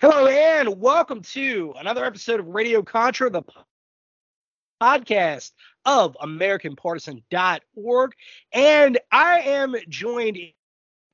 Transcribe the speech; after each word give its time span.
Hello 0.00 0.28
and 0.28 0.80
welcome 0.80 1.22
to 1.22 1.74
another 1.76 2.04
episode 2.04 2.38
of 2.38 2.46
Radio 2.46 2.82
Contra, 2.82 3.30
the 3.30 3.42
podcast 4.80 5.50
of 5.84 6.16
AmericanPartisan.org. 6.22 8.12
And 8.52 8.98
I 9.10 9.40
am 9.40 9.74
joined 9.88 10.38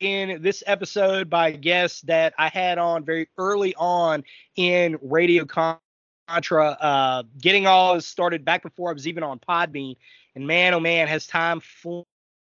in 0.00 0.42
this 0.42 0.62
episode 0.66 1.28
by 1.28 1.52
guests 1.52 2.02
that 2.02 2.34
I 2.38 2.48
had 2.48 2.78
on 2.78 3.04
very 3.04 3.28
early 3.36 3.74
on 3.76 4.24
in 4.56 4.98
Radio 5.02 5.44
Contra, 5.44 6.70
uh, 6.80 7.22
getting 7.40 7.66
all 7.66 7.94
this 7.94 8.06
started 8.06 8.44
back 8.44 8.62
before 8.62 8.90
I 8.90 8.92
was 8.92 9.08
even 9.08 9.22
on 9.22 9.38
Podbean. 9.40 9.96
And 10.34 10.46
man, 10.46 10.74
oh 10.74 10.80
man, 10.80 11.08
has 11.08 11.26
time 11.26 11.60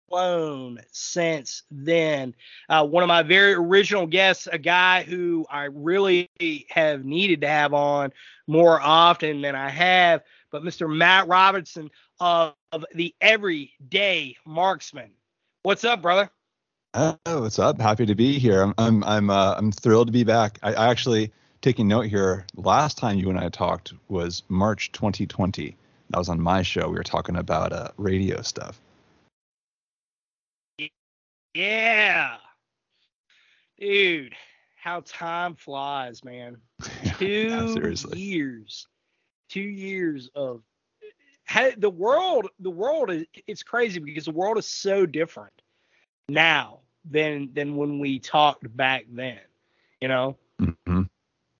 flown 0.10 0.80
since 0.92 1.64
then 1.72 2.36
uh, 2.68 2.86
one 2.86 3.04
of 3.04 3.08
my 3.08 3.24
very 3.24 3.54
original 3.54 4.08
guests, 4.08 4.48
a 4.52 4.58
guy 4.58 5.04
who 5.04 5.46
I 5.50 5.66
really 5.66 6.30
have 6.70 7.06
needed 7.06 7.42
to 7.42 7.48
have 7.48 7.74
on 7.74 8.12
more 8.48 8.82
often 8.82 9.42
than 9.42 9.56
I 9.56 9.70
have, 9.70 10.22
but 10.52 10.64
Mr. 10.64 10.94
Matt 10.94 11.28
Robinson 11.28 11.90
of, 12.20 12.54
of 12.72 12.86
the 12.94 13.14
Everyday 13.22 14.36
Marksman. 14.46 15.12
What's 15.64 15.84
up, 15.84 16.02
brother? 16.02 16.30
Oh, 16.94 17.18
what's 17.26 17.60
up? 17.60 17.80
Happy 17.80 18.06
to 18.08 18.16
be 18.16 18.40
here. 18.40 18.62
I'm 18.64 18.74
I'm 18.78 19.04
I'm 19.04 19.30
uh, 19.30 19.56
I'm 19.58 19.72
thrilled 19.72 20.08
to 20.08 20.14
be 20.14 20.24
back. 20.24 20.58
I, 20.64 20.74
I 20.74 20.90
actually 20.90 21.32
taking 21.62 21.88
note 21.88 22.08
here. 22.08 22.48
Last 22.56 22.98
time 22.98 23.18
you 23.20 23.30
and 23.30 23.38
I 23.40 23.50
talked 23.50 23.94
was 24.08 24.42
March 24.50 24.92
2020. 24.94 25.76
That 26.10 26.18
was 26.18 26.30
on 26.30 26.42
my 26.42 26.64
show. 26.64 26.90
We 26.90 26.96
were 26.96 27.04
talking 27.04 27.36
about 27.36 27.74
uh, 27.74 27.90
radio 27.98 28.42
stuff. 28.42 28.82
Yeah. 31.54 32.38
Dude, 33.80 34.34
how 34.76 35.02
time 35.06 35.56
flies, 35.56 36.24
man. 36.24 36.58
Two 37.18 37.28
Yeah, 37.28 37.68
seriously. 37.74 38.18
years. 38.20 38.88
Two 39.50 39.62
years 39.62 40.30
of 40.36 40.62
ha- 41.48 41.76
the 41.78 41.90
world 41.90 42.50
the 42.60 42.72
world 42.72 43.12
is 43.12 43.26
it's 43.48 43.64
crazy 43.64 44.00
because 44.00 44.26
the 44.26 44.32
world 44.32 44.58
is 44.58 44.68
so 44.68 45.06
different 45.06 45.54
now 46.28 46.80
than 47.10 47.52
than 47.54 47.76
when 47.76 48.00
we 48.00 48.20
talked 48.20 48.76
back 48.76 49.06
then. 49.12 49.40
You 50.02 50.10
know? 50.10 50.38
hmm 50.60 51.04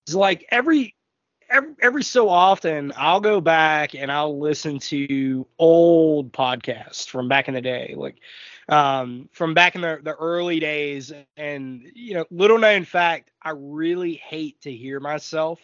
It's 0.08 0.16
like 0.16 0.46
every 0.52 0.96
every 1.50 1.74
every 1.82 2.04
so 2.04 2.30
often 2.30 2.94
I'll 2.98 3.22
go 3.22 3.42
back 3.42 3.96
and 3.96 4.12
I'll 4.12 4.40
listen 4.40 4.80
to 4.80 5.48
old 5.60 6.32
podcasts 6.34 7.08
from 7.08 7.28
back 7.30 7.48
in 7.48 7.54
the 7.56 7.62
day, 7.62 7.94
like 7.98 8.18
um, 8.70 9.30
from 9.34 9.54
back 9.54 9.76
in 9.76 9.82
the, 9.82 10.00
the 10.04 10.16
early 10.16 10.60
days. 10.60 11.14
And 11.38 11.84
you 11.96 12.16
know, 12.16 12.26
little 12.32 12.60
known 12.60 12.86
fact, 12.86 13.32
I 13.42 13.52
really 13.56 14.16
hate 14.16 14.62
to 14.62 14.72
hear 14.74 15.00
myself, 15.00 15.60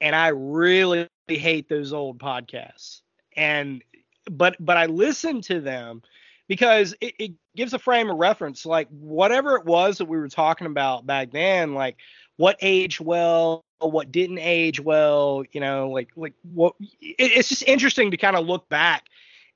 and 0.00 0.14
I 0.14 0.28
really 0.28 1.08
hate 1.28 1.68
those 1.68 1.92
old 1.92 2.18
podcasts. 2.18 3.00
And 3.36 3.82
but 4.30 4.56
but 4.60 4.76
I 4.76 4.86
listen 4.86 5.40
to 5.42 5.60
them 5.60 6.02
because 6.48 6.94
it, 7.00 7.14
it 7.18 7.32
gives 7.56 7.74
a 7.74 7.78
frame 7.78 8.10
of 8.10 8.16
reference, 8.16 8.66
like 8.66 8.88
whatever 8.90 9.56
it 9.56 9.64
was 9.64 9.98
that 9.98 10.06
we 10.06 10.18
were 10.18 10.28
talking 10.28 10.66
about 10.66 11.06
back 11.06 11.30
then, 11.30 11.74
like 11.74 11.96
what 12.36 12.56
aged 12.60 13.00
well 13.00 13.64
what 13.80 14.10
didn't 14.10 14.38
age 14.38 14.80
well 14.80 15.44
you 15.52 15.60
know 15.60 15.90
like 15.90 16.08
like 16.16 16.32
what 16.42 16.74
it, 16.80 17.14
it's 17.18 17.48
just 17.48 17.62
interesting 17.64 18.10
to 18.10 18.16
kind 18.16 18.36
of 18.36 18.46
look 18.46 18.68
back 18.68 19.04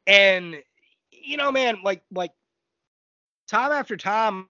and 0.06 0.56
you 1.10 1.36
know 1.36 1.50
man 1.50 1.78
like 1.82 2.02
like 2.12 2.32
time 3.46 3.72
after 3.72 3.96
time 3.96 4.46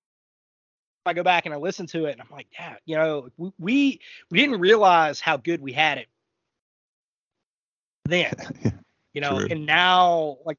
i 1.06 1.12
go 1.12 1.22
back 1.22 1.46
and 1.46 1.54
i 1.54 1.58
listen 1.58 1.86
to 1.86 2.06
it 2.06 2.12
and 2.12 2.20
i'm 2.20 2.28
like 2.30 2.48
yeah 2.52 2.74
you 2.86 2.96
know 2.96 3.28
we 3.36 3.52
we, 3.58 4.00
we 4.30 4.38
didn't 4.38 4.60
realize 4.60 5.20
how 5.20 5.36
good 5.36 5.60
we 5.60 5.72
had 5.72 5.98
it 5.98 6.08
then 8.10 8.32
you 9.14 9.20
know 9.20 9.38
True. 9.38 9.48
and 9.50 9.66
now 9.66 10.38
like 10.44 10.58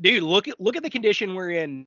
dude 0.00 0.22
look 0.22 0.48
at 0.48 0.60
look 0.60 0.76
at 0.76 0.82
the 0.82 0.90
condition 0.90 1.34
we're 1.34 1.50
in 1.50 1.86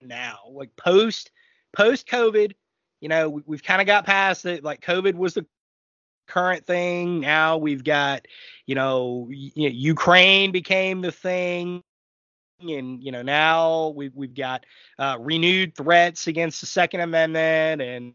now 0.00 0.38
like 0.50 0.74
post 0.76 1.30
post 1.74 2.06
covid 2.06 2.52
you 3.00 3.08
know 3.08 3.28
we, 3.28 3.42
we've 3.46 3.62
kind 3.62 3.80
of 3.80 3.86
got 3.86 4.06
past 4.06 4.44
it 4.46 4.64
like 4.64 4.80
covid 4.80 5.14
was 5.14 5.34
the 5.34 5.46
current 6.26 6.66
thing 6.66 7.20
now 7.20 7.56
we've 7.58 7.84
got 7.84 8.26
you 8.66 8.74
know, 8.74 9.26
y- 9.28 9.50
you 9.54 9.68
know 9.68 9.74
ukraine 9.74 10.52
became 10.52 11.00
the 11.02 11.12
thing 11.12 11.82
and 12.60 13.02
you 13.02 13.12
know 13.12 13.22
now 13.22 13.88
we've, 13.88 14.14
we've 14.14 14.34
got 14.34 14.64
uh, 14.98 15.16
renewed 15.20 15.74
threats 15.74 16.26
against 16.26 16.60
the 16.60 16.66
second 16.66 17.00
amendment 17.00 17.82
and 17.82 18.14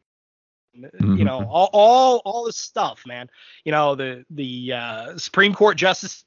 you 0.74 1.25
know 1.25 1.41
Mhm. 1.41 1.47
all, 1.50 1.69
all 1.74 2.22
all 2.25 2.46
this 2.46 2.57
stuff 2.57 3.03
man 3.06 3.30
you 3.66 3.72
know 3.72 3.96
the 3.96 4.25
the 4.30 4.74
uh, 4.74 5.18
supreme 5.18 5.53
court 5.53 5.78
justice 5.78 6.24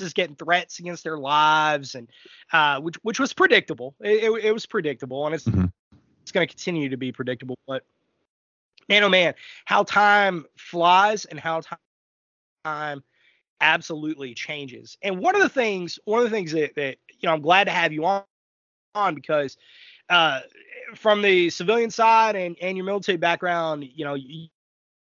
is 0.00 0.12
getting 0.12 0.34
threats 0.34 0.78
against 0.80 1.04
their 1.04 1.18
lives 1.18 1.94
and 1.94 2.08
uh, 2.52 2.80
which 2.80 2.96
which 3.02 3.20
was 3.20 3.32
predictable 3.32 3.94
it, 4.00 4.24
it, 4.24 4.44
it 4.46 4.52
was 4.52 4.66
predictable 4.66 5.26
and 5.26 5.34
it's 5.34 5.44
Mhm. 5.44 5.70
it's 6.24 6.32
going 6.32 6.46
to 6.46 6.52
continue 6.52 6.88
to 6.88 6.96
be 6.96 7.12
predictable 7.12 7.56
but 7.66 7.84
man 8.88 9.04
oh 9.04 9.08
man 9.08 9.34
how 9.64 9.84
time 9.84 10.44
flies 10.56 11.24
and 11.26 11.38
how 11.38 11.60
ti- 11.60 11.76
time 12.64 13.02
absolutely 13.60 14.34
changes 14.34 14.98
and 15.02 15.18
one 15.18 15.36
of 15.36 15.42
the 15.42 15.48
things 15.48 15.98
one 16.04 16.18
of 16.18 16.24
the 16.24 16.30
things 16.30 16.50
that, 16.52 16.74
that 16.74 16.96
you 17.20 17.28
know 17.28 17.32
i'm 17.32 17.40
glad 17.42 17.64
to 17.64 17.70
have 17.70 17.92
you 17.92 18.04
on 18.04 18.24
on 18.94 19.14
because 19.14 19.56
uh 20.10 20.40
from 20.94 21.22
the 21.22 21.48
civilian 21.50 21.90
side 21.90 22.36
and 22.36 22.56
and 22.60 22.76
your 22.76 22.84
military 22.84 23.18
background 23.18 23.88
you 23.94 24.04
know 24.04 24.14
you, 24.14 24.48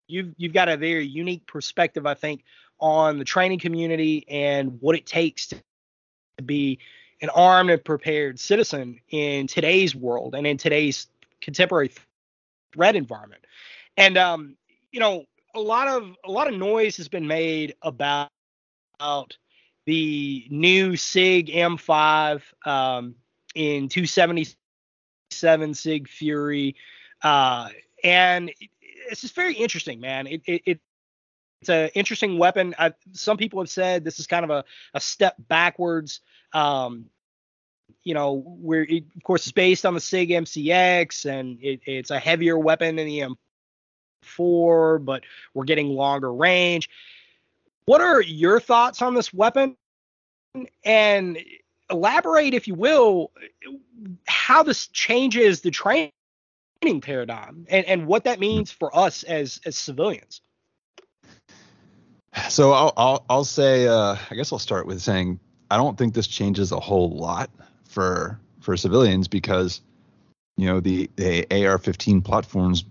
you've 0.07 0.33
you've 0.37 0.53
got 0.53 0.67
a 0.67 0.77
very 0.77 1.05
unique 1.05 1.45
perspective 1.47 2.05
i 2.05 2.13
think 2.13 2.43
on 2.79 3.17
the 3.17 3.25
training 3.25 3.59
community 3.59 4.25
and 4.29 4.79
what 4.81 4.95
it 4.95 5.05
takes 5.05 5.47
to 5.47 5.57
be 6.45 6.79
an 7.21 7.29
armed 7.29 7.69
and 7.69 7.83
prepared 7.83 8.39
citizen 8.39 8.99
in 9.09 9.47
today's 9.47 9.95
world 9.95 10.35
and 10.35 10.47
in 10.47 10.57
today's 10.57 11.07
contemporary 11.41 11.91
threat 12.73 12.95
environment. 12.95 13.45
And 13.97 14.17
um, 14.17 14.55
you 14.91 14.99
know, 14.99 15.25
a 15.55 15.59
lot 15.59 15.87
of 15.87 16.15
a 16.23 16.31
lot 16.31 16.47
of 16.47 16.57
noise 16.57 16.97
has 16.97 17.07
been 17.07 17.27
made 17.27 17.75
about, 17.81 18.29
about 18.99 19.37
the 19.85 20.47
new 20.49 20.95
Sig 20.95 21.47
M5 21.47 22.41
um, 22.65 23.15
in 23.55 23.89
277 23.89 25.73
Sig 25.73 26.07
Fury, 26.07 26.75
uh, 27.23 27.69
and 28.03 28.51
it's 29.09 29.21
just 29.21 29.35
very 29.35 29.53
interesting, 29.53 29.99
man. 29.99 30.27
It, 30.27 30.41
it, 30.45 30.61
it 30.65 30.79
it's 31.61 31.69
an 31.69 31.89
interesting 31.93 32.37
weapon. 32.37 32.73
I, 32.79 32.93
some 33.11 33.35
people 33.37 33.59
have 33.59 33.69
said 33.69 34.03
this 34.03 34.19
is 34.19 34.27
kind 34.27 34.45
of 34.45 34.49
a, 34.49 34.63
a 34.93 34.99
step 34.99 35.35
backwards. 35.37 36.21
Um, 36.53 37.05
you 38.03 38.13
know, 38.13 38.41
where 38.45 38.83
it, 38.83 39.03
of 39.15 39.23
course 39.23 39.43
it's 39.45 39.51
based 39.51 39.85
on 39.85 39.93
the 39.93 39.99
Sig 39.99 40.29
MCX 40.29 41.25
and 41.25 41.59
it, 41.61 41.81
it's 41.85 42.11
a 42.11 42.19
heavier 42.19 42.57
weapon 42.57 42.95
than 42.95 43.07
the 43.07 43.25
M4, 44.37 45.03
but 45.03 45.23
we're 45.53 45.65
getting 45.65 45.89
longer 45.89 46.33
range. 46.33 46.89
What 47.85 48.01
are 48.01 48.21
your 48.21 48.59
thoughts 48.59 49.01
on 49.01 49.15
this 49.15 49.33
weapon? 49.33 49.75
And 50.85 51.37
elaborate, 51.89 52.53
if 52.53 52.67
you 52.67 52.75
will, 52.75 53.31
how 54.27 54.63
this 54.63 54.87
changes 54.87 55.61
the 55.61 55.71
training 55.71 56.11
paradigm 57.01 57.65
and, 57.69 57.85
and 57.85 58.07
what 58.07 58.23
that 58.23 58.39
means 58.39 58.71
for 58.71 58.95
us 58.95 59.23
as 59.23 59.59
as 59.65 59.77
civilians. 59.77 60.41
So 62.49 62.71
I'll 62.71 62.93
I'll, 62.95 63.25
I'll 63.29 63.43
say 63.43 63.87
uh, 63.87 64.15
I 64.29 64.35
guess 64.35 64.51
I'll 64.53 64.59
start 64.59 64.85
with 64.85 65.01
saying 65.01 65.39
I 65.71 65.77
don't 65.77 65.97
think 65.97 66.13
this 66.13 66.27
changes 66.27 66.71
a 66.71 66.79
whole 66.79 67.17
lot 67.17 67.49
for 67.85 68.39
for 68.59 68.77
civilians 68.77 69.27
because 69.27 69.81
you 70.57 70.67
know 70.67 70.79
the, 70.79 71.09
the 71.15 71.43
AR-15 71.51 72.23
platform's 72.23 72.83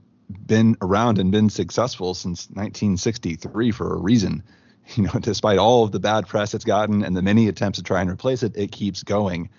been 0.46 0.76
around 0.82 1.18
and 1.18 1.30
been 1.30 1.50
successful 1.50 2.14
since 2.14 2.48
1963 2.50 3.70
for 3.70 3.94
a 3.94 3.96
reason. 3.96 4.42
You 4.96 5.05
know, 5.05 5.20
despite 5.20 5.58
all 5.58 5.85
of 5.85 5.93
the 5.93 6.00
bad 6.00 6.26
press 6.26 6.55
it's 6.55 6.64
gotten 6.64 7.05
and 7.05 7.17
the 7.17 7.23
many 7.23 7.49
attempts 7.49 7.79
to 7.79 7.82
try 7.82 8.00
and 8.00 8.11
replace 8.11 8.43
it, 8.43 8.56
it 8.56 8.73
keeps 8.73 9.02
going 9.02 9.50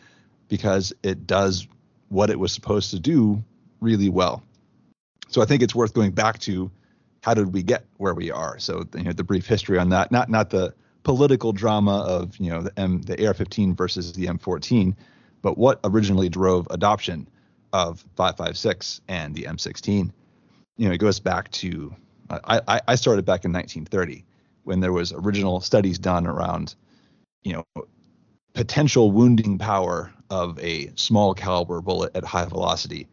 because 0.48 0.92
it 1.04 1.28
does 1.28 1.68
what 2.10 2.30
it 2.30 2.40
was 2.40 2.52
supposed 2.52 2.90
to 2.92 3.00
do 3.00 3.44
really 3.80 4.10
well. 4.10 4.44
So 5.28 5.42
I 5.42 5.46
think 5.46 5.62
it's 5.62 5.76
worth 5.76 5.94
going 5.94 6.12
back 6.12 6.40
to 6.40 6.72
how 7.22 7.36
did 7.36 7.54
we 7.54 7.62
get 7.62 7.86
where 7.98 8.16
we 8.16 8.32
are? 8.32 8.58
So 8.58 8.86
you 8.96 9.04
know 9.04 9.14
the 9.14 9.24
brief 9.24 9.46
history 9.46 9.78
on 9.78 9.90
that, 9.90 10.12
not 10.12 10.30
not 10.30 10.50
the 10.50 10.74
political 11.04 11.54
drama 11.54 12.00
of 12.00 12.36
you 12.38 12.50
know 12.50 12.64
the 12.64 12.80
M 12.80 13.02
the 13.04 13.28
AR-15 13.28 13.78
versus 13.78 14.14
the 14.14 14.26
M14, 14.26 14.96
but 15.42 15.58
what 15.58 15.80
originally 15.84 16.30
drove 16.30 16.68
adoption 16.72 17.28
of 17.72 18.04
5.56 18.18 19.02
and 19.08 19.36
the 19.36 19.44
M16. 19.44 20.12
You 20.78 20.88
know, 20.88 20.94
it 20.94 20.98
goes 20.98 21.20
back 21.20 21.52
to 21.52 21.96
I, 22.32 22.82
I 22.88 22.96
started 22.96 23.26
back 23.26 23.46
in 23.46 23.54
1930 23.54 24.26
when 24.70 24.82
there 24.82 24.94
was 24.94 25.12
original 25.12 25.62
studies 25.62 25.98
done 25.98 26.28
around, 26.28 26.76
you 27.42 27.54
know, 27.54 27.86
potential 28.54 29.12
wounding 29.12 29.58
power 29.58 30.14
of 30.30 30.60
a 30.60 30.92
small 30.96 31.34
caliber 31.34 31.82
bullet 31.82 32.16
at 32.16 32.24
high 32.24 32.46
velocity 32.46 33.08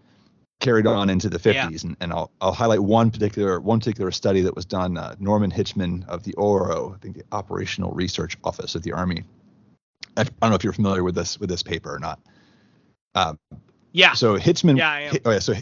carried 0.61 0.87
on 0.87 1.09
into 1.09 1.31
the 1.31 1.39
50s 1.39 1.55
yeah. 1.55 1.69
and, 1.83 1.97
and 2.01 2.13
I'll, 2.13 2.31
I'll 2.43 2.53
highlight 2.53 2.81
one 2.81 3.11
particular 3.11 3.59
one 3.59 3.79
particular 3.79 4.11
study 4.11 4.43
that 4.43 4.55
was 4.55 4.67
done 4.67 4.99
uh, 4.99 5.15
norman 5.19 5.51
hitchman 5.51 6.07
of 6.09 6.25
the 6.25 6.35
oro 6.35 6.95
i 6.95 6.99
think 6.99 7.17
the 7.17 7.25
operational 7.33 7.91
research 7.93 8.37
office 8.45 8.75
of 8.75 8.83
the 8.83 8.93
army. 8.93 9.25
I, 10.17 10.25
don't 10.25 10.51
know 10.51 10.55
if 10.55 10.65
you're 10.65 10.73
familiar 10.73 11.05
with 11.05 11.15
this 11.15 11.39
with 11.39 11.51
this 11.51 11.63
paper 11.63 11.95
or 11.95 11.99
not. 11.99 12.21
Um, 13.15 13.39
yeah. 13.93 14.15
so 14.15 14.39
hitchman 14.39 14.79
yeah, 14.79 14.91
I 14.91 15.01
am. 15.01 15.17
oh 15.25 15.31
yeah 15.31 15.39
so 15.39 15.55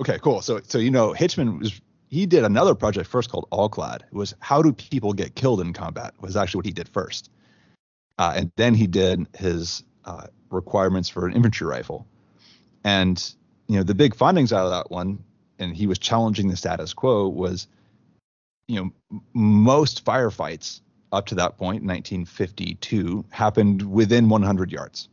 okay 0.00 0.18
cool. 0.20 0.42
So 0.42 0.60
so 0.62 0.78
you 0.78 0.90
know 0.90 1.12
hitchman 1.12 1.58
was 1.58 1.80
he 2.08 2.26
did 2.26 2.44
another 2.44 2.74
project 2.74 3.08
first 3.08 3.30
called 3.30 3.46
ALCLAD. 3.50 4.02
It 4.02 4.14
was 4.14 4.34
how 4.40 4.62
do 4.62 4.72
people 4.72 5.12
get 5.12 5.34
killed 5.34 5.60
in 5.60 5.72
combat 5.72 6.14
was 6.20 6.36
actually 6.36 6.58
what 6.58 6.66
he 6.66 6.72
did 6.72 6.88
first. 6.88 7.30
Uh, 8.18 8.34
and 8.36 8.52
then 8.56 8.74
he 8.74 8.86
did 8.86 9.26
his 9.36 9.82
uh, 10.04 10.26
requirements 10.50 11.08
for 11.08 11.26
an 11.26 11.34
infantry 11.34 11.66
rifle. 11.66 12.06
And 12.84 13.34
you 13.68 13.76
know 13.76 13.82
the 13.82 13.94
big 13.94 14.14
findings 14.14 14.52
out 14.52 14.64
of 14.64 14.70
that 14.70 14.90
one, 14.90 15.22
and 15.58 15.76
he 15.76 15.86
was 15.86 15.98
challenging 15.98 16.48
the 16.48 16.56
status 16.56 16.92
quo 16.94 17.28
was, 17.28 17.66
you 18.68 18.76
know, 18.80 19.20
most 19.34 20.04
firefights 20.04 20.80
up 21.12 21.26
to 21.26 21.34
that 21.36 21.56
point, 21.56 21.82
1952, 21.82 23.24
happened 23.30 23.82
within 23.82 24.28
100 24.28 24.70
yards. 24.70 25.08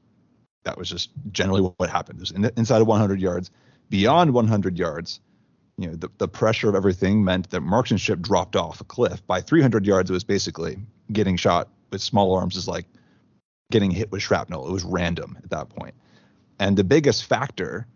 That 0.64 0.78
was 0.78 0.90
just 0.90 1.10
generally 1.32 1.62
what 1.62 1.90
happened. 1.90 2.20
It 2.20 2.22
was 2.22 2.32
in, 2.32 2.46
inside 2.58 2.82
of 2.82 2.88
100 2.88 3.20
yards. 3.20 3.52
Beyond 3.90 4.34
100 4.34 4.78
yards, 4.78 5.20
you 5.78 5.88
know, 5.88 5.96
the, 5.96 6.10
the 6.18 6.28
pressure 6.28 6.70
of 6.70 6.76
everything 6.76 7.24
meant 7.24 7.50
that 7.50 7.62
marksmanship 7.62 8.20
dropped 8.20 8.56
off 8.56 8.82
a 8.82 8.84
cliff. 8.84 9.26
By 9.26 9.42
300 9.42 9.86
yards, 9.86 10.10
it 10.10 10.14
was 10.14 10.24
basically 10.24 10.78
getting 11.12 11.36
shot 11.36 11.70
with 11.92 12.02
small 12.02 12.36
arms 12.36 12.56
is 12.56 12.68
like 12.68 12.86
getting 13.72 13.92
hit 13.92 14.12
with 14.12 14.22
shrapnel. 14.22 14.68
It 14.68 14.72
was 14.72 14.84
random 14.84 15.38
at 15.44 15.50
that. 15.50 15.68
And 16.60 16.78
the 16.78 16.84
biggest 16.84 17.26
factor 17.26 17.88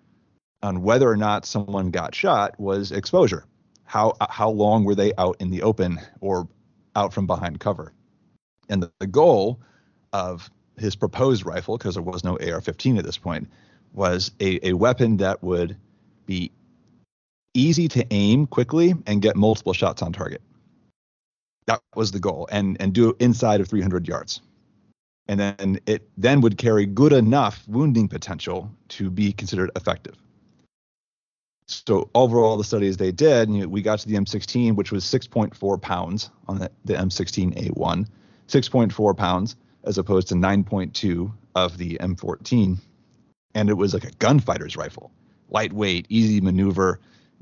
on 0.64 0.82
whether 0.82 1.10
or 1.10 1.18
not 1.18 1.46
someone 1.46 1.92
got 1.92 2.16
shot 2.16 2.60
was 2.60 2.92
exposure. 2.92 3.46
How 3.86 4.14
how 4.30 4.50
long 4.50 4.84
were 4.84 4.96
they 4.96 5.14
out 5.18 5.38
in 5.40 5.50
the 5.50 5.62
open 5.62 6.00
or 6.20 6.48
out 6.96 7.14
from 7.14 7.28
behind 7.28 7.60
cover? 7.60 7.94
And 8.70 8.84
the, 8.84 8.92
the 9.00 9.08
goal 9.08 9.62
of 10.14 10.50
his 10.78 10.96
proposed 10.96 11.46
rifle, 11.46 11.78
because 11.78 11.96
there 11.96 12.04
was 12.04 12.24
no 12.24 12.34
AR-15 12.34 12.98
at 12.98 13.06
this 13.06 13.18
point, 13.18 13.50
was 13.94 14.32
a, 14.40 14.70
a 14.70 14.74
weapon 14.74 15.18
that 15.18 15.42
would 15.42 15.78
be 16.26 16.52
easy 17.58 17.88
to 17.90 18.06
aim 18.12 18.48
quickly 18.48 18.94
and 19.06 19.22
get 19.22 19.36
multiple 19.36 19.74
shots 19.74 20.02
on 20.02 20.14
target. 20.14 20.42
That 21.66 21.82
was 21.96 22.12
the 22.12 22.20
goal, 22.20 22.48
and 22.52 22.78
and 22.80 22.94
do 22.94 23.10
it 23.10 23.18
inside 23.20 23.60
of 23.60 23.68
300 23.68 24.08
yards. 24.08 24.42
And 25.28 25.40
then 25.40 25.80
it 25.86 26.08
then 26.18 26.40
would 26.42 26.58
carry 26.58 26.86
good 26.86 27.12
enough 27.12 27.68
wounding 27.68 28.08
potential 28.08 28.72
to 28.90 29.10
be 29.10 29.34
considered 29.34 29.72
effective. 29.76 30.16
So 31.68 32.10
overall, 32.16 32.56
the 32.56 32.64
studies 32.64 32.96
they 32.96 33.12
did, 33.12 33.50
you 33.50 33.64
know, 33.64 33.68
we 33.68 33.82
got 33.82 34.00
to 34.00 34.08
the 34.08 34.16
M16, 34.16 34.76
which 34.76 34.94
was 34.94 35.04
6.4 35.04 35.82
pounds 35.82 36.30
on 36.48 36.60
the, 36.60 36.72
the 36.86 36.94
M16A1, 36.94 38.08
6.4 38.48 39.18
pounds 39.18 39.58
as 39.84 39.98
opposed 39.98 40.30
to 40.30 40.36
9.2 40.36 41.30
of 41.56 41.78
the 41.78 41.98
M14, 42.00 42.78
and 43.54 43.70
it 43.70 43.74
was 43.74 43.94
like 43.94 44.06
a 44.06 44.12
gunfighter's 44.12 44.78
rifle, 44.78 45.12
lightweight, 45.50 46.06
easy 46.08 46.40
maneuver, 46.40 47.02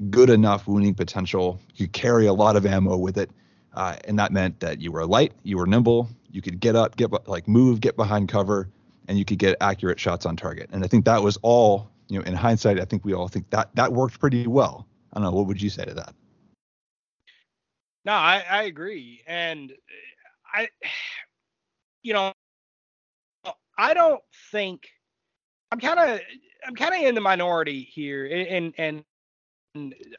good 0.09 0.29
enough 0.29 0.67
wounding 0.67 0.93
potential. 0.93 1.59
You 1.75 1.87
carry 1.87 2.25
a 2.25 2.33
lot 2.33 2.55
of 2.55 2.65
ammo 2.65 2.97
with 2.97 3.17
it, 3.17 3.29
uh, 3.73 3.95
and 4.05 4.17
that 4.19 4.31
meant 4.31 4.59
that 4.59 4.81
you 4.81 4.91
were 4.91 5.05
light, 5.05 5.33
you 5.43 5.57
were 5.57 5.67
nimble, 5.67 6.09
you 6.31 6.41
could 6.41 6.59
get 6.59 6.75
up, 6.75 6.95
get 6.97 7.11
like 7.27 7.47
move, 7.47 7.79
get 7.79 7.95
behind 7.95 8.29
cover, 8.29 8.69
and 9.07 9.17
you 9.17 9.25
could 9.25 9.39
get 9.39 9.55
accurate 9.61 9.99
shots 9.99 10.25
on 10.25 10.35
target. 10.35 10.69
And 10.71 10.83
I 10.83 10.87
think 10.87 11.05
that 11.05 11.21
was 11.21 11.37
all. 11.41 11.89
You 12.07 12.19
know, 12.19 12.25
in 12.25 12.35
hindsight, 12.35 12.79
I 12.79 12.85
think 12.85 13.03
we 13.03 13.13
all 13.13 13.27
think 13.27 13.49
that 13.49 13.75
that 13.75 13.91
worked 13.91 14.19
pretty 14.19 14.45
well. 14.45 14.85
I 15.11 15.19
don't 15.19 15.23
know. 15.23 15.31
What 15.31 15.47
would 15.47 15.59
you 15.59 15.71
say 15.71 15.85
to 15.85 15.93
that? 15.95 16.13
No, 18.05 18.11
I, 18.11 18.43
I 18.47 18.63
agree, 18.63 19.23
and 19.25 19.73
I, 20.53 20.69
you 22.03 22.13
know, 22.13 22.31
I 23.75 23.95
don't 23.95 24.21
think 24.51 24.87
I'm 25.71 25.79
kind 25.79 25.99
of 25.99 26.19
I'm 26.67 26.75
kind 26.75 26.93
of 26.93 27.01
in 27.01 27.15
the 27.15 27.21
minority 27.21 27.81
here, 27.91 28.27
and 28.27 28.73
and 28.77 29.03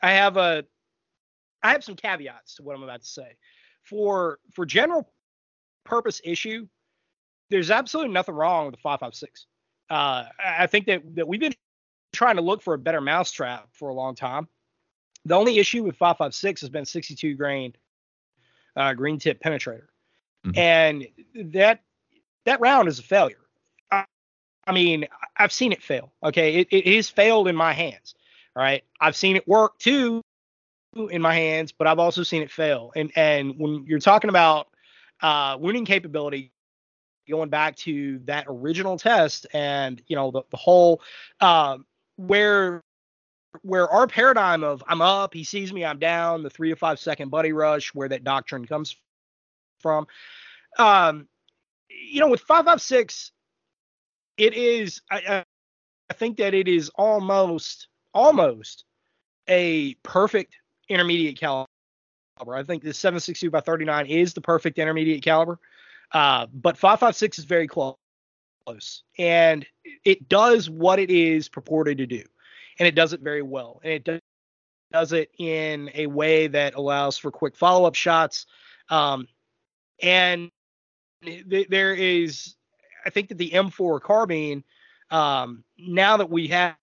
I 0.02 0.12
have 0.12 0.36
a 0.36 0.64
I 1.62 1.72
have 1.72 1.82
some 1.82 1.96
caveats 1.96 2.56
to 2.56 2.62
what 2.62 2.76
I'm 2.76 2.82
about 2.82 3.02
to 3.02 3.08
say. 3.08 3.36
For 3.82 4.38
for 4.52 4.66
general 4.66 5.10
purpose 5.84 6.20
issue, 6.24 6.66
there's 7.50 7.70
absolutely 7.70 8.12
nothing 8.12 8.34
wrong 8.34 8.66
with 8.66 8.74
the 8.74 8.80
556. 8.80 9.46
Uh, 9.88 10.24
I 10.44 10.66
think 10.66 10.86
that 10.86 11.02
that 11.16 11.28
we've 11.28 11.40
been 11.40 11.54
trying 12.12 12.36
to 12.36 12.42
look 12.42 12.62
for 12.62 12.74
a 12.74 12.78
better 12.78 13.00
mousetrap 13.00 13.68
for 13.72 13.88
a 13.88 13.94
long 13.94 14.14
time. 14.14 14.48
The 15.24 15.34
only 15.34 15.58
issue 15.58 15.82
with 15.82 15.96
556 15.96 16.60
has 16.60 16.70
been 16.70 16.84
62 16.84 17.34
grain 17.34 17.74
uh, 18.76 18.94
green 18.94 19.18
tip 19.18 19.42
penetrator, 19.42 19.88
mm-hmm. 20.46 20.56
and 20.56 21.06
that 21.52 21.80
that 22.44 22.60
round 22.60 22.88
is 22.88 22.98
a 22.98 23.02
failure. 23.02 23.40
I, 23.90 24.04
I 24.66 24.72
mean, 24.72 25.06
I've 25.36 25.52
seen 25.52 25.72
it 25.72 25.82
fail. 25.82 26.12
Okay, 26.22 26.56
it, 26.56 26.68
it 26.70 26.96
has 26.96 27.08
failed 27.08 27.48
in 27.48 27.56
my 27.56 27.72
hands. 27.72 28.14
Right, 28.56 28.84
I've 29.02 29.16
seen 29.16 29.36
it 29.36 29.46
work 29.46 29.78
too 29.78 30.22
in 31.10 31.20
my 31.20 31.34
hands, 31.34 31.72
but 31.72 31.86
I've 31.86 31.98
also 31.98 32.22
seen 32.22 32.40
it 32.40 32.50
fail. 32.50 32.90
And 32.96 33.12
and 33.14 33.58
when 33.58 33.84
you're 33.86 33.98
talking 33.98 34.30
about 34.30 34.68
uh, 35.20 35.58
winning 35.60 35.84
capability, 35.84 36.52
going 37.28 37.50
back 37.50 37.76
to 37.76 38.18
that 38.24 38.46
original 38.48 38.96
test, 38.98 39.46
and 39.52 40.00
you 40.06 40.16
know 40.16 40.30
the 40.30 40.42
the 40.50 40.56
whole 40.56 41.02
uh, 41.40 41.76
where 42.16 42.80
where 43.60 43.90
our 43.90 44.06
paradigm 44.06 44.64
of 44.64 44.82
I'm 44.86 45.02
up, 45.02 45.34
he 45.34 45.44
sees 45.44 45.70
me, 45.72 45.84
I'm 45.84 45.98
down, 45.98 46.42
the 46.42 46.50
three 46.50 46.70
to 46.70 46.76
five 46.76 46.98
second 46.98 47.30
buddy 47.30 47.52
rush, 47.52 47.94
where 47.94 48.08
that 48.08 48.24
doctrine 48.24 48.64
comes 48.66 48.96
from. 49.80 50.06
Um, 50.78 51.28
you 51.90 52.20
know, 52.20 52.28
with 52.28 52.40
five 52.40 52.64
five 52.64 52.80
six, 52.80 53.32
it 54.38 54.54
is 54.54 55.02
I, 55.10 55.44
I 56.10 56.14
think 56.14 56.38
that 56.38 56.54
it 56.54 56.68
is 56.68 56.90
almost 56.96 57.88
almost 58.16 58.84
a 59.46 59.94
perfect 60.02 60.56
intermediate 60.88 61.38
caliber. 61.38 61.66
I 62.48 62.62
think 62.62 62.82
the 62.82 62.92
762 62.92 63.50
by 63.50 63.60
39 63.60 64.06
is 64.06 64.34
the 64.34 64.40
perfect 64.40 64.78
intermediate 64.78 65.22
caliber, 65.22 65.58
uh, 66.12 66.46
but 66.52 66.78
556 66.78 67.38
is 67.38 67.44
very 67.44 67.68
close, 67.68 67.96
and 69.18 69.66
it 70.04 70.28
does 70.28 70.68
what 70.68 70.98
it 70.98 71.10
is 71.10 71.48
purported 71.48 71.98
to 71.98 72.06
do, 72.06 72.22
and 72.78 72.88
it 72.88 72.94
does 72.94 73.12
it 73.12 73.20
very 73.20 73.42
well, 73.42 73.80
and 73.84 73.92
it 73.92 74.22
does 74.92 75.12
it 75.12 75.30
in 75.38 75.90
a 75.94 76.06
way 76.06 76.46
that 76.46 76.74
allows 76.74 77.18
for 77.18 77.30
quick 77.30 77.54
follow-up 77.54 77.94
shots, 77.94 78.46
um, 78.88 79.28
and 80.02 80.50
th- 81.22 81.68
there 81.68 81.94
is, 81.94 82.54
I 83.04 83.10
think 83.10 83.28
that 83.28 83.38
the 83.38 83.50
M4 83.50 84.00
carbine, 84.00 84.64
um, 85.10 85.64
now 85.78 86.16
that 86.16 86.30
we 86.30 86.48
have 86.48 86.76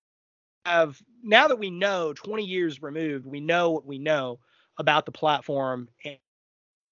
have 0.66 1.02
now 1.24 1.48
that 1.48 1.58
we 1.58 1.72
know 1.72 2.14
20 2.14 2.44
years 2.44 2.82
removed, 2.82 3.26
we 3.26 3.40
know 3.40 3.72
what 3.72 3.86
we 3.86 3.98
know 3.98 4.40
about 4.78 5.06
the 5.06 5.12
platform 5.12 5.90
and 6.04 6.18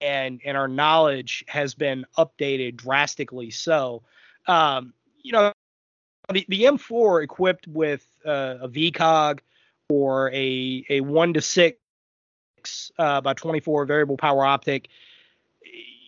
and, 0.03 0.41
and 0.43 0.57
our 0.57 0.67
knowledge 0.67 1.45
has 1.47 1.75
been 1.75 2.07
updated 2.17 2.75
drastically. 2.75 3.51
So, 3.51 4.01
um, 4.47 4.93
you 5.21 5.31
know, 5.31 5.53
the, 6.33 6.43
the 6.49 6.63
M4 6.63 7.23
equipped 7.23 7.67
with 7.67 8.03
uh, 8.25 8.55
a 8.61 8.67
VCOG 8.67 9.41
or 9.89 10.31
a 10.31 10.83
a 10.89 11.01
one 11.01 11.33
to 11.33 11.41
six 11.41 11.77
uh, 12.97 13.21
by 13.21 13.33
24 13.33 13.85
variable 13.85 14.17
power 14.17 14.43
optic, 14.43 14.89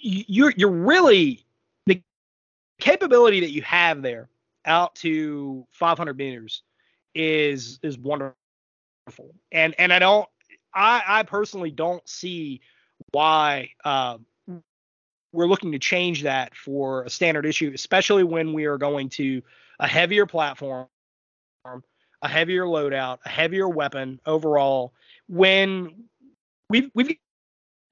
you're 0.01 0.53
you're 0.57 0.71
really 0.71 1.45
the 1.85 2.01
capability 2.79 3.41
that 3.41 3.51
you 3.51 3.61
have 3.61 4.01
there 4.01 4.29
out 4.65 4.95
to 4.95 5.67
500 5.71 6.17
meters 6.17 6.63
is 7.15 7.79
is 7.83 7.97
wonderful. 7.97 8.35
And 9.51 9.75
and 9.77 9.93
I 9.93 9.99
don't 9.99 10.27
I 10.73 11.03
I 11.05 11.23
personally 11.23 11.71
don't 11.71 12.07
see 12.07 12.61
why 13.11 13.69
uh, 13.83 14.17
we're 15.31 15.47
looking 15.47 15.71
to 15.73 15.79
change 15.79 16.23
that 16.23 16.55
for 16.55 17.03
a 17.03 17.09
standard 17.09 17.45
issue, 17.45 17.71
especially 17.73 18.23
when 18.23 18.53
we 18.53 18.65
are 18.65 18.77
going 18.77 19.09
to 19.09 19.41
a 19.79 19.87
heavier 19.87 20.25
platform 20.25 20.87
a 22.23 22.27
heavier 22.27 22.63
loadout, 22.63 23.19
a 23.25 23.29
heavier 23.29 23.67
weapon 23.67 24.19
overall. 24.25 24.93
When 25.27 26.05
we've 26.69 26.89
we've 26.95 27.17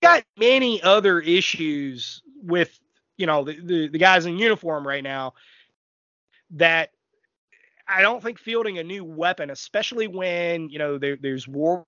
got 0.01 0.23
many 0.39 0.81
other 0.81 1.19
issues 1.19 2.23
with 2.41 2.79
you 3.17 3.27
know 3.27 3.43
the, 3.43 3.59
the, 3.61 3.87
the 3.89 3.97
guys 3.97 4.25
in 4.25 4.39
uniform 4.39 4.87
right 4.87 5.03
now 5.03 5.33
that 6.51 6.91
I 7.91 8.01
don't 8.01 8.23
think 8.23 8.39
fielding 8.39 8.77
a 8.77 8.83
new 8.83 9.03
weapon, 9.03 9.49
especially 9.49 10.07
when 10.07 10.69
you 10.69 10.79
know 10.79 10.97
there, 10.97 11.17
there's 11.19 11.47
war 11.47 11.85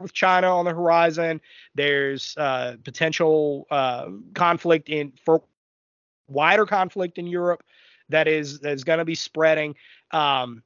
with 0.00 0.12
China 0.12 0.48
on 0.48 0.64
the 0.64 0.72
horizon, 0.72 1.40
there's 1.74 2.36
uh, 2.36 2.76
potential 2.84 3.66
uh, 3.70 4.08
conflict 4.34 4.88
in 4.88 5.12
for 5.24 5.42
wider 6.28 6.66
conflict 6.66 7.18
in 7.18 7.26
Europe 7.26 7.62
that 8.08 8.28
is 8.28 8.60
that 8.60 8.72
is 8.72 8.84
going 8.84 8.98
to 8.98 9.04
be 9.04 9.14
spreading. 9.14 9.74
Um, 10.12 10.62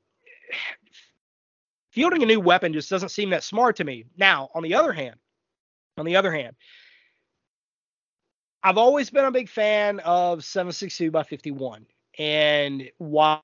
fielding 1.91 2.23
a 2.23 2.27
new 2.27 2.41
weapon 2.41 2.73
just 2.73 2.91
doesn't 2.91 3.11
seem 3.11 3.31
that 3.31 3.45
smart 3.45 3.77
to 3.77 3.85
me. 3.85 4.05
Now, 4.17 4.51
on 4.55 4.63
the 4.63 4.75
other 4.75 4.93
hand, 4.93 5.17
on 5.97 6.05
the 6.05 6.17
other 6.17 6.33
hand, 6.33 6.57
I've 8.63 8.79
always 8.79 9.09
been 9.11 9.25
a 9.25 9.31
big 9.31 9.49
fan 9.49 10.01
of 10.01 10.41
7.62 10.41 11.13
by 11.13 11.23
51, 11.23 11.87
and 12.19 12.91
while 12.99 13.43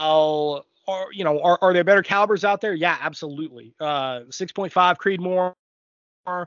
are 0.00 1.12
you 1.12 1.24
know 1.24 1.40
are, 1.40 1.58
are 1.62 1.72
there 1.72 1.84
better 1.84 2.02
calibers 2.02 2.44
out 2.44 2.60
there? 2.60 2.74
Yeah, 2.74 2.96
absolutely. 3.00 3.74
Uh, 3.80 4.20
6.5 4.30 4.96
Creedmoor, 4.96 6.46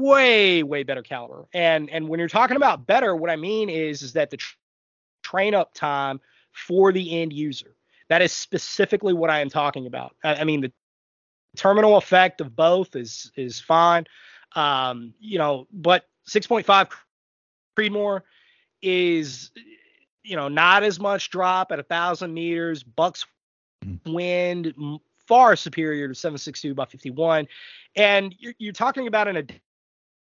way 0.00 0.62
way 0.62 0.82
better 0.82 1.02
caliber. 1.02 1.46
And 1.52 1.90
and 1.90 2.08
when 2.08 2.18
you're 2.18 2.28
talking 2.28 2.56
about 2.56 2.86
better, 2.86 3.14
what 3.14 3.30
I 3.30 3.36
mean 3.36 3.68
is 3.68 4.02
is 4.02 4.14
that 4.14 4.30
the 4.30 4.36
tr- 4.38 4.56
train 5.22 5.54
up 5.54 5.74
time 5.74 6.20
for 6.52 6.92
the 6.92 7.20
end 7.20 7.32
user. 7.32 7.76
That 8.08 8.22
is 8.22 8.32
specifically 8.32 9.12
what 9.12 9.30
I 9.30 9.40
am 9.40 9.50
talking 9.50 9.86
about. 9.86 10.16
I, 10.24 10.36
I 10.36 10.44
mean 10.44 10.60
the 10.62 10.72
terminal 11.56 11.96
effect 11.96 12.40
of 12.40 12.56
both 12.56 12.96
is 12.96 13.30
is 13.36 13.60
fine. 13.60 14.06
Um, 14.56 15.14
you 15.20 15.38
know, 15.38 15.68
but 15.72 16.06
6.5 16.28 16.90
Creedmoor 17.78 18.22
is 18.82 19.50
you 20.22 20.36
know 20.36 20.48
not 20.48 20.82
as 20.82 21.00
much 21.00 21.30
drop 21.30 21.72
at 21.72 21.78
a 21.78 21.82
thousand 21.82 22.34
meters. 22.34 22.82
Bucks 22.82 23.26
mm-hmm. 23.84 24.12
wind 24.12 24.74
far 25.26 25.54
superior 25.54 26.08
to 26.08 26.14
762 26.14 26.74
by 26.74 26.84
51, 26.84 27.46
and 27.94 28.34
you're, 28.38 28.54
you're 28.58 28.72
talking 28.72 29.06
about 29.06 29.28
in 29.28 29.36
a 29.36 29.44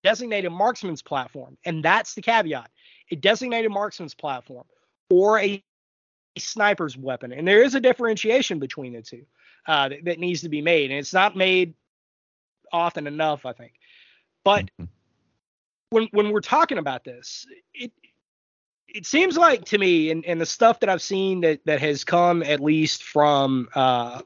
designated 0.04 0.52
marksman's 0.52 1.02
platform, 1.02 1.56
and 1.64 1.84
that's 1.84 2.14
the 2.14 2.22
caveat. 2.22 2.70
A 3.10 3.16
designated 3.16 3.72
marksman's 3.72 4.14
platform 4.14 4.64
or 5.10 5.40
a 5.40 5.62
sniper's 6.38 6.96
weapon, 6.96 7.32
and 7.32 7.46
there 7.46 7.62
is 7.62 7.74
a 7.74 7.80
differentiation 7.80 8.58
between 8.58 8.92
the 8.92 9.02
two 9.02 9.24
uh, 9.66 9.88
that, 9.88 10.04
that 10.04 10.18
needs 10.18 10.42
to 10.42 10.48
be 10.48 10.62
made, 10.62 10.90
and 10.90 10.98
it's 10.98 11.12
not 11.12 11.36
made 11.36 11.74
often 12.72 13.06
enough, 13.06 13.46
I 13.46 13.52
think. 13.52 13.72
But 14.44 14.66
mm-hmm. 14.66 14.84
when 15.90 16.08
when 16.12 16.30
we're 16.30 16.40
talking 16.40 16.78
about 16.78 17.04
this, 17.04 17.46
it 17.72 17.92
it 18.88 19.06
seems 19.06 19.36
like 19.36 19.64
to 19.66 19.78
me, 19.78 20.10
and, 20.10 20.24
and 20.24 20.40
the 20.40 20.46
stuff 20.46 20.80
that 20.80 20.88
I've 20.88 21.02
seen 21.02 21.40
that 21.42 21.64
that 21.66 21.80
has 21.80 22.04
come 22.04 22.42
at 22.42 22.60
least 22.60 23.02
from 23.02 23.68
uh, 23.74 24.20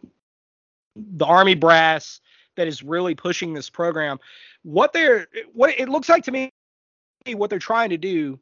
the 0.96 1.24
Army 1.24 1.54
brass 1.54 2.20
that 2.56 2.66
is 2.66 2.82
really 2.82 3.14
pushing 3.14 3.54
this 3.54 3.70
program, 3.70 4.18
what 4.62 4.92
they're 4.92 5.28
what 5.52 5.78
it 5.78 5.88
looks 5.88 6.08
like 6.08 6.24
to 6.24 6.32
me, 6.32 6.52
what 7.34 7.50
they're 7.50 7.58
trying 7.58 7.90
to 7.90 7.98
do 7.98 8.38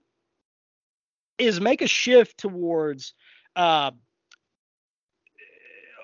is 1.38 1.60
make 1.60 1.82
a 1.82 1.86
shift 1.86 2.38
towards 2.38 3.14
uh, 3.56 3.90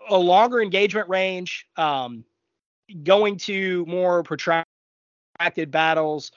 a 0.08 0.16
longer 0.16 0.60
engagement 0.60 1.08
range, 1.08 1.66
um, 1.76 2.24
going 3.02 3.38
to 3.38 3.84
more 3.86 4.22
protracted 4.22 4.66
battles, 5.70 6.32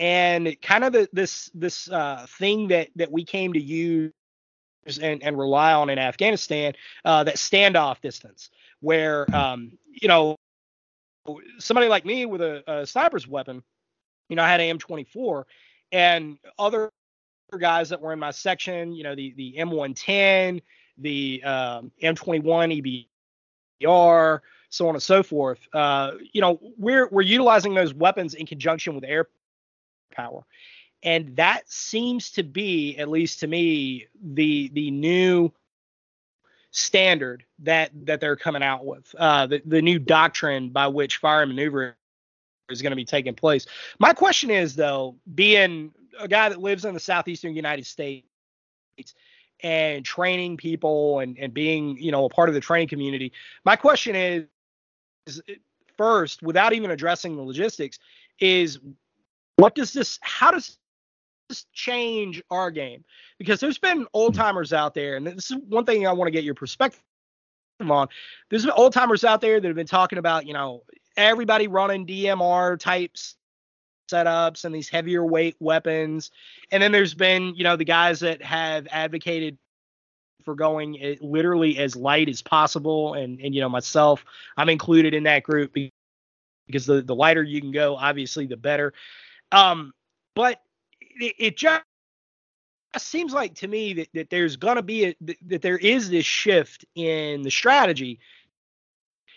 and 0.00 0.56
kind 0.62 0.82
of 0.82 0.94
the, 0.94 1.08
this 1.12 1.50
this 1.54 1.88
uh, 1.90 2.26
thing 2.38 2.68
that 2.68 2.88
that 2.96 3.12
we 3.12 3.22
came 3.22 3.52
to 3.52 3.60
use 3.60 4.10
and, 5.00 5.22
and 5.22 5.38
rely 5.38 5.74
on 5.74 5.90
in 5.90 5.98
Afghanistan, 5.98 6.72
uh, 7.04 7.22
that 7.22 7.36
standoff 7.36 8.00
distance, 8.00 8.50
where 8.80 9.32
um, 9.36 9.72
you 9.92 10.08
know 10.08 10.36
somebody 11.58 11.86
like 11.86 12.06
me 12.06 12.24
with 12.24 12.40
a, 12.40 12.64
a 12.66 12.86
sniper's 12.86 13.28
weapon, 13.28 13.62
you 14.30 14.36
know, 14.36 14.42
I 14.42 14.48
had 14.48 14.60
an 14.60 14.78
M24 14.78 15.44
and 15.92 16.38
other 16.58 16.90
guys 17.58 17.90
that 17.90 18.00
were 18.00 18.14
in 18.14 18.18
my 18.18 18.30
section, 18.30 18.94
you 18.94 19.04
know, 19.04 19.14
the 19.14 19.34
the 19.36 19.56
M110, 19.58 20.62
the 20.96 21.42
um, 21.44 21.92
M21 22.02 23.06
EBR, 23.82 24.40
so 24.70 24.88
on 24.88 24.94
and 24.94 25.02
so 25.02 25.22
forth. 25.22 25.58
Uh, 25.74 26.12
you 26.32 26.40
know, 26.40 26.58
we're 26.78 27.06
we're 27.08 27.20
utilizing 27.20 27.74
those 27.74 27.92
weapons 27.92 28.32
in 28.32 28.46
conjunction 28.46 28.94
with 28.94 29.04
air 29.04 29.28
power, 30.10 30.44
and 31.02 31.36
that 31.36 31.70
seems 31.70 32.30
to 32.32 32.42
be, 32.42 32.96
at 32.98 33.08
least 33.08 33.40
to 33.40 33.46
me, 33.46 34.06
the 34.22 34.70
the 34.74 34.90
new 34.90 35.52
standard 36.72 37.44
that 37.60 37.90
that 38.06 38.20
they're 38.20 38.36
coming 38.36 38.62
out 38.62 38.84
with. 38.84 39.14
Uh, 39.18 39.46
the 39.46 39.62
the 39.64 39.82
new 39.82 39.98
doctrine 39.98 40.70
by 40.70 40.86
which 40.86 41.16
fire 41.16 41.46
maneuver 41.46 41.96
is 42.68 42.82
going 42.82 42.90
to 42.90 42.96
be 42.96 43.04
taking 43.04 43.34
place. 43.34 43.66
My 43.98 44.12
question 44.12 44.50
is 44.50 44.76
though, 44.76 45.16
being 45.34 45.92
a 46.18 46.28
guy 46.28 46.48
that 46.48 46.60
lives 46.60 46.84
in 46.84 46.94
the 46.94 47.00
southeastern 47.00 47.54
United 47.54 47.86
States 47.86 48.24
and 49.62 50.04
training 50.04 50.56
people 50.56 51.20
and, 51.20 51.38
and 51.38 51.52
being, 51.52 51.98
you 51.98 52.12
know, 52.12 52.24
a 52.24 52.28
part 52.28 52.48
of 52.48 52.54
the 52.54 52.60
training 52.60 52.88
community. 52.88 53.32
My 53.64 53.76
question 53.76 54.14
is, 54.16 54.44
is 55.26 55.42
first, 55.96 56.42
without 56.42 56.72
even 56.72 56.90
addressing 56.90 57.36
the 57.36 57.42
logistics, 57.42 57.98
is 58.38 58.78
what 59.60 59.74
does 59.74 59.92
this 59.92 60.18
how 60.22 60.50
does 60.50 60.78
this 61.48 61.66
change 61.72 62.42
our 62.50 62.70
game? 62.70 63.04
Because 63.38 63.60
there's 63.60 63.78
been 63.78 64.06
old 64.14 64.34
hmm. 64.34 64.40
timers 64.40 64.72
out 64.72 64.94
there, 64.94 65.16
and 65.16 65.26
this 65.26 65.50
is 65.50 65.58
one 65.68 65.84
thing 65.84 66.06
I 66.06 66.12
want 66.12 66.28
to 66.28 66.32
get 66.32 66.44
your 66.44 66.54
perspective 66.54 67.00
on. 67.80 68.08
There's 68.50 68.66
old 68.66 68.92
timers 68.92 69.24
out 69.24 69.40
there 69.40 69.60
that 69.60 69.66
have 69.66 69.76
been 69.76 69.86
talking 69.86 70.18
about, 70.18 70.46
you 70.46 70.52
know, 70.52 70.82
everybody 71.16 71.66
running 71.66 72.06
DMR 72.06 72.78
types 72.78 73.36
setups 74.10 74.64
and 74.64 74.74
these 74.74 74.88
heavier 74.88 75.24
weight 75.24 75.56
weapons. 75.60 76.30
And 76.72 76.82
then 76.82 76.92
there's 76.92 77.14
been, 77.14 77.54
you 77.54 77.64
know, 77.64 77.76
the 77.76 77.84
guys 77.84 78.20
that 78.20 78.42
have 78.42 78.86
advocated 78.90 79.56
for 80.44 80.54
going 80.54 81.16
literally 81.20 81.78
as 81.78 81.96
light 81.96 82.28
as 82.28 82.42
possible. 82.42 83.14
And, 83.14 83.40
and 83.40 83.54
you 83.54 83.60
know, 83.60 83.68
myself, 83.68 84.24
I'm 84.56 84.68
included 84.68 85.14
in 85.14 85.22
that 85.24 85.42
group 85.42 85.72
because 86.66 86.86
the, 86.86 87.02
the 87.02 87.14
lighter 87.14 87.42
you 87.42 87.60
can 87.60 87.72
go, 87.72 87.96
obviously, 87.96 88.46
the 88.46 88.56
better. 88.56 88.92
Um, 89.52 89.92
but 90.34 90.60
it, 91.00 91.34
it 91.38 91.56
just 91.56 91.82
seems 92.98 93.32
like 93.32 93.54
to 93.56 93.68
me 93.68 93.92
that, 93.94 94.08
that 94.14 94.30
there's 94.30 94.56
going 94.56 94.76
to 94.76 94.82
be 94.82 95.06
a, 95.06 95.16
that 95.46 95.62
there 95.62 95.78
is 95.78 96.10
this 96.10 96.26
shift 96.26 96.84
in 96.94 97.42
the 97.42 97.50
strategy 97.50 98.18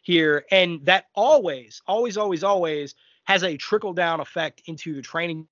here 0.03 0.45
and 0.51 0.85
that 0.85 1.05
always 1.15 1.81
always 1.87 2.17
always 2.17 2.43
always 2.43 2.95
has 3.25 3.43
a 3.43 3.55
trickle 3.55 3.93
down 3.93 4.19
effect 4.19 4.61
into 4.65 4.93
the 4.93 5.01
training 5.01 5.47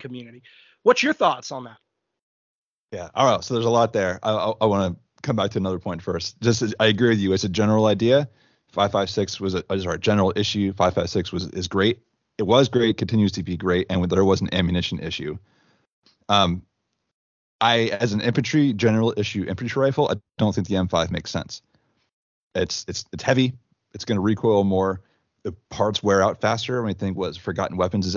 community. 0.00 0.42
What's 0.82 1.02
your 1.02 1.12
thoughts 1.12 1.52
on 1.52 1.64
that? 1.64 1.78
Yeah. 2.92 3.08
All 3.14 3.30
right. 3.30 3.44
So 3.44 3.54
there's 3.54 3.66
a 3.66 3.70
lot 3.70 3.92
there. 3.92 4.18
I, 4.22 4.32
I, 4.32 4.52
I 4.62 4.66
want 4.66 4.94
to 4.94 5.00
come 5.22 5.36
back 5.36 5.50
to 5.52 5.58
another 5.58 5.78
point 5.78 6.02
first. 6.02 6.40
Just 6.40 6.74
I 6.80 6.86
agree 6.86 7.10
with 7.10 7.18
you. 7.18 7.32
It's 7.32 7.44
a 7.44 7.48
general 7.48 7.86
idea. 7.86 8.28
556 8.72 9.40
was 9.40 9.54
a 9.54 9.64
sorry, 9.80 9.98
general 9.98 10.32
issue. 10.36 10.72
556 10.72 11.32
was 11.32 11.48
is 11.50 11.68
great. 11.68 12.00
It 12.38 12.46
was 12.46 12.68
great. 12.68 12.96
Continues 12.96 13.32
to 13.32 13.42
be 13.42 13.56
great. 13.56 13.86
And 13.90 14.08
there 14.08 14.24
was 14.24 14.40
an 14.40 14.54
ammunition 14.54 15.00
issue. 15.00 15.38
Um, 16.28 16.62
I 17.60 17.88
as 18.00 18.12
an 18.12 18.20
infantry 18.20 18.72
general 18.72 19.12
issue 19.16 19.44
infantry 19.48 19.82
rifle, 19.82 20.08
I 20.10 20.14
don't 20.38 20.54
think 20.54 20.68
the 20.68 20.76
M5 20.76 21.10
makes 21.10 21.30
sense. 21.30 21.62
It's 22.54 22.84
it's 22.86 23.04
it's 23.12 23.22
heavy. 23.22 23.54
It's 23.92 24.04
going 24.04 24.16
to 24.16 24.22
recoil 24.22 24.64
more 24.64 25.00
the 25.42 25.52
parts 25.70 26.02
wear 26.02 26.22
out 26.22 26.40
faster. 26.40 26.86
I 26.86 26.92
think 26.92 27.16
was 27.16 27.36
Forgotten 27.36 27.76
Weapons 27.76 28.06
is 28.06 28.16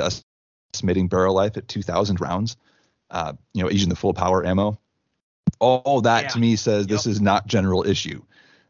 estimating 0.74 1.08
barrel 1.08 1.34
life 1.34 1.58
at 1.58 1.68
2,000 1.68 2.20
rounds. 2.20 2.58
Uh, 3.10 3.34
you 3.54 3.64
know, 3.64 3.70
using 3.70 3.90
the 3.90 3.96
full 3.96 4.14
power 4.14 4.46
ammo. 4.46 4.80
All 5.60 6.02
that 6.02 6.24
yeah. 6.24 6.30
to 6.30 6.40
me 6.40 6.56
says 6.56 6.82
yep. 6.84 6.90
this 6.90 7.06
is 7.06 7.22
not 7.22 7.46
general 7.46 7.86
issue. 7.86 8.22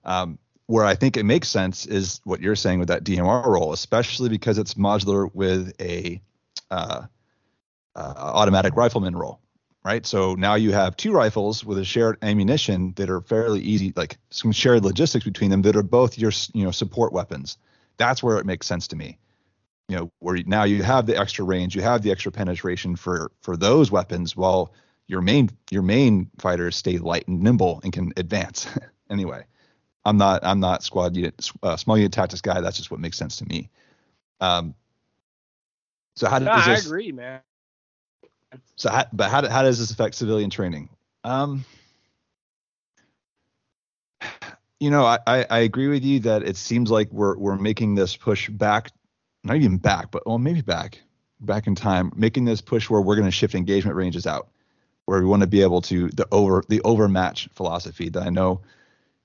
Um, 0.03 0.39
where 0.71 0.85
I 0.85 0.95
think 0.95 1.17
it 1.17 1.25
makes 1.25 1.49
sense 1.49 1.85
is 1.85 2.21
what 2.23 2.39
you're 2.39 2.55
saying 2.55 2.79
with 2.79 2.87
that 2.87 3.03
DMR 3.03 3.45
role, 3.45 3.73
especially 3.73 4.29
because 4.29 4.57
it's 4.57 4.75
modular 4.75 5.29
with 5.33 5.73
a 5.81 6.21
uh, 6.71 7.07
uh, 7.93 8.13
automatic 8.17 8.77
rifleman 8.77 9.13
role, 9.13 9.41
right? 9.83 10.05
So 10.05 10.33
now 10.35 10.55
you 10.55 10.71
have 10.71 10.95
two 10.95 11.11
rifles 11.11 11.65
with 11.65 11.77
a 11.77 11.83
shared 11.83 12.19
ammunition 12.21 12.93
that 12.93 13.09
are 13.09 13.19
fairly 13.19 13.59
easy, 13.59 13.91
like 13.97 14.17
some 14.29 14.53
shared 14.53 14.85
logistics 14.85 15.25
between 15.25 15.51
them 15.51 15.61
that 15.63 15.75
are 15.75 15.83
both 15.83 16.17
your 16.17 16.31
you 16.53 16.63
know 16.63 16.71
support 16.71 17.11
weapons. 17.11 17.57
That's 17.97 18.23
where 18.23 18.37
it 18.37 18.45
makes 18.45 18.65
sense 18.65 18.87
to 18.87 18.95
me. 18.95 19.17
You 19.89 19.97
know, 19.97 20.11
where 20.19 20.37
now 20.45 20.63
you 20.63 20.83
have 20.83 21.05
the 21.05 21.17
extra 21.17 21.43
range, 21.43 21.75
you 21.75 21.81
have 21.81 22.01
the 22.01 22.11
extra 22.11 22.31
penetration 22.31 22.95
for 22.95 23.29
for 23.41 23.57
those 23.57 23.91
weapons, 23.91 24.37
while 24.37 24.73
your 25.05 25.19
main 25.19 25.49
your 25.69 25.83
main 25.83 26.29
fighters 26.39 26.77
stay 26.77 26.97
light 26.97 27.27
and 27.27 27.41
nimble 27.41 27.81
and 27.83 27.91
can 27.91 28.13
advance 28.15 28.67
anyway. 29.09 29.43
I'm 30.05 30.17
not 30.17 30.45
I'm 30.45 30.59
not 30.59 30.83
squad 30.83 31.15
unit 31.15 31.49
uh, 31.63 31.77
small 31.77 31.97
unit 31.97 32.13
tactics 32.13 32.41
guy. 32.41 32.61
That's 32.61 32.77
just 32.77 32.91
what 32.91 32.99
makes 32.99 33.17
sense 33.17 33.37
to 33.37 33.45
me. 33.45 33.69
Um. 34.41 34.75
So 36.15 36.27
how 36.29 36.39
No, 36.39 36.51
does 36.53 36.53
I 36.53 36.65
this? 36.65 36.93
agree, 36.93 37.11
man. 37.11 37.41
So 38.77 38.89
how, 38.91 39.05
but 39.13 39.31
how 39.31 39.47
how 39.49 39.63
does 39.63 39.79
this 39.79 39.91
affect 39.91 40.15
civilian 40.15 40.49
training? 40.51 40.89
Um. 41.23 41.65
You 44.79 44.91
know, 44.91 45.05
I, 45.05 45.19
I, 45.27 45.47
I 45.49 45.59
agree 45.61 45.89
with 45.89 46.05
you 46.05 46.21
that 46.21 46.43
it 46.43 46.57
seems 46.57 46.91
like 46.91 47.11
we're 47.11 47.37
we're 47.37 47.57
making 47.57 47.95
this 47.95 48.17
push 48.17 48.49
back, 48.51 48.91
not 49.43 49.57
even 49.57 49.79
back, 49.79 50.11
but 50.11 50.27
well 50.27 50.39
maybe 50.39 50.61
back, 50.61 51.01
back 51.41 51.67
in 51.67 51.75
time, 51.75 52.13
making 52.15 52.45
this 52.45 52.61
push 52.61 52.91
where 52.91 53.01
we're 53.01 53.15
going 53.17 53.27
to 53.27 53.31
shift 53.31 53.55
engagement 53.55 53.97
ranges 53.97 54.27
out, 54.27 54.49
where 55.05 55.19
we 55.21 55.27
want 55.27 55.41
to 55.41 55.47
be 55.47 55.63
able 55.63 55.81
to 55.83 56.09
the 56.09 56.27
over 56.31 56.63
the 56.69 56.81
overmatch 56.83 57.49
philosophy 57.53 58.09
that 58.09 58.23
I 58.23 58.29
know, 58.29 58.61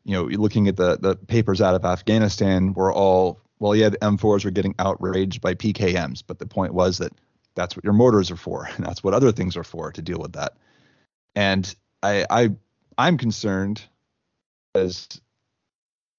you 0.06 0.12
know, 0.12 0.22
looking 0.22 0.68
at 0.68 0.76
the 0.76 0.96
the 0.96 1.16
papers 1.16 1.60
out 1.60 1.74
of 1.74 1.84
Afghanistan, 1.84 2.72
we're 2.72 2.94
all 2.94 3.40
well, 3.58 3.74
yeah, 3.74 3.88
the 3.88 3.98
M4s 3.98 4.44
were 4.44 4.50
getting 4.52 4.74
outraged 4.78 5.40
by 5.40 5.54
PKMs, 5.54 6.22
but 6.24 6.38
the 6.38 6.46
point 6.46 6.74
was 6.74 6.98
that 6.98 7.12
that's 7.56 7.74
what 7.74 7.84
your 7.84 7.92
mortars 7.92 8.30
are 8.30 8.36
for, 8.36 8.68
and 8.76 8.86
that's 8.86 9.02
what 9.02 9.14
other 9.14 9.32
things 9.32 9.56
are 9.56 9.64
for 9.64 9.90
to 9.90 10.02
deal 10.02 10.20
with 10.20 10.34
that. 10.34 10.56
And 11.34 11.74
I 12.04 12.24
I 12.30 12.50
I'm 12.96 13.18
concerned 13.18 13.82
as 14.76 15.08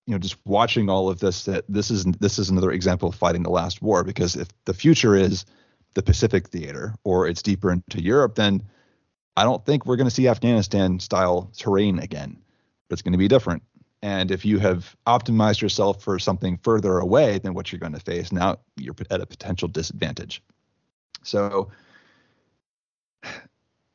you 0.06 0.14
know 0.14 0.20
just 0.20 0.38
watching 0.46 0.90
all 0.90 1.08
of 1.10 1.20
this 1.20 1.46
that 1.46 1.64
this 1.70 1.90
is 1.90 2.04
this 2.04 2.40
is 2.40 2.50
another 2.50 2.72
example 2.72 3.08
of 3.08 3.16
fighting 3.16 3.44
the 3.44 3.50
last 3.50 3.82
war 3.82 4.04
because 4.04 4.36
if 4.36 4.50
the 4.66 4.74
future 4.74 5.16
is 5.16 5.46
the 5.94 6.04
Pacific 6.04 6.50
theater 6.50 6.94
or 7.06 7.26
it's 7.26 7.42
deeper 7.42 7.72
into 7.72 8.02
Europe 8.02 8.36
then 8.36 8.64
I 9.38 9.44
don't 9.44 9.66
think 9.66 9.86
we're 9.86 9.96
going 9.96 10.10
to 10.10 10.14
see 10.14 10.28
Afghanistan 10.28 11.00
style 11.00 11.52
terrain 11.58 12.00
again 12.00 12.38
but 12.88 12.94
it's 12.94 13.02
going 13.02 13.14
to 13.14 13.18
be 13.18 13.28
different 13.28 13.64
and 14.02 14.32
if 14.32 14.46
you 14.46 14.60
have 14.60 14.96
optimized 15.08 15.62
yourself 15.62 16.02
for 16.04 16.20
something 16.20 16.58
further 16.64 17.00
away 17.00 17.40
than 17.40 17.54
what 17.54 17.72
you're 17.72 17.80
going 17.80 17.94
to 17.94 18.00
face 18.00 18.32
now 18.32 18.58
you're 18.76 18.96
at 19.10 19.22
a 19.22 19.26
potential 19.26 19.68
disadvantage 19.68 20.42
so 21.24 21.70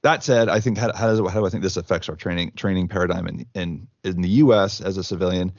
that 0.02 0.24
said, 0.24 0.48
I 0.48 0.60
think 0.60 0.78
how, 0.78 0.92
how 0.92 1.06
does 1.06 1.20
how 1.20 1.40
do 1.40 1.46
I 1.46 1.48
think 1.48 1.62
this 1.62 1.76
affects 1.76 2.08
our 2.08 2.16
training 2.16 2.52
training 2.56 2.88
paradigm 2.88 3.26
in 3.26 3.46
in 3.54 3.88
in 4.04 4.20
the 4.20 4.28
U.S. 4.28 4.80
as 4.80 4.96
a 4.96 5.04
civilian? 5.04 5.52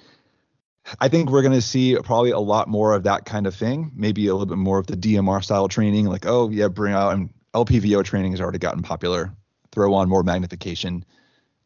I 0.99 1.07
think 1.07 1.31
we're 1.31 1.41
going 1.41 1.53
to 1.53 1.61
see 1.61 1.95
probably 2.03 2.31
a 2.31 2.39
lot 2.39 2.67
more 2.67 2.93
of 2.93 3.03
that 3.03 3.23
kind 3.23 3.47
of 3.47 3.55
thing. 3.55 3.91
Maybe 3.95 4.27
a 4.27 4.33
little 4.33 4.45
bit 4.45 4.57
more 4.57 4.79
of 4.79 4.87
the 4.87 4.97
DMR 4.97 5.41
style 5.43 5.69
training, 5.69 6.07
like 6.07 6.25
oh 6.25 6.49
yeah, 6.49 6.67
bring 6.67 6.93
out 6.93 7.13
and 7.13 7.33
LPVO 7.53 8.03
training 8.03 8.31
has 8.31 8.41
already 8.41 8.59
gotten 8.59 8.83
popular. 8.83 9.33
Throw 9.71 9.93
on 9.93 10.09
more 10.09 10.23
magnification, 10.23 11.05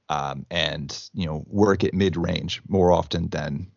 um, 0.10 0.46
and 0.50 1.10
you 1.14 1.26
know 1.26 1.44
work 1.48 1.84
at 1.84 1.94
mid 1.94 2.16
range 2.18 2.62
more 2.68 2.92
often 2.92 3.28
than 3.30 3.68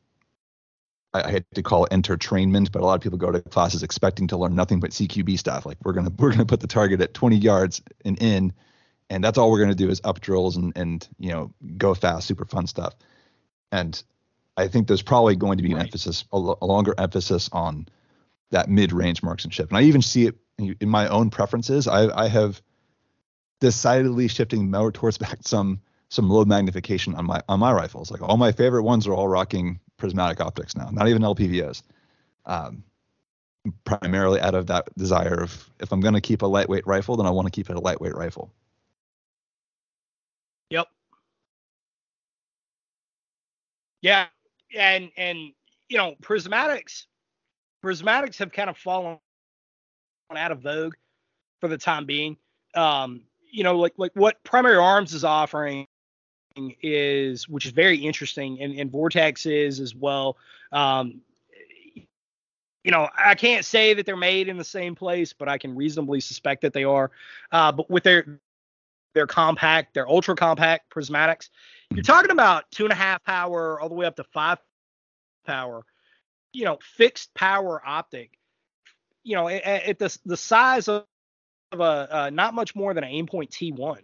I, 1.12 1.22
I 1.22 1.30
hate 1.30 1.44
to 1.54 1.62
call 1.62 1.84
it 1.84 1.92
entertainment, 1.92 2.72
but 2.72 2.82
a 2.82 2.84
lot 2.84 2.94
of 2.94 3.00
people 3.00 3.18
go 3.18 3.32
to 3.32 3.40
classes 3.40 3.82
expecting 3.82 4.26
to 4.28 4.37
learn 4.37 4.54
nothing 4.54 4.80
but 4.80 4.90
CQB 4.90 5.38
stuff. 5.38 5.66
Like 5.66 5.78
we're 5.84 5.92
gonna 5.92 6.10
we're 6.18 6.30
gonna 6.30 6.46
put 6.46 6.60
the 6.60 6.66
target 6.66 7.00
at 7.00 7.14
20 7.14 7.37
yards 7.37 7.82
and 8.04 8.20
in, 8.22 8.52
and 9.08 9.22
that's 9.25 9.38
all 9.38 9.50
we're 9.50 9.60
gonna 9.60 9.75
do 9.75 9.88
is 9.90 10.00
up 10.04 10.20
drills 10.20 10.56
and 10.56 10.72
and 10.76 11.06
you 11.18 11.30
know 11.30 11.52
go 11.76 11.94
fast, 11.94 12.26
super 12.26 12.44
fun 12.44 12.66
stuff. 12.66 12.94
And 13.72 14.02
I 14.56 14.68
think 14.68 14.88
there's 14.88 15.02
probably 15.02 15.37
going 15.37 15.58
to 15.58 15.62
be 15.62 15.70
an 15.70 15.76
Right. 15.76 15.87
emphasis, 15.87 16.25
a, 16.32 16.37
a 16.37 16.66
longer 16.66 16.94
emphasis 16.99 17.49
on 17.52 17.87
that 18.50 18.68
mid-range 18.68 19.22
marksmanship. 19.22 19.68
And 19.68 19.78
I 19.78 19.82
even 19.82 20.02
see 20.02 20.26
it 20.26 20.36
in 20.58 20.76
in 20.80 20.88
my 20.88 21.08
own 21.08 21.30
preferences. 21.30 21.86
I, 21.88 22.08
I 22.25 22.28
have 22.28 22.60
decidedly 23.60 24.28
shifting 24.28 24.71
more 24.71 24.90
towards 24.93 25.19
back 25.25 25.38
some 25.43 25.80
some 26.10 26.28
low 26.28 26.44
magnification 26.44 27.14
on 27.14 27.25
my 27.25 27.40
on 27.49 27.60
my 27.60 27.73
rifles. 27.73 28.10
Like 28.10 28.20
all 28.20 28.36
my 28.36 28.52
favorite 28.52 28.82
ones 28.82 29.06
are 29.06 29.14
all 29.14 29.28
rocking 29.28 29.80
prismatic 29.96 30.40
optics 30.40 30.76
now, 30.76 30.90
not 30.90 31.08
even 31.08 31.23
LPVOs. 31.23 31.82
Um, 32.46 32.84
primarily 33.84 34.40
out 34.40 34.54
of 34.54 34.66
that 34.66 34.88
desire 34.96 35.42
of 35.42 35.70
if 35.80 35.92
I'm 35.92 36.00
going 36.00 36.14
to 36.14 36.20
keep 36.20 36.42
a 36.42 36.46
lightweight 36.46 36.86
rifle, 36.86 37.16
then 37.16 37.26
I 37.26 37.30
want 37.30 37.46
to 37.46 37.52
keep 37.52 37.70
it 37.70 37.76
a 37.76 37.80
lightweight 37.80 38.14
rifle. 38.14 38.52
Yep. 40.70 40.88
Yeah, 44.02 44.26
and 44.76 45.10
and 45.16 45.52
you 45.88 45.96
know, 45.96 46.14
prismatics, 46.23 47.04
prismatics 47.84 48.38
have 48.38 48.50
kind 48.50 48.70
of 48.70 48.76
fallen 48.76 49.18
out 50.34 50.52
of 50.52 50.60
vogue 50.60 50.94
for 51.60 51.68
the 51.68 51.78
time 51.78 52.06
being. 52.06 52.36
Um, 52.75 53.23
you 53.52 53.62
know, 53.62 53.78
like 53.78 53.92
like 53.96 54.12
what 54.14 54.42
Primary 54.42 54.76
Arms 54.76 55.12
is 55.12 55.23
offering 55.23 55.86
is, 56.56 57.49
which 57.49 57.67
is 57.67 57.73
very 57.73 57.99
interesting, 57.99 58.60
and, 58.60 58.78
and 58.78 58.91
Vortex 58.91 59.47
is 59.47 59.80
as 59.80 59.95
well. 59.95 60.36
Um, 60.73 61.21
you 62.84 62.91
know, 62.91 63.08
I 63.17 63.34
can't 63.34 63.65
say 63.65 63.95
that 63.95 64.06
they're 64.06 64.17
made 64.17 64.49
in 64.49 64.56
the 64.56 64.65
same 64.65 64.95
place, 64.95 65.32
but 65.32 65.49
I 65.49 65.58
can 65.58 65.75
reasonably 65.76 66.21
suspect 66.21 66.63
that 66.63 66.73
they 66.73 66.84
are. 66.84 67.10
Uh, 67.52 67.73
but 67.73 67.91
with 67.91 68.04
their 68.04 68.41
their 69.15 69.26
compact, 69.26 69.93
their 69.95 70.08
ultra 70.08 70.36
compact 70.36 70.89
prismatics, 70.95 71.50
you're 71.91 72.02
talking 72.02 72.30
about 72.30 72.71
two 72.71 72.84
and 72.84 72.93
a 72.93 72.97
half 72.97 73.23
power 73.25 73.80
all 73.80 73.89
the 73.89 73.95
way 73.95 74.06
up 74.06 74.17
to 74.17 74.25
five 74.25 74.58
power. 75.45 75.84
You 76.52 76.65
know, 76.65 76.78
fixed 76.82 77.34
power 77.34 77.82
optic. 77.84 78.39
You 79.25 79.36
know, 79.36 79.49
at, 79.49 79.65
at 79.65 79.99
the 79.99 80.19
the 80.25 80.36
size 80.36 80.89
of, 80.89 81.04
of 81.73 81.80
a 81.80 82.08
uh, 82.17 82.30
not 82.32 82.54
much 82.54 82.75
more 82.75 82.95
than 82.95 83.04
an 83.04 83.10
aimpoint 83.13 83.50
T1, 83.50 83.99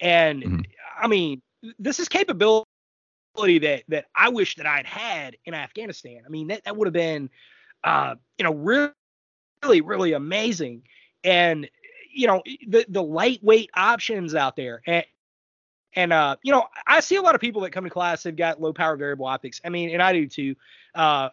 and 0.00 0.42
Mhm. 0.42 0.66
I 1.00 1.06
mean, 1.08 1.40
this 1.78 2.00
is 2.00 2.08
capability 2.08 2.64
that 3.36 3.84
that 3.88 4.06
I 4.14 4.28
wish 4.28 4.56
that 4.56 4.66
I'd 4.66 4.86
had 4.86 5.36
in 5.44 5.54
Afghanistan. 5.54 6.22
I 6.26 6.28
mean, 6.28 6.48
that 6.48 6.64
that 6.64 6.76
would 6.76 6.86
have 6.86 6.92
been, 6.94 7.30
uh, 7.84 8.16
you 8.38 8.44
know, 8.44 8.54
really, 8.54 8.90
really, 9.62 9.80
really 9.80 10.12
amazing. 10.12 10.82
And 11.24 11.68
you 12.12 12.26
know, 12.26 12.42
the 12.68 12.84
the 12.88 13.02
lightweight 13.02 13.70
options 13.74 14.34
out 14.34 14.56
there, 14.56 14.82
and 14.86 15.04
and 15.94 16.12
uh, 16.12 16.36
you 16.42 16.52
know, 16.52 16.66
I 16.86 17.00
see 17.00 17.16
a 17.16 17.22
lot 17.22 17.34
of 17.34 17.40
people 17.40 17.62
that 17.62 17.70
come 17.72 17.84
to 17.84 17.90
class 17.90 18.24
have 18.24 18.36
got 18.36 18.60
low 18.60 18.72
power 18.72 18.96
variable 18.96 19.26
optics. 19.26 19.60
I 19.64 19.68
mean, 19.68 19.90
and 19.90 20.02
I 20.02 20.12
do 20.12 20.26
too. 20.26 20.54
Uh, 20.94 21.30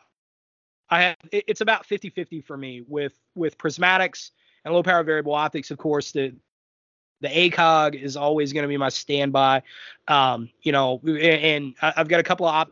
I 0.89 1.01
have 1.01 1.17
it- 1.31 1.45
it's 1.47 1.61
about 1.61 1.85
50-50 1.87 2.41
for 2.45 2.57
me 2.57 2.81
with 2.87 3.13
with 3.35 3.57
prismatics 3.57 4.31
and 4.65 4.73
low 4.73 4.83
power 4.83 5.03
variable 5.03 5.33
optics. 5.33 5.71
Of 5.71 5.77
course, 5.77 6.11
the 6.11 6.35
the 7.21 7.27
ACOG 7.27 8.01
is 8.01 8.15
always 8.15 8.53
going 8.53 8.63
to 8.63 8.67
be 8.67 8.77
my 8.77 8.89
standby. 8.89 9.62
Um, 10.08 10.49
you 10.62 10.71
know, 10.71 10.99
and, 11.05 11.75
I've 11.82 12.08
got 12.08 12.19
a 12.19 12.23
couple 12.23 12.47
of 12.47 12.67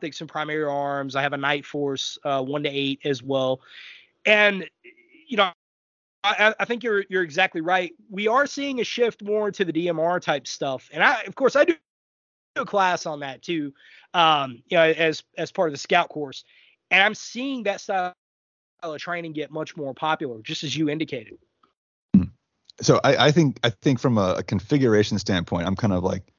optics 0.00 0.20
and 0.20 0.28
primary 0.28 0.64
arms. 0.64 1.16
I 1.16 1.22
have 1.22 1.32
a 1.32 1.38
Nightforce 1.38 2.18
uh, 2.24 2.42
one 2.42 2.62
to 2.62 2.68
eight 2.68 3.00
as 3.04 3.22
well, 3.22 3.60
and 4.24 4.68
you 5.26 5.36
know. 5.36 5.50
I, 6.24 6.52
I 6.58 6.64
think 6.64 6.82
you're 6.82 7.04
you're 7.08 7.22
exactly 7.22 7.60
right. 7.60 7.92
We 8.10 8.26
are 8.26 8.44
seeing 8.44 8.80
a 8.80 8.84
shift 8.84 9.22
more 9.22 9.52
to 9.52 9.64
the 9.64 9.72
DMR 9.72 10.20
type 10.20 10.48
stuff, 10.48 10.90
and 10.92 11.02
I, 11.02 11.22
of 11.22 11.36
course, 11.36 11.54
I 11.54 11.64
do 11.64 11.74
a 12.56 12.64
class 12.64 13.06
on 13.06 13.20
that 13.20 13.40
too. 13.40 13.72
Um, 14.14 14.62
you 14.66 14.76
know, 14.76 14.82
as 14.82 15.22
as 15.36 15.52
part 15.52 15.68
of 15.68 15.72
the 15.72 15.78
scout 15.78 16.08
course, 16.08 16.42
and 16.90 17.02
I'm 17.02 17.14
seeing 17.14 17.62
that 17.62 17.80
style 17.80 18.14
of 18.82 18.98
training 18.98 19.32
get 19.32 19.50
much 19.50 19.76
more 19.76 19.94
popular, 19.94 20.40
just 20.42 20.64
as 20.64 20.76
you 20.76 20.88
indicated. 20.88 21.38
So 22.80 23.00
I, 23.02 23.26
I 23.26 23.30
think 23.32 23.58
I 23.64 23.70
think 23.70 23.98
from 23.98 24.18
a, 24.18 24.36
a 24.38 24.42
configuration 24.42 25.18
standpoint, 25.18 25.66
I'm 25.66 25.76
kind 25.76 25.92
of 25.92 26.02
like 26.04 26.32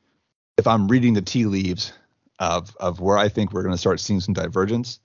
if 0.57 0.67
I'm 0.67 0.87
reading 0.87 1.13
the 1.13 1.21
tea 1.21 1.45
leaves 1.45 1.93
of 2.39 2.75
of 2.77 2.99
where 2.99 3.17
I 3.17 3.29
think 3.29 3.51
we're 3.51 3.63
going 3.63 3.73
to 3.73 3.79
start 3.79 3.99
seeing 3.99 4.19
some 4.19 4.33
divergence. 4.33 4.99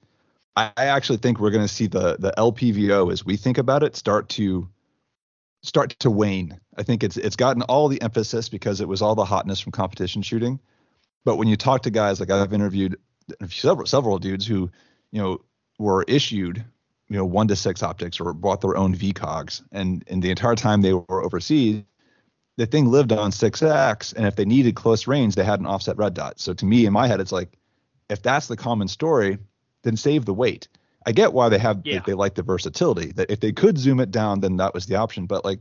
I, 0.56 0.72
I 0.76 0.86
actually 0.86 1.18
think 1.18 1.40
we're 1.40 1.50
going 1.50 1.66
to 1.66 1.72
see 1.72 1.86
the 1.86 2.16
the 2.18 2.32
LPVO 2.38 3.12
as 3.12 3.24
we 3.24 3.36
think 3.36 3.58
about 3.58 3.82
it 3.82 3.96
start 3.96 4.28
to 4.30 4.68
start 5.62 5.90
to 6.00 6.10
wane. 6.10 6.58
I 6.76 6.82
think 6.82 7.02
it's 7.02 7.16
it's 7.16 7.36
gotten 7.36 7.62
all 7.62 7.88
the 7.88 8.00
emphasis 8.02 8.48
because 8.48 8.80
it 8.80 8.88
was 8.88 9.02
all 9.02 9.14
the 9.14 9.24
hotness 9.24 9.60
from 9.60 9.72
competition 9.72 10.22
shooting. 10.22 10.60
But 11.24 11.36
when 11.36 11.48
you 11.48 11.56
talk 11.56 11.82
to 11.82 11.90
guys 11.90 12.20
like 12.20 12.30
I've 12.30 12.52
interviewed 12.52 12.96
several 13.48 13.86
several 13.86 14.18
dudes 14.18 14.46
who 14.46 14.70
you 15.10 15.20
know 15.20 15.40
were 15.78 16.04
issued 16.06 16.64
you 17.08 17.16
know 17.16 17.24
one 17.24 17.48
to 17.48 17.56
six 17.56 17.82
optics 17.82 18.20
or 18.20 18.32
bought 18.32 18.60
their 18.60 18.76
own 18.76 18.94
VCOGs, 18.94 19.62
and 19.72 20.04
and 20.08 20.22
the 20.22 20.30
entire 20.30 20.54
time 20.54 20.82
they 20.82 20.94
were 20.94 21.22
overseas, 21.24 21.82
the 22.56 22.66
thing 22.66 22.86
lived 22.86 23.12
on 23.12 23.30
6x, 23.30 24.14
and 24.14 24.26
if 24.26 24.36
they 24.36 24.44
needed 24.44 24.76
close 24.76 25.06
range, 25.06 25.34
they 25.34 25.44
had 25.44 25.60
an 25.60 25.66
offset 25.66 25.96
red 25.96 26.14
dot. 26.14 26.38
So 26.40 26.54
to 26.54 26.64
me, 26.64 26.86
in 26.86 26.92
my 26.92 27.06
head, 27.06 27.20
it's 27.20 27.32
like, 27.32 27.58
if 28.08 28.22
that's 28.22 28.46
the 28.46 28.56
common 28.56 28.88
story, 28.88 29.38
then 29.82 29.96
save 29.96 30.24
the 30.24 30.34
weight. 30.34 30.68
I 31.06 31.12
get 31.12 31.32
why 31.32 31.48
they 31.48 31.58
have 31.58 31.82
Yeah. 31.84 31.94
they, 31.94 32.12
they 32.12 32.14
like 32.14 32.34
the 32.34 32.42
versatility. 32.42 33.12
That 33.12 33.30
if 33.30 33.40
they 33.40 33.52
could 33.52 33.76
zoom 33.78 34.00
it 34.00 34.10
down, 34.10 34.40
then 34.40 34.56
that 34.56 34.72
was 34.72 34.86
the 34.86 34.94
option. 34.94 35.26
But 35.26 35.44
like, 35.44 35.60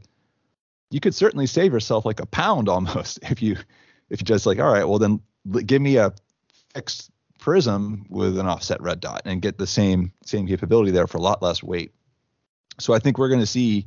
you 0.92 1.00
could 1.00 1.16
certainly 1.16 1.48
save 1.48 1.74
yourself 1.74 2.06
like 2.06 2.20
a 2.20 2.26
pound 2.28 2.70
almost 2.70 3.20
if 3.24 3.42
you 3.42 3.58
if 4.10 4.22
you 4.22 4.26
just 4.26 4.46
like, 4.46 4.60
all 4.60 4.72
right, 4.72 4.86
well 4.88 5.00
then 5.00 5.20
give 5.66 5.82
me 5.82 5.98
a 5.98 6.14
fixed 6.74 7.12
prism 7.44 8.06
with 8.08 8.40
an 8.40 8.48
offset 8.48 8.82
red 8.82 9.02
dot 9.02 9.22
and 9.26 9.42
get 9.42 9.58
the 9.58 9.68
same 9.68 10.14
same 10.26 10.48
capability 10.48 10.92
there 10.92 11.08
for 11.08 11.18
a 11.18 11.22
lot 11.22 11.42
less 11.42 11.62
weight. 11.62 11.92
So 12.80 12.94
I 12.94 13.00
think 13.00 13.18
we're 13.18 13.28
going 13.28 13.42
to 13.42 13.46
see 13.46 13.86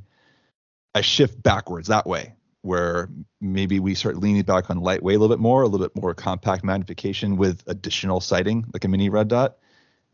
a 0.95 1.03
shift 1.03 1.43
backwards 1.43 1.89
that 1.89 2.07
way, 2.07 2.35
where 2.61 3.09
maybe 3.41 3.81
we 3.81 3.95
start 3.95 4.19
leaning 4.19 4.43
back 4.43 4.69
on 4.69 4.81
lightweight 4.81 5.17
a 5.17 5.19
little 5.19 5.35
bit 5.35 5.41
more, 5.41 5.63
a 5.63 5.69
little 5.69 5.87
bit 5.87 5.97
more 5.97 6.13
compact 6.13 6.65
magnification 6.65 7.39
with 7.39 7.63
additional 7.67 8.21
sighting, 8.21 8.67
like 8.75 8.85
a 8.85 8.89
mini 8.89 9.09
red 9.09 9.29
dot. 9.29 9.57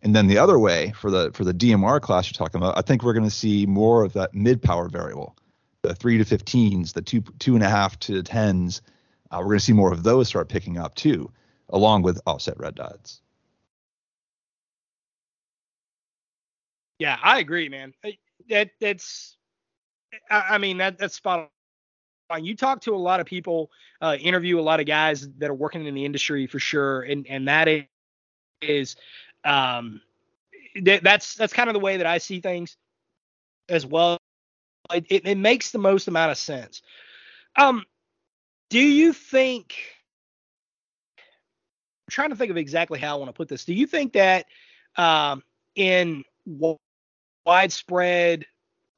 And 0.03 0.15
then 0.15 0.29
the 0.29 0.39
other 0.39 0.61
way 0.61 0.93
for 0.93 1.11
the 1.11 1.33
for 1.33 1.43
the 1.43 1.53
DMR 1.53 2.01
class 2.01 2.29
you're 2.31 2.39
talking 2.39 2.61
about, 2.61 2.79
I 2.79 2.83
think 2.83 3.03
we're 3.03 3.13
going 3.13 3.29
to 3.29 3.31
see 3.31 3.67
more 3.67 4.05
of 4.05 4.13
that 4.13 4.35
mid 4.35 4.63
power 4.63 4.89
variable, 4.89 5.37
the 5.83 5.97
three 5.97 6.17
to 6.17 6.25
15s, 6.25 6.93
the 6.93 7.03
two 7.03 7.23
two 7.41 7.57
and 7.57 7.65
a 7.65 7.69
half 7.69 7.99
to 8.01 8.23
tens. 8.23 8.83
Uh, 9.33 9.39
we're 9.39 9.47
going 9.47 9.59
to 9.59 9.65
see 9.65 9.73
more 9.73 9.93
of 9.93 10.05
those 10.05 10.29
start 10.29 10.49
picking 10.49 10.79
up 10.79 10.95
too, 10.95 11.29
along 11.71 12.03
with 12.03 12.21
offset 12.25 12.57
red 12.61 12.77
dots. 12.77 13.22
Yeah, 17.03 17.19
I 17.23 17.41
agree, 17.41 17.69
man. 17.69 17.93
That 18.49 18.71
that's, 18.81 19.37
I, 20.31 20.45
I 20.51 20.59
mean 20.59 20.79
that 20.79 20.99
that's 20.99 21.17
spot 21.17 21.51
on. 22.31 22.45
You 22.45 22.57
talk 22.57 22.81
to 22.83 22.95
a 22.95 22.99
lot 22.99 23.21
of 23.21 23.27
people, 23.27 23.71
uh, 24.01 24.17
interview 24.21 24.61
a 24.61 24.63
lot 24.63 24.81
of 24.81 24.87
guys 24.87 25.29
that 25.39 25.51
are 25.51 25.55
working 25.55 25.87
in 25.87 25.95
the 25.95 26.05
industry 26.05 26.47
for 26.47 26.61
sure, 26.61 27.03
and 27.03 27.27
and 27.29 27.49
that 27.49 27.69
is 28.63 28.97
um, 29.45 30.01
th- 30.75 31.03
that's 31.03 31.35
that's 31.37 31.53
kind 31.53 31.71
of 31.71 31.75
the 31.75 31.81
way 31.81 31.99
that 31.99 32.07
I 32.07 32.19
see 32.19 32.41
things 32.41 32.77
as 33.69 33.87
well. 33.87 34.19
It, 34.93 35.07
it, 35.11 35.27
it 35.27 35.39
makes 35.39 35.73
the 35.73 35.79
most 35.79 36.09
amount 36.09 36.33
of 36.33 36.39
sense. 36.39 36.83
Um, 37.57 37.85
do 38.71 38.81
you 38.81 39.13
think? 39.13 39.77
I'm 42.07 42.11
trying 42.11 42.31
to 42.31 42.37
think 42.37 42.51
of 42.51 42.57
exactly 42.57 42.99
how 42.99 43.17
I 43.17 43.19
want 43.19 43.29
to 43.29 43.33
put 43.33 43.49
this. 43.49 43.65
Do 43.65 43.75
you 43.75 43.87
think 43.87 44.13
that 44.15 44.47
um, 44.97 45.43
in 45.75 46.25
widespread 47.45 48.47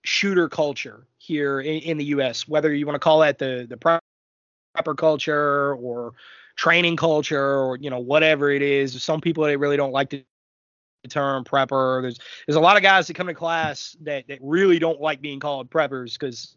shooter 0.03 0.49
culture 0.49 1.07
here 1.19 1.61
in, 1.61 1.81
in, 1.81 1.99
the 1.99 2.05
U.S., 2.07 2.47
whether 2.47 2.73
you 2.73 2.87
want 2.87 2.97
to 2.97 3.01
call 3.01 3.21
that 3.21 3.39
the 3.39 3.67
the 3.69 3.77
prepper 3.77 4.97
culture 4.97 5.75
or 5.75 6.13
training 6.57 6.97
culture 6.97 7.59
or 7.61 7.77
you 7.79 7.91
know 7.91 7.99
whatever 7.99 8.51
it 8.51 8.63
is, 8.63 9.03
some 9.03 9.21
people 9.21 9.45
they 9.45 9.57
really 9.57 9.77
don't 9.77 9.93
like 9.93 10.11
to 10.11 10.23
term 11.09 11.45
prepper. 11.45 12.03
There's 12.03 12.19
there's 12.47 12.57
a 12.57 12.61
lot 12.61 12.77
of 12.77 12.83
guys 12.83 13.07
that 13.07 13.15
come 13.15 13.27
to 13.27 13.35
class 13.35 13.97
that 14.03 14.29
that 14.29 14.39
really 14.41 14.79
don't 14.79 15.01
like 15.01 15.21
being 15.21 15.41
called 15.41 15.71
preppers 15.71 16.15
because 16.15 16.57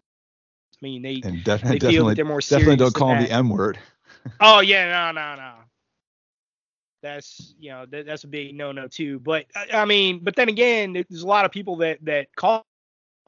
I 0.74 0.86
mean 0.86 1.02
they 1.02 1.22
and 1.24 1.44
definitely, 1.44 1.80
they 1.80 1.92
feel 1.92 2.06
that 2.08 2.16
they're 2.16 2.26
more 2.26 2.40
definitely 2.40 2.78
don't 2.78 2.94
call 2.94 3.10
them 3.10 3.24
the 3.24 3.32
M 3.32 3.50
word. 3.50 3.80
oh 4.40 4.60
yeah, 4.60 5.12
no, 5.12 5.20
no, 5.20 5.36
no. 5.36 5.54
That's 7.02 7.56
you 7.60 7.70
know 7.70 7.86
that, 7.86 8.06
that's 8.06 8.24
a 8.24 8.28
big 8.28 8.56
no 8.56 8.72
no 8.72 8.88
too. 8.88 9.20
But 9.20 9.46
I 9.74 9.86
mean, 9.86 10.20
but 10.24 10.36
then 10.36 10.50
again, 10.50 10.94
there's 10.94 11.24
a 11.24 11.28
lot 11.28 11.46
of 11.46 11.52
people 11.52 11.78
that 11.78 12.04
that 12.04 12.36
call 12.36 12.66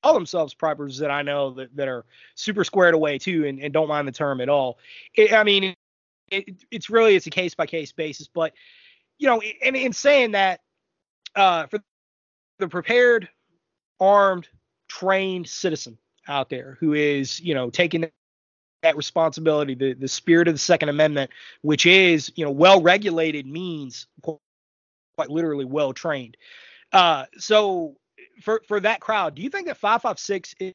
call 0.04 0.14
themselves 0.14 0.56
preppers 0.56 1.00
that 1.00 1.12
I 1.12 1.22
know 1.22 1.52
that, 1.52 1.76
that 1.76 1.88
are 1.88 2.06
super 2.36 2.64
squared 2.64 2.94
away 2.94 3.18
too 3.18 3.46
and, 3.46 3.60
and 3.60 3.74
don't 3.74 3.88
mind 3.88 4.08
the 4.08 4.12
term 4.12 4.42
at 4.42 4.50
all. 4.50 4.80
It, 5.14 5.34
I 5.34 5.44
mean, 5.44 5.76
it, 6.32 6.64
it's 6.72 6.90
really 6.90 7.16
it's 7.16 7.28
a 7.28 7.32
case 7.32 7.54
by 7.54 7.66
case 7.66 7.92
basis. 7.92 8.28
But 8.28 8.54
you 9.18 9.28
know, 9.28 9.42
and 9.64 9.76
in 9.76 9.94
saying 9.94 10.32
that, 10.32 10.62
uh, 11.36 11.68
for 11.68 11.80
the 12.60 12.68
prepared, 12.68 13.30
armed, 14.00 14.48
trained 14.88 15.48
citizen 15.48 15.98
out 16.28 16.50
there 16.50 16.78
who 16.80 16.94
is, 16.94 17.40
you 17.40 17.54
know, 17.54 17.70
taking 17.70 18.10
that 18.82 18.98
responsibility, 18.98 19.76
the, 19.76 19.94
the 19.94 20.08
spirit 20.08 20.48
of 20.48 20.54
the 20.54 20.60
Second 20.60 20.90
Amendment, 20.90 21.32
which 21.62 21.86
is, 21.86 22.32
you 22.36 22.46
know, 22.46 22.52
well 22.52 22.82
regulated 22.82 23.46
means 23.46 24.08
quite 24.22 25.30
literally 25.30 25.66
well 25.66 25.94
trained. 25.94 26.38
Uh, 26.92 27.26
so 27.38 27.98
for 28.42 28.62
for 28.68 28.80
that 28.80 29.00
crowd, 29.00 29.36
do 29.36 29.42
you 29.42 29.50
think 29.50 29.68
that 29.68 29.78
556 29.78 30.56
is, 30.60 30.74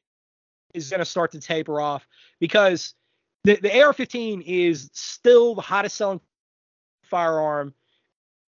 is 0.73 0.89
going 0.89 0.99
to 0.99 1.05
start 1.05 1.31
to 1.31 1.39
taper 1.39 1.81
off? 1.81 2.07
Because 2.39 2.93
the, 3.43 3.55
the 3.55 3.81
AR-15 3.81 4.43
is 4.45 4.89
still 4.93 5.55
the 5.55 5.61
hottest 5.61 5.97
selling 5.97 6.21
firearm 7.03 7.73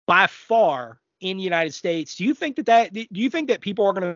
by 0.07 0.27
far 0.27 1.01
in 1.21 1.37
the 1.37 1.43
United 1.43 1.75
States. 1.75 2.15
Do 2.15 2.25
you 2.25 2.35
think 2.35 2.57
that 2.57 2.67
that 2.67 2.93
do 2.93 3.07
you 3.11 3.31
think 3.31 3.49
that 3.49 3.61
people 3.61 3.87
are 3.87 3.93
going 3.93 4.15
to 4.15 4.16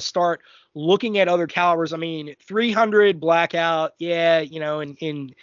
start 0.00 0.40
looking 0.74 1.18
at 1.18 1.28
other 1.28 1.46
calibers? 1.46 1.92
I 1.92 1.96
mean, 1.96 2.34
300 2.42 3.20
blackout, 3.20 3.94
yeah, 3.98 4.40
you 4.40 4.60
know, 4.60 4.80
in 4.80 4.94
in 4.96 5.34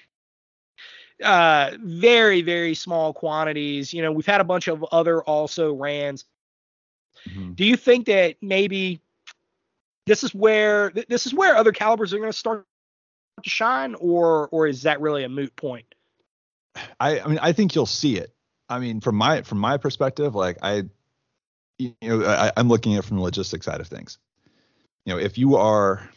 uh 1.24 1.72
very 1.80 2.42
very 2.42 2.76
small 2.76 3.14
quantities. 3.14 3.94
You 3.94 4.02
know, 4.02 4.12
we've 4.12 4.26
had 4.26 4.42
a 4.42 4.46
bunch 4.46 4.68
of 4.68 4.84
other 4.92 5.24
also 5.24 5.74
rans. 5.74 6.26
Mm-hmm. 7.30 7.54
Do 7.54 7.66
you 7.66 7.76
think 7.76 8.06
that 8.08 8.36
maybe 8.42 9.02
this 10.06 10.24
is 10.24 10.36
where 10.36 10.92
this 11.10 11.26
is 11.26 11.34
where 11.34 11.56
other 11.56 11.72
calibers 11.72 12.14
are 12.14 12.18
going 12.18 12.32
to 12.32 12.38
start 12.38 12.66
to 13.44 13.50
shine 13.50 13.96
or 13.96 14.50
or 14.50 14.68
is 14.68 14.84
that 14.84 15.02
really 15.02 15.24
a 15.24 15.30
moot 15.30 15.56
point? 15.56 15.86
I 17.00 17.20
I 17.20 17.28
mean 17.28 17.40
I 17.42 17.54
think 17.54 17.76
you'll 17.76 17.86
see 17.86 18.18
it. 18.18 18.36
I 18.70 18.80
mean, 18.80 19.00
from 19.00 19.16
my 19.16 19.42
from 19.44 19.60
my 19.60 19.78
perspective, 19.78 20.36
like 20.36 20.58
I, 20.62 20.84
you 21.78 21.96
know, 22.02 22.26
I, 22.26 22.52
I'm 22.58 22.68
looking 22.68 22.96
at 22.96 23.00
it 23.00 23.06
from 23.06 23.18
the 23.18 23.24
logistics 23.24 23.66
side 23.66 23.80
of 23.80 23.88
things. 23.88 24.18
You 25.06 25.14
know, 25.14 25.20
if 25.20 25.38
you 25.38 25.56
are, 25.56 26.08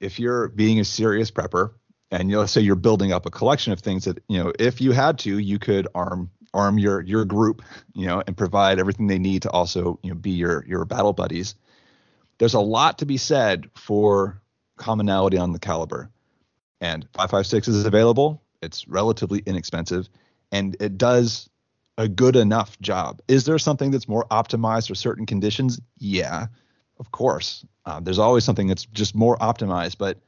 if 0.00 0.18
you're 0.18 0.48
being 0.48 0.80
a 0.80 0.84
serious 0.84 1.30
prepper, 1.30 1.72
and 2.10 2.30
you 2.30 2.36
know, 2.36 2.46
say 2.46 2.60
you're 2.60 2.76
building 2.76 3.12
up 3.12 3.26
a 3.26 3.30
collection 3.30 3.72
of 3.72 3.80
things 3.80 4.04
that 4.04 4.22
you 4.28 4.42
know, 4.42 4.52
if 4.58 4.80
you 4.80 4.92
had 4.92 5.18
to, 5.20 5.38
you 5.38 5.58
could 5.58 5.88
arm 5.94 6.30
arm 6.54 6.78
your 6.78 7.00
your 7.02 7.24
group, 7.24 7.62
you 7.94 8.06
know, 8.06 8.22
and 8.26 8.36
provide 8.36 8.78
everything 8.78 9.06
they 9.06 9.18
need 9.18 9.42
to 9.42 9.50
also 9.50 9.98
you 10.02 10.10
know 10.10 10.16
be 10.16 10.30
your 10.30 10.64
your 10.66 10.84
battle 10.84 11.12
buddies. 11.12 11.54
There's 12.38 12.54
a 12.54 12.60
lot 12.60 12.98
to 12.98 13.06
be 13.06 13.16
said 13.16 13.68
for 13.74 14.40
commonality 14.76 15.38
on 15.38 15.52
the 15.52 15.58
caliber, 15.58 16.10
and 16.80 17.06
556 17.14 17.68
is 17.68 17.84
available. 17.84 18.42
It's 18.62 18.86
relatively 18.86 19.42
inexpensive, 19.44 20.08
and 20.52 20.76
it 20.80 20.96
does 20.96 21.50
a 21.98 22.08
good 22.08 22.36
enough 22.36 22.78
job. 22.80 23.20
Is 23.26 23.44
there 23.44 23.58
something 23.58 23.90
that's 23.90 24.08
more 24.08 24.26
optimized 24.30 24.88
for 24.88 24.94
certain 24.94 25.26
conditions? 25.26 25.80
Yeah, 25.98 26.46
of 26.98 27.10
course. 27.12 27.64
Uh, 27.84 28.00
there's 28.00 28.18
always 28.18 28.44
something 28.44 28.66
that's 28.66 28.86
just 28.86 29.14
more 29.14 29.36
optimized, 29.38 29.98
but 29.98 30.18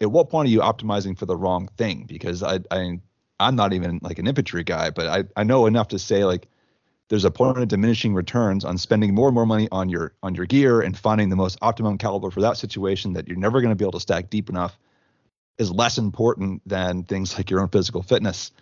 at 0.00 0.10
what 0.10 0.30
point 0.30 0.48
are 0.48 0.50
you 0.50 0.60
optimizing 0.60 1.18
for 1.18 1.26
the 1.26 1.36
wrong 1.36 1.68
thing? 1.76 2.04
Because 2.06 2.42
I, 2.42 2.60
I 2.70 3.00
I'm 3.40 3.56
not 3.56 3.72
even 3.72 4.00
like 4.02 4.18
an 4.18 4.26
infantry 4.26 4.64
guy, 4.64 4.90
but 4.90 5.06
I, 5.06 5.24
I 5.40 5.44
know 5.44 5.66
enough 5.66 5.88
to 5.88 5.98
say 5.98 6.24
like 6.24 6.48
there's 7.08 7.24
a 7.24 7.30
point 7.30 7.58
of 7.58 7.68
diminishing 7.68 8.14
returns 8.14 8.64
on 8.64 8.78
spending 8.78 9.14
more 9.14 9.28
and 9.28 9.34
more 9.34 9.46
money 9.46 9.68
on 9.72 9.88
your 9.88 10.12
on 10.22 10.34
your 10.34 10.46
gear 10.46 10.80
and 10.80 10.96
finding 10.96 11.28
the 11.28 11.36
most 11.36 11.58
optimum 11.62 11.98
caliber 11.98 12.30
for 12.30 12.40
that 12.42 12.56
situation 12.56 13.14
that 13.14 13.26
you're 13.26 13.38
never 13.38 13.60
going 13.60 13.70
to 13.70 13.76
be 13.76 13.84
able 13.84 13.92
to 13.92 14.00
stack 14.00 14.30
deep 14.30 14.48
enough 14.48 14.78
is 15.58 15.70
less 15.72 15.98
important 15.98 16.62
than 16.66 17.02
things 17.02 17.36
like 17.36 17.50
your 17.50 17.60
own 17.60 17.68
physical 17.68 18.02
fitness 18.02 18.52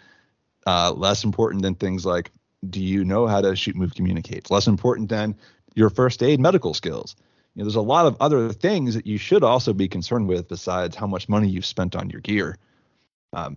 uh, 0.67 0.93
less 0.93 1.25
important 1.25 1.63
than 1.63 1.75
things 1.75 2.07
like 2.07 2.31
do 2.69 2.83
you 2.83 3.05
know 3.05 3.27
how 3.27 3.41
to 3.41 3.55
shoot, 3.55 3.77
move, 3.77 3.95
communicate? 3.95 4.51
Less 4.51 4.67
important 4.67 5.09
than 5.09 5.37
your 5.77 5.91
first 5.91 6.23
aid 6.23 6.41
medical 6.41 6.75
skills. 6.75 7.15
You 7.55 7.61
know, 7.61 7.67
there's 7.67 7.77
a 7.77 7.81
lot 7.81 8.07
of 8.07 8.17
other 8.19 8.53
things 8.53 8.95
that 8.95 9.07
you 9.07 9.19
should 9.19 9.45
also 9.45 9.73
be 9.73 9.89
concerned 9.89 10.27
with 10.27 10.49
besides 10.49 10.97
how 10.97 11.07
much 11.07 11.29
money 11.29 11.49
you've 11.49 11.65
spent 11.65 11.95
on 11.95 12.11
your 12.11 12.21
gear. 12.21 12.59
Um, 13.33 13.57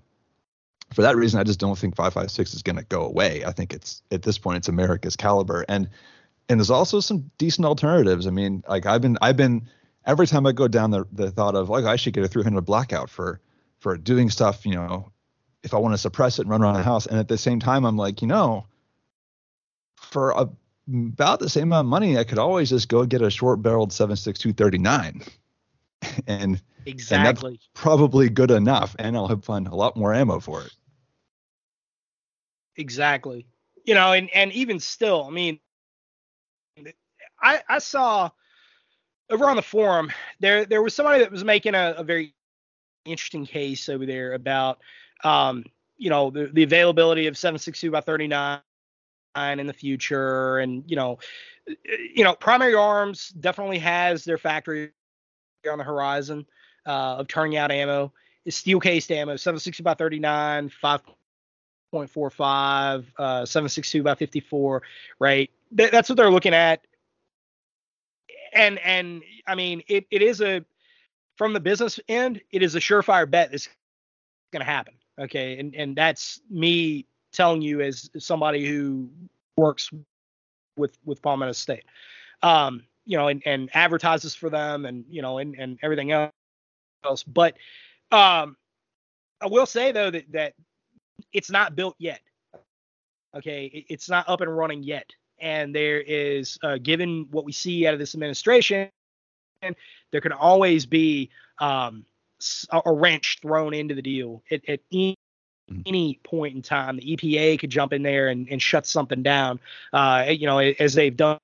for 0.93 1.01
that 1.01 1.15
reason, 1.15 1.39
I 1.39 1.43
just 1.43 1.59
don't 1.59 1.77
think 1.77 1.95
556 1.95 2.53
is 2.53 2.61
going 2.61 2.75
to 2.75 2.83
go 2.83 3.03
away. 3.03 3.43
I 3.43 3.51
think 3.51 3.73
it's 3.73 4.03
at 4.11 4.21
this 4.21 4.37
point 4.37 4.57
it's 4.57 4.69
America's 4.69 5.15
caliber, 5.15 5.65
and 5.67 5.89
and 6.47 6.59
there's 6.59 6.71
also 6.71 6.99
some 6.99 7.31
decent 7.37 7.65
alternatives. 7.65 8.27
I 8.27 8.31
mean, 8.31 8.63
like 8.67 8.85
I've 8.85 9.01
been 9.01 9.17
I've 9.21 9.37
been 9.37 9.69
every 10.05 10.27
time 10.27 10.45
I 10.45 10.51
go 10.51 10.67
down 10.67 10.91
the 10.91 11.05
the 11.11 11.31
thought 11.31 11.55
of 11.55 11.69
like 11.69 11.85
I 11.85 11.95
should 11.95 12.13
get 12.13 12.23
a 12.23 12.27
300 12.27 12.61
blackout 12.61 13.09
for 13.09 13.39
for 13.79 13.97
doing 13.97 14.29
stuff 14.29 14.65
you 14.65 14.73
know 14.73 15.11
if 15.63 15.73
I 15.73 15.77
want 15.77 15.93
to 15.93 15.97
suppress 15.97 16.39
it 16.39 16.43
and 16.43 16.51
run 16.51 16.61
around 16.61 16.75
the 16.75 16.83
house. 16.83 17.05
And 17.05 17.19
at 17.19 17.27
the 17.27 17.37
same 17.37 17.59
time, 17.59 17.85
I'm 17.85 17.97
like, 17.97 18.21
you 18.21 18.27
know, 18.27 18.65
for 19.95 20.31
a, 20.31 20.49
about 20.93 21.39
the 21.39 21.49
same 21.49 21.63
amount 21.63 21.85
of 21.85 21.89
money, 21.89 22.17
I 22.17 22.23
could 22.23 22.37
always 22.37 22.69
just 22.69 22.89
go 22.89 23.05
get 23.05 23.21
a 23.21 23.29
short 23.29 23.61
barreled 23.61 23.91
7.6239. 23.91 25.27
and 26.27 26.61
exactly 26.85 27.49
and 27.49 27.55
that's 27.55 27.69
probably 27.73 28.29
good 28.29 28.51
enough. 28.51 28.95
And 28.99 29.15
I'll 29.15 29.27
have 29.27 29.43
fun 29.43 29.67
a 29.67 29.75
lot 29.75 29.97
more 29.97 30.13
ammo 30.13 30.39
for 30.39 30.63
it. 30.63 30.71
Exactly. 32.77 33.45
You 33.85 33.95
know, 33.95 34.13
and, 34.13 34.29
and 34.33 34.51
even 34.53 34.79
still, 34.79 35.25
I 35.25 35.29
mean, 35.29 35.59
I, 37.41 37.61
I 37.67 37.79
saw 37.79 38.29
over 39.29 39.45
on 39.45 39.55
the 39.55 39.61
forum 39.61 40.11
there 40.39 40.65
there 40.65 40.81
was 40.81 40.93
somebody 40.93 41.19
that 41.19 41.31
was 41.31 41.43
making 41.43 41.75
a, 41.75 41.93
a 41.97 42.03
very 42.03 42.33
interesting 43.05 43.45
case 43.45 43.87
over 43.87 44.05
there 44.05 44.33
about 44.33 44.79
um, 45.23 45.65
you 45.97 46.09
know, 46.09 46.31
the, 46.31 46.47
the 46.47 46.63
availability 46.63 47.27
of 47.27 47.37
762 47.37 47.91
by 47.91 48.01
39 48.01 48.61
in 49.35 49.67
the 49.67 49.73
future. 49.73 50.59
And, 50.59 50.85
you 50.87 50.95
know, 50.95 51.19
you 52.15 52.23
know, 52.23 52.33
primary 52.33 52.75
arms 52.75 53.33
definitely 53.39 53.79
has 53.79 54.23
their 54.23 54.37
factory 54.37 54.91
on 55.69 55.77
the 55.77 55.83
horizon 55.83 56.45
uh, 56.85 57.17
of 57.17 57.27
turning 57.27 57.57
out 57.57 57.69
ammo. 57.71 58.13
Is 58.45 58.55
steel 58.55 58.79
cased 58.79 59.11
ammo, 59.11 59.35
760 59.35 59.83
by 59.83 59.95
39, 59.95 60.71
5.45, 60.81 63.05
uh, 63.17 63.45
762 63.45 64.01
by 64.01 64.15
54, 64.15 64.81
right? 65.19 65.51
Th- 65.75 65.91
that's 65.91 66.07
what 66.09 66.15
they're 66.15 66.31
looking 66.31 66.53
at. 66.53 66.79
And 68.53 68.79
and 68.79 69.21
I 69.45 69.55
mean, 69.55 69.83
it, 69.87 70.05
it 70.09 70.21
is 70.23 70.41
a 70.41 70.63
from 71.37 71.53
the 71.53 71.59
business 71.59 71.99
end, 72.07 72.41
it 72.51 72.63
is 72.63 72.75
a 72.75 72.79
surefire 72.79 73.29
bet. 73.29 73.51
This 73.51 73.67
going 74.51 74.61
to 74.61 74.65
happen. 74.65 74.95
Okay, 75.19 75.59
and 75.59 75.75
and 75.75 75.95
that's 75.95 76.41
me 76.49 77.05
telling 77.31 77.61
you 77.61 77.81
as 77.81 78.09
somebody 78.17 78.67
who 78.67 79.09
works 79.57 79.89
with 80.77 80.97
with 81.05 81.21
Palmetto 81.21 81.51
State, 81.51 81.85
um, 82.41 82.83
you 83.05 83.17
know, 83.17 83.27
and, 83.27 83.41
and 83.45 83.69
advertises 83.73 84.35
for 84.35 84.49
them, 84.49 84.85
and 84.85 85.05
you 85.09 85.21
know, 85.21 85.37
and 85.37 85.55
and 85.55 85.79
everything 85.81 86.11
else. 86.11 87.23
But 87.27 87.55
um, 88.11 88.55
I 89.41 89.47
will 89.47 89.65
say 89.65 89.91
though 89.91 90.11
that 90.11 90.31
that 90.31 90.53
it's 91.33 91.51
not 91.51 91.75
built 91.75 91.95
yet. 91.99 92.21
Okay, 93.35 93.65
it, 93.65 93.85
it's 93.89 94.09
not 94.09 94.27
up 94.27 94.41
and 94.41 94.55
running 94.55 94.83
yet, 94.83 95.09
and 95.39 95.73
there 95.75 96.01
is, 96.01 96.57
uh, 96.63 96.77
given 96.77 97.27
what 97.31 97.45
we 97.45 97.51
see 97.51 97.85
out 97.85 97.93
of 97.93 97.99
this 97.99 98.15
administration, 98.15 98.89
there 100.11 100.21
can 100.21 100.31
always 100.31 100.85
be 100.85 101.29
um, 101.59 102.05
a 102.71 102.91
wrench 102.91 103.37
thrown 103.41 103.73
into 103.73 103.95
the 103.95 104.01
deal 104.01 104.43
at, 104.51 104.67
at. 104.67 104.79
Any 105.85 106.19
point 106.23 106.55
in 106.55 106.61
time. 106.61 106.97
The 106.97 107.15
EPA 107.15 107.59
could 107.59 107.69
jump 107.69 107.93
in 107.93 108.03
there 108.03 108.27
and, 108.27 108.47
and 108.49 108.61
shut 108.61 108.85
something 108.85 109.23
down, 109.23 109.59
uh, 109.93 110.25
you 110.29 110.45
know, 110.47 110.59
as 110.59 110.93
they've 110.93 111.15
done 111.15 111.39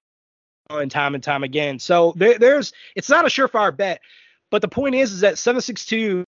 time 0.89 1.15
and 1.15 1.23
time 1.23 1.43
again. 1.43 1.79
So 1.79 2.13
there, 2.15 2.37
there's 2.37 2.73
it's 2.95 3.09
not 3.09 3.25
a 3.25 3.29
surefire 3.29 3.75
bet, 3.75 4.01
but 4.49 4.61
the 4.61 4.67
point 4.67 4.95
is 4.95 5.11
is 5.11 5.21
that 5.21 5.37
762 5.37 6.23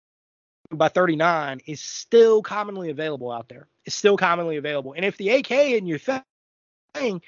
by 0.72 0.88
39 0.88 1.60
is 1.66 1.80
still 1.80 2.42
commonly 2.42 2.90
available 2.90 3.30
out 3.30 3.48
there. 3.48 3.68
It's 3.84 3.96
still 3.96 4.16
commonly 4.16 4.56
available. 4.56 4.94
And 4.94 5.04
if 5.04 5.16
the 5.16 5.30
AK 5.30 5.50
in 5.50 5.86
your 5.86 5.98
thing, 5.98 7.22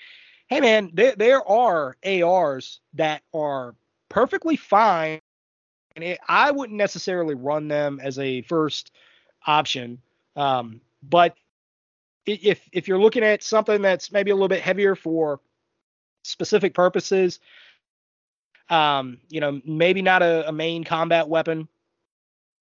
hey 0.48 0.60
man, 0.60 0.90
there 0.94 1.14
there 1.16 1.48
are 1.48 1.96
ARs 2.04 2.80
that 2.94 3.22
are 3.32 3.74
perfectly 4.08 4.56
fine 4.56 5.20
and 5.96 6.04
it, 6.04 6.20
I 6.28 6.50
wouldn't 6.50 6.76
necessarily 6.76 7.34
run 7.34 7.68
them 7.68 7.98
as 8.02 8.18
a 8.18 8.42
first 8.42 8.92
option. 9.46 10.00
Um, 10.36 10.80
but 11.02 11.34
if 12.26 12.68
if 12.72 12.88
you're 12.88 12.98
looking 12.98 13.22
at 13.22 13.42
something 13.42 13.82
that's 13.82 14.12
maybe 14.12 14.30
a 14.30 14.34
little 14.34 14.48
bit 14.48 14.60
heavier 14.60 14.94
for 14.94 15.40
specific 16.24 16.74
purposes, 16.74 17.40
um, 18.68 19.18
you 19.28 19.40
know, 19.40 19.60
maybe 19.64 20.02
not 20.02 20.22
a, 20.22 20.48
a, 20.48 20.52
main 20.52 20.82
combat 20.82 21.28
weapon, 21.28 21.68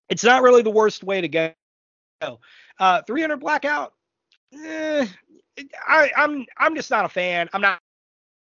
it's 0.08 0.24
not 0.24 0.44
really 0.44 0.62
the 0.62 0.70
worst 0.70 1.04
way 1.04 1.20
to 1.20 1.28
go. 1.28 1.54
Uh, 2.80 3.02
300 3.02 3.38
blackout, 3.38 3.94
eh, 4.54 5.08
I, 5.88 6.12
I'm 6.16 6.46
I'm 6.58 6.76
just 6.76 6.92
not 6.92 7.06
a 7.06 7.10
fan. 7.10 7.50
I'm 7.54 7.62
not 7.62 7.80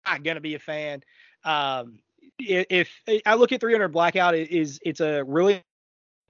not 0.08 0.24
gonna 0.24 0.42
be 0.42 0.56
a 0.56 0.60
fan. 0.60 1.04
Um, 1.44 2.00
if, 2.40 2.90
if 3.06 3.22
I 3.26 3.36
look 3.36 3.52
at 3.52 3.60
300 3.60 3.90
blackout, 3.90 4.36
it 4.36 4.52
is 4.52 4.80
it's 4.84 5.02
a 5.02 5.24
really 5.24 5.62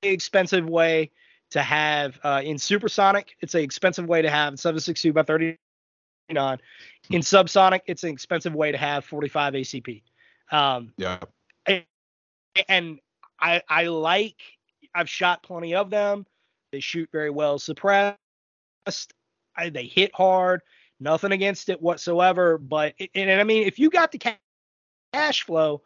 expensive 0.02 0.68
way 0.68 1.12
to 1.52 1.62
have 1.62 2.20
uh, 2.24 2.42
in 2.44 2.58
supersonic. 2.58 3.36
It's 3.42 3.56
an 3.56 3.62
expensive 3.62 4.06
way 4.06 4.22
to 4.22 4.30
have 4.30 4.60
762 4.60 5.14
by 5.14 5.24
39. 5.24 5.58
In 6.30 7.22
subsonic, 7.22 7.82
it's 7.88 8.04
an 8.04 8.12
expensive 8.12 8.54
way 8.54 8.72
to 8.72 8.78
have 8.78 9.04
45 9.06 9.54
ACP. 9.54 10.04
Um, 10.52 10.94
yeah. 10.98 11.20
And, 11.66 11.84
and 12.68 13.00
I 13.40 13.62
I 13.68 13.86
like 13.86 14.36
I've 14.94 15.10
shot 15.10 15.44
plenty 15.44 15.76
of 15.76 15.90
them. 15.90 16.26
They 16.72 16.80
shoot 16.80 17.10
very 17.12 17.30
well 17.30 17.58
suppressed. 17.58 18.18
I, 19.56 19.70
they 19.70 19.86
hit 19.86 20.12
hard. 20.14 20.62
Nothing 21.00 21.32
against 21.32 21.70
it 21.70 21.82
whatsoever. 21.82 22.58
But 22.58 22.94
and, 23.00 23.30
and 23.30 23.42
I 23.42 23.44
mean, 23.44 23.66
if 23.66 23.80
you 23.80 23.90
got 23.90 24.12
the 24.12 24.20
cash 25.14 25.44
flow 25.44 25.82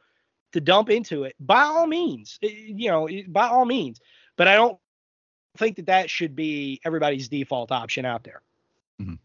to 0.53 0.61
dump 0.61 0.89
into 0.89 1.23
it, 1.23 1.35
by 1.39 1.61
all 1.63 1.87
means, 1.87 2.39
eh, 2.43 2.49
you 2.51 2.89
know, 2.89 3.07
by 3.27 3.47
all 3.47 3.65
means. 3.65 3.99
But 4.35 4.47
I 4.47 4.55
don't 4.55 4.77
think 5.57 5.77
that 5.77 5.87
that 5.87 6.09
should 6.09 6.35
be 6.35 6.81
everybody's 6.85 7.27
default 7.29 7.71
option 7.71 8.05
out 8.05 8.23
there. 8.23 8.41
Mm-hmm. 9.01 9.15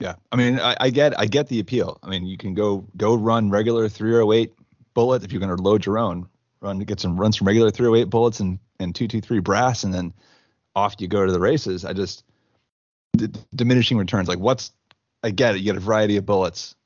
Yeah, 0.00 0.14
I 0.32 0.36
mean, 0.36 0.58
I, 0.58 0.76
I, 0.80 0.90
get, 0.90 1.18
I 1.18 1.26
get 1.26 1.48
the 1.48 1.60
appeal. 1.60 1.98
I 2.02 2.08
mean, 2.08 2.26
you 2.26 2.36
can 2.36 2.54
go 2.54 2.84
go 2.96 3.14
run 3.14 3.50
regular 3.50 3.88
308 3.88 4.52
bullet 4.92 5.24
if 5.24 5.32
you're 5.32 5.40
going 5.40 5.56
to 5.56 5.62
load 5.62 5.86
your 5.86 5.98
own. 5.98 6.28
Run 6.60 6.78
get 6.80 7.00
some 7.00 7.18
run 7.18 7.32
some 7.32 7.46
regular 7.46 7.70
308 7.70 8.10
bullets 8.10 8.40
and 8.40 8.58
and 8.80 8.94
223 8.94 9.40
brass, 9.40 9.84
and 9.84 9.94
then 9.94 10.12
off 10.74 10.96
you 10.98 11.08
go 11.08 11.24
to 11.24 11.32
the 11.32 11.40
races. 11.40 11.84
I 11.84 11.92
just 11.92 12.24
d- 13.16 13.28
diminishing 13.54 13.98
returns. 13.98 14.28
Like, 14.28 14.38
what's 14.38 14.72
I 15.24 15.30
get 15.30 15.54
it. 15.54 15.58
You 15.58 15.64
get 15.64 15.76
a 15.76 15.80
variety 15.80 16.16
of 16.16 16.26
bullets. 16.26 16.76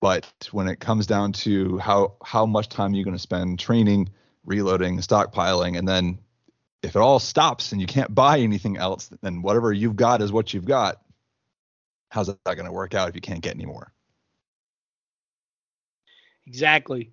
But 0.00 0.26
when 0.52 0.68
it 0.68 0.80
comes 0.80 1.06
down 1.06 1.32
to 1.32 1.78
how 1.78 2.14
how 2.22 2.44
much 2.44 2.68
time 2.68 2.92
you're 2.92 3.04
going 3.04 3.16
to 3.16 3.22
spend 3.22 3.58
training, 3.58 4.10
reloading, 4.44 4.98
stockpiling, 4.98 5.78
and 5.78 5.88
then 5.88 6.18
if 6.82 6.94
it 6.94 7.00
all 7.00 7.18
stops 7.18 7.72
and 7.72 7.80
you 7.80 7.86
can't 7.86 8.14
buy 8.14 8.38
anything 8.38 8.76
else, 8.76 9.10
then 9.22 9.42
whatever 9.42 9.72
you've 9.72 9.96
got 9.96 10.22
is 10.22 10.32
what 10.32 10.54
you've 10.54 10.64
got. 10.64 11.00
How's 12.10 12.28
that 12.28 12.38
going 12.44 12.64
to 12.64 12.72
work 12.72 12.94
out 12.94 13.08
if 13.08 13.14
you 13.14 13.20
can't 13.20 13.40
get 13.40 13.54
any 13.54 13.66
more? 13.66 13.92
Exactly. 16.46 17.10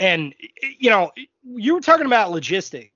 And 0.00 0.34
you 0.78 0.90
know, 0.90 1.12
you 1.44 1.74
were 1.74 1.80
talking 1.80 2.06
about 2.06 2.32
logistics, 2.32 2.90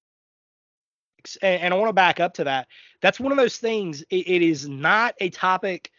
and, 1.42 1.72
I 1.72 1.76
want 1.76 1.88
to 1.88 1.92
back 1.92 2.20
up 2.20 2.34
to 2.34 2.44
that. 2.44 2.66
That's 3.00 3.20
one 3.20 3.32
of 3.32 3.38
those 3.38 3.58
things. 3.58 4.02
it, 4.10 4.42
is 4.42 4.68
not 4.68 5.14
a 5.20 5.30
topic 5.30 5.90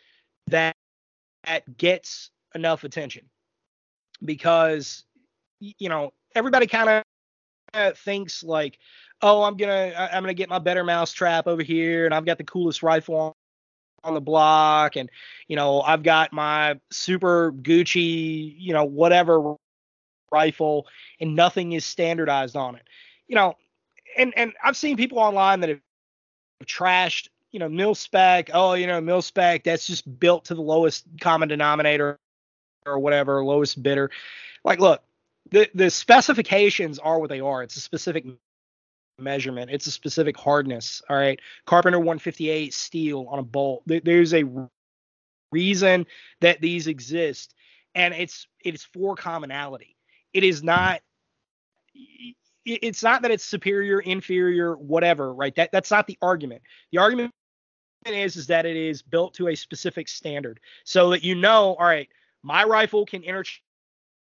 that 0.47 0.75
gets 1.77 2.31
enough 2.55 2.83
attention 2.83 3.29
because 4.23 5.05
you 5.59 5.89
know 5.89 6.11
everybody 6.35 6.67
kind 6.67 6.89
of 6.89 7.03
thinks 7.95 8.43
like 8.43 8.79
oh 9.21 9.43
i'm 9.43 9.57
gonna 9.57 9.93
i'm 10.11 10.23
gonna 10.23 10.33
get 10.33 10.49
my 10.49 10.59
better 10.59 10.83
mousetrap 10.83 11.47
over 11.47 11.63
here 11.63 12.05
and 12.05 12.13
i've 12.13 12.25
got 12.25 12.37
the 12.37 12.43
coolest 12.43 12.83
rifle 12.83 13.15
on, 13.15 13.33
on 14.03 14.13
the 14.13 14.21
block 14.21 14.95
and 14.95 15.09
you 15.47 15.55
know 15.55 15.81
i've 15.81 16.03
got 16.03 16.31
my 16.33 16.79
super 16.91 17.51
gucci 17.51 18.55
you 18.57 18.73
know 18.73 18.85
whatever 18.85 19.55
rifle 20.31 20.85
and 21.19 21.35
nothing 21.35 21.71
is 21.71 21.85
standardized 21.85 22.55
on 22.55 22.75
it 22.75 22.83
you 23.27 23.35
know 23.35 23.55
and 24.17 24.33
and 24.37 24.53
i've 24.63 24.77
seen 24.77 24.97
people 24.97 25.19
online 25.19 25.59
that 25.59 25.69
have 25.69 25.79
trashed 26.65 27.29
you 27.51 27.59
know 27.59 27.69
mil 27.69 27.95
spec 27.95 28.49
oh 28.53 28.73
you 28.73 28.87
know 28.87 28.99
mil 28.99 29.21
spec 29.21 29.63
that's 29.63 29.87
just 29.87 30.19
built 30.19 30.45
to 30.45 30.53
the 30.53 30.61
lowest 30.61 31.05
common 31.21 31.47
denominator 31.47 32.19
or 32.87 32.99
whatever, 32.99 33.43
lowest 33.43 33.81
bidder. 33.83 34.09
Like, 34.63 34.79
look, 34.79 35.03
the 35.51 35.69
the 35.73 35.89
specifications 35.89 36.99
are 36.99 37.19
what 37.19 37.29
they 37.29 37.39
are. 37.39 37.63
It's 37.63 37.75
a 37.75 37.81
specific 37.81 38.25
measurement. 39.19 39.71
It's 39.71 39.87
a 39.87 39.91
specific 39.91 40.37
hardness. 40.37 41.01
All 41.09 41.17
right, 41.17 41.39
Carpenter 41.65 41.99
158 41.99 42.73
steel 42.73 43.27
on 43.29 43.39
a 43.39 43.43
bolt. 43.43 43.83
There's 43.85 44.33
a 44.33 44.45
reason 45.51 46.05
that 46.41 46.61
these 46.61 46.87
exist, 46.87 47.53
and 47.95 48.13
it's 48.13 48.47
it's 48.63 48.83
for 48.83 49.15
commonality. 49.15 49.95
It 50.33 50.43
is 50.43 50.63
not. 50.63 51.01
It's 52.65 53.01
not 53.01 53.21
that 53.21 53.31
it's 53.31 53.45
superior, 53.45 54.01
inferior, 54.01 54.75
whatever, 54.75 55.33
right? 55.33 55.55
That 55.55 55.71
that's 55.71 55.89
not 55.89 56.05
the 56.05 56.17
argument. 56.21 56.61
The 56.91 56.97
argument 56.97 57.31
is 58.05 58.35
is 58.35 58.47
that 58.47 58.65
it 58.65 58.75
is 58.75 59.01
built 59.01 59.33
to 59.35 59.47
a 59.47 59.55
specific 59.55 60.09
standard, 60.09 60.59
so 60.83 61.11
that 61.11 61.23
you 61.23 61.35
know, 61.35 61.75
all 61.75 61.85
right, 61.85 62.09
my 62.43 62.63
rifle 62.65 63.05
can 63.05 63.23
interchange 63.23 63.63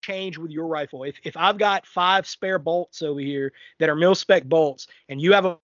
with 0.07 0.51
your 0.51 0.67
rifle. 0.67 1.03
If 1.03 1.15
if 1.23 1.35
I've 1.35 1.57
got 1.57 1.85
five 1.85 2.27
spare 2.27 2.59
bolts 2.59 3.01
over 3.01 3.19
here 3.19 3.51
that 3.79 3.89
are 3.89 3.95
mil 3.95 4.15
spec 4.15 4.45
bolts, 4.45 4.87
and 5.09 5.21
you 5.21 5.33
have 5.33 5.45
a, 5.45 5.57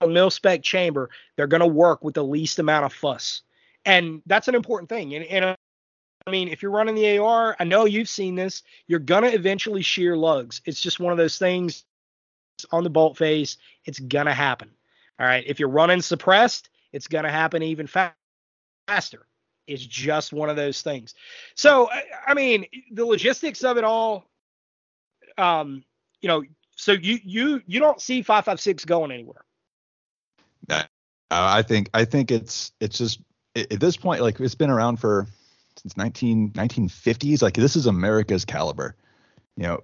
a 0.00 0.08
mil 0.08 0.30
spec 0.30 0.62
chamber, 0.62 1.10
they're 1.36 1.46
going 1.46 1.60
to 1.60 1.66
work 1.66 2.02
with 2.02 2.14
the 2.14 2.24
least 2.24 2.58
amount 2.58 2.84
of 2.84 2.92
fuss, 2.92 3.42
and 3.84 4.22
that's 4.26 4.48
an 4.48 4.54
important 4.54 4.88
thing. 4.88 5.14
And, 5.14 5.24
and 5.26 5.56
I 6.26 6.30
mean, 6.30 6.48
if 6.48 6.60
you're 6.60 6.72
running 6.72 6.96
the 6.96 7.18
AR, 7.18 7.56
I 7.58 7.64
know 7.64 7.84
you've 7.84 8.08
seen 8.08 8.34
this. 8.34 8.62
You're 8.88 8.98
gonna 8.98 9.28
eventually 9.28 9.82
shear 9.82 10.16
lugs. 10.16 10.60
It's 10.64 10.80
just 10.80 11.00
one 11.00 11.12
of 11.12 11.18
those 11.18 11.38
things 11.38 11.84
on 12.72 12.82
the 12.82 12.90
bolt 12.90 13.16
face. 13.16 13.58
It's 13.84 14.00
gonna 14.00 14.34
happen. 14.34 14.70
All 15.20 15.26
right. 15.26 15.44
If 15.46 15.60
you're 15.60 15.68
running 15.68 16.02
suppressed, 16.02 16.68
it's 16.92 17.06
gonna 17.06 17.30
happen 17.30 17.62
even 17.62 17.86
fa- 17.86 18.14
faster 18.88 19.27
is 19.68 19.86
just 19.86 20.32
one 20.32 20.50
of 20.50 20.56
those 20.56 20.82
things. 20.82 21.14
So, 21.54 21.88
I 22.26 22.34
mean, 22.34 22.66
the 22.92 23.04
logistics 23.04 23.62
of 23.64 23.76
it 23.76 23.84
all, 23.84 24.24
um, 25.36 25.84
you 26.20 26.28
know, 26.28 26.42
so 26.76 26.92
you 26.92 27.18
you 27.24 27.62
you 27.66 27.80
don't 27.80 28.00
see 28.00 28.22
556 28.22 28.84
going 28.84 29.10
anywhere. 29.10 29.44
I 31.30 31.62
think 31.62 31.90
I 31.92 32.04
think 32.04 32.30
it's 32.30 32.72
it's 32.80 32.98
just 32.98 33.20
at 33.54 33.80
this 33.80 33.96
point 33.96 34.22
like 34.22 34.40
it's 34.40 34.54
been 34.54 34.70
around 34.70 34.98
for 34.98 35.26
since 35.76 35.96
19 35.96 36.52
1950s 36.52 37.42
like 37.42 37.54
this 37.54 37.76
is 37.76 37.86
America's 37.86 38.44
caliber. 38.44 38.96
You 39.56 39.64
know, 39.64 39.80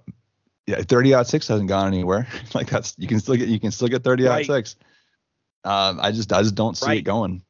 yeah, 0.67 0.81
30 0.81 1.13
aught 1.13 1.27
six 1.27 1.47
hasn't 1.47 1.69
gone 1.69 1.87
anywhere. 1.87 2.27
like 2.53 2.69
that's 2.69 2.95
you 2.97 3.07
can 3.07 3.19
still 3.19 3.35
get 3.35 3.47
you 3.47 3.59
can 3.59 3.71
still 3.71 3.87
get 3.87 4.03
30 4.03 4.23
right. 4.23 4.45
six. 4.45 4.75
Um, 5.63 5.99
I 6.01 6.11
just 6.11 6.31
I 6.31 6.41
just 6.41 6.55
don't 6.55 6.77
see 6.77 6.87
right. 6.87 6.97
it 6.99 7.03
going. 7.03 7.43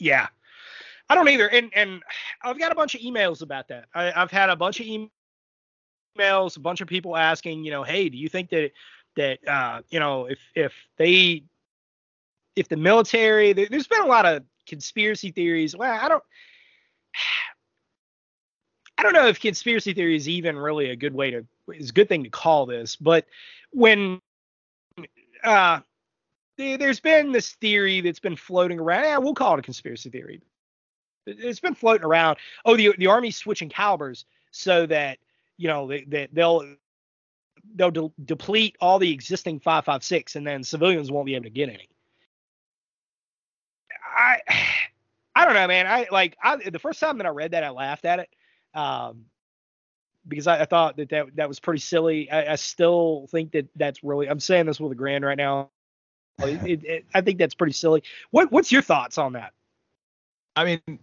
Yeah. 0.00 0.26
I 1.08 1.14
don't 1.14 1.28
either. 1.28 1.48
And 1.48 1.70
and 1.74 2.02
I've 2.42 2.58
got 2.58 2.72
a 2.72 2.74
bunch 2.74 2.94
of 2.94 3.00
emails 3.00 3.42
about 3.42 3.68
that. 3.68 3.86
I, 3.94 4.10
have 4.10 4.30
had 4.30 4.48
a 4.48 4.56
bunch 4.56 4.80
of 4.80 4.86
emails, 4.86 6.56
a 6.56 6.60
bunch 6.60 6.80
of 6.80 6.88
people 6.88 7.16
asking, 7.16 7.64
you 7.64 7.70
know, 7.70 7.82
hey, 7.82 8.08
do 8.08 8.16
you 8.16 8.28
think 8.28 8.50
that 8.50 8.70
that 9.16 9.46
uh, 9.46 9.82
you 9.90 9.98
know 10.00 10.26
if 10.26 10.38
if 10.54 10.72
they 10.96 11.44
if 12.56 12.68
the 12.68 12.76
military 12.76 13.52
there, 13.52 13.66
there's 13.68 13.88
been 13.88 14.02
a 14.02 14.06
lot 14.06 14.24
of 14.26 14.44
conspiracy 14.66 15.30
theories. 15.32 15.76
Well, 15.76 15.92
I 15.92 16.08
don't. 16.08 16.22
I 18.98 19.02
don't 19.02 19.14
know 19.14 19.28
if 19.28 19.40
conspiracy 19.40 19.94
theory 19.94 20.14
is 20.14 20.28
even 20.28 20.58
really 20.58 20.90
a 20.90 20.96
good 20.96 21.14
way 21.14 21.30
to 21.30 21.46
is 21.72 21.88
a 21.88 21.92
good 21.92 22.08
thing 22.08 22.22
to 22.24 22.30
call 22.30 22.66
this, 22.66 22.96
but 22.96 23.24
when 23.72 24.20
uh 25.42 25.80
there's 26.76 27.00
been 27.00 27.32
this 27.32 27.52
theory 27.54 28.00
that's 28.00 28.20
been 28.20 28.36
floating 28.36 28.78
around. 28.80 29.04
Yeah, 29.04 29.18
we'll 29.18 29.34
call 29.34 29.54
it 29.54 29.60
a 29.60 29.62
conspiracy 29.62 30.10
theory. 30.10 30.40
It- 31.26 31.40
It's 31.40 31.60
been 31.60 31.74
floating 31.74 32.04
around. 32.04 32.38
Oh, 32.64 32.76
the 32.76 32.94
the 32.98 33.06
army's 33.08 33.36
switching 33.36 33.68
calibers 33.68 34.24
so 34.50 34.86
that 34.86 35.18
you 35.56 35.68
know 35.68 35.86
they, 35.88 36.04
that 36.04 36.30
they'll 36.34 36.74
they'll 37.74 37.90
de- 37.90 38.12
deplete 38.24 38.76
all 38.80 38.98
the 38.98 39.12
existing 39.12 39.60
556 39.60 40.36
and 40.36 40.46
then 40.46 40.64
civilians 40.64 41.10
won't 41.10 41.26
be 41.26 41.34
able 41.34 41.44
to 41.44 41.50
get 41.50 41.68
any. 41.68 41.88
I 44.16 44.38
I 45.34 45.44
don't 45.44 45.54
know, 45.54 45.66
man. 45.68 45.86
I 45.86 46.06
like 46.10 46.36
I 46.42 46.56
the 46.56 46.78
first 46.78 47.00
time 47.00 47.18
that 47.18 47.26
I 47.26 47.30
read 47.30 47.52
that 47.52 47.64
I 47.64 47.70
laughed 47.70 48.04
at 48.04 48.18
it. 48.20 48.28
Um 48.74 49.26
because 50.28 50.46
I, 50.46 50.60
I 50.60 50.64
thought 50.66 50.96
that, 50.98 51.08
that 51.10 51.36
that 51.36 51.48
was 51.48 51.60
pretty 51.60 51.80
silly. 51.80 52.30
I, 52.30 52.52
I 52.52 52.54
still 52.56 53.26
think 53.30 53.52
that 53.52 53.68
that's 53.74 54.04
really. 54.04 54.28
I'm 54.28 54.40
saying 54.40 54.66
this 54.66 54.78
with 54.78 54.92
a 54.92 54.94
grin 54.94 55.24
right 55.24 55.36
now. 55.38 55.70
It, 56.42 56.84
it, 56.84 57.04
I 57.14 57.20
think 57.20 57.38
that's 57.38 57.54
pretty 57.54 57.72
silly. 57.72 58.02
What 58.30 58.50
What's 58.52 58.72
your 58.72 58.82
thoughts 58.82 59.18
on 59.18 59.34
that? 59.34 59.52
I 60.56 60.64
mean, 60.64 60.98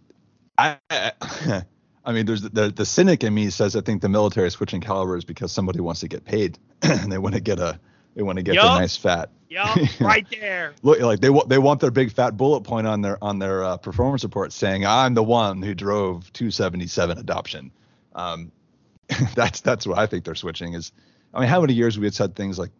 I, 0.56 0.78
I, 0.90 1.12
I 2.04 2.12
mean, 2.12 2.26
there's 2.26 2.42
the 2.42 2.70
the 2.70 2.86
cynic 2.86 3.24
in 3.24 3.34
me 3.34 3.50
says 3.50 3.76
I 3.76 3.80
think 3.80 4.02
the 4.02 4.08
military 4.08 4.46
is 4.46 4.54
switching 4.54 4.80
calibers 4.80 5.24
because 5.24 5.52
somebody 5.52 5.80
wants 5.80 6.00
to 6.00 6.08
get 6.08 6.24
paid 6.24 6.58
and 6.82 7.10
they 7.10 7.18
want 7.18 7.34
to 7.34 7.40
get 7.40 7.58
a 7.58 7.78
they 8.14 8.22
want 8.22 8.36
to 8.36 8.42
get 8.42 8.54
Yup. 8.54 8.64
their 8.64 8.80
nice 8.80 8.96
fat. 8.96 9.30
Yeah, 9.48 9.74
right 10.00 10.26
there. 10.30 10.74
Look, 10.82 11.00
like 11.00 11.20
they 11.20 11.30
want 11.30 11.48
they 11.48 11.58
want 11.58 11.80
their 11.80 11.90
big 11.90 12.12
fat 12.12 12.36
bullet 12.36 12.62
point 12.62 12.86
on 12.86 13.00
their 13.00 13.22
on 13.22 13.38
their 13.38 13.62
uh, 13.62 13.76
performance 13.76 14.24
report 14.24 14.52
saying 14.52 14.84
I'm 14.84 15.14
the 15.14 15.22
one 15.22 15.62
who 15.62 15.74
drove 15.74 16.32
277 16.32 17.18
adoption. 17.18 17.70
Um, 18.14 18.52
that's 19.34 19.60
that's 19.60 19.86
what 19.86 19.98
I 19.98 20.06
think 20.06 20.24
they're 20.24 20.34
switching 20.34 20.74
is. 20.74 20.92
I 21.32 21.40
mean, 21.40 21.48
how 21.48 21.60
many 21.60 21.74
years 21.74 21.98
we 21.98 22.06
had 22.06 22.14
said 22.14 22.34
things 22.34 22.58
like 22.58 22.70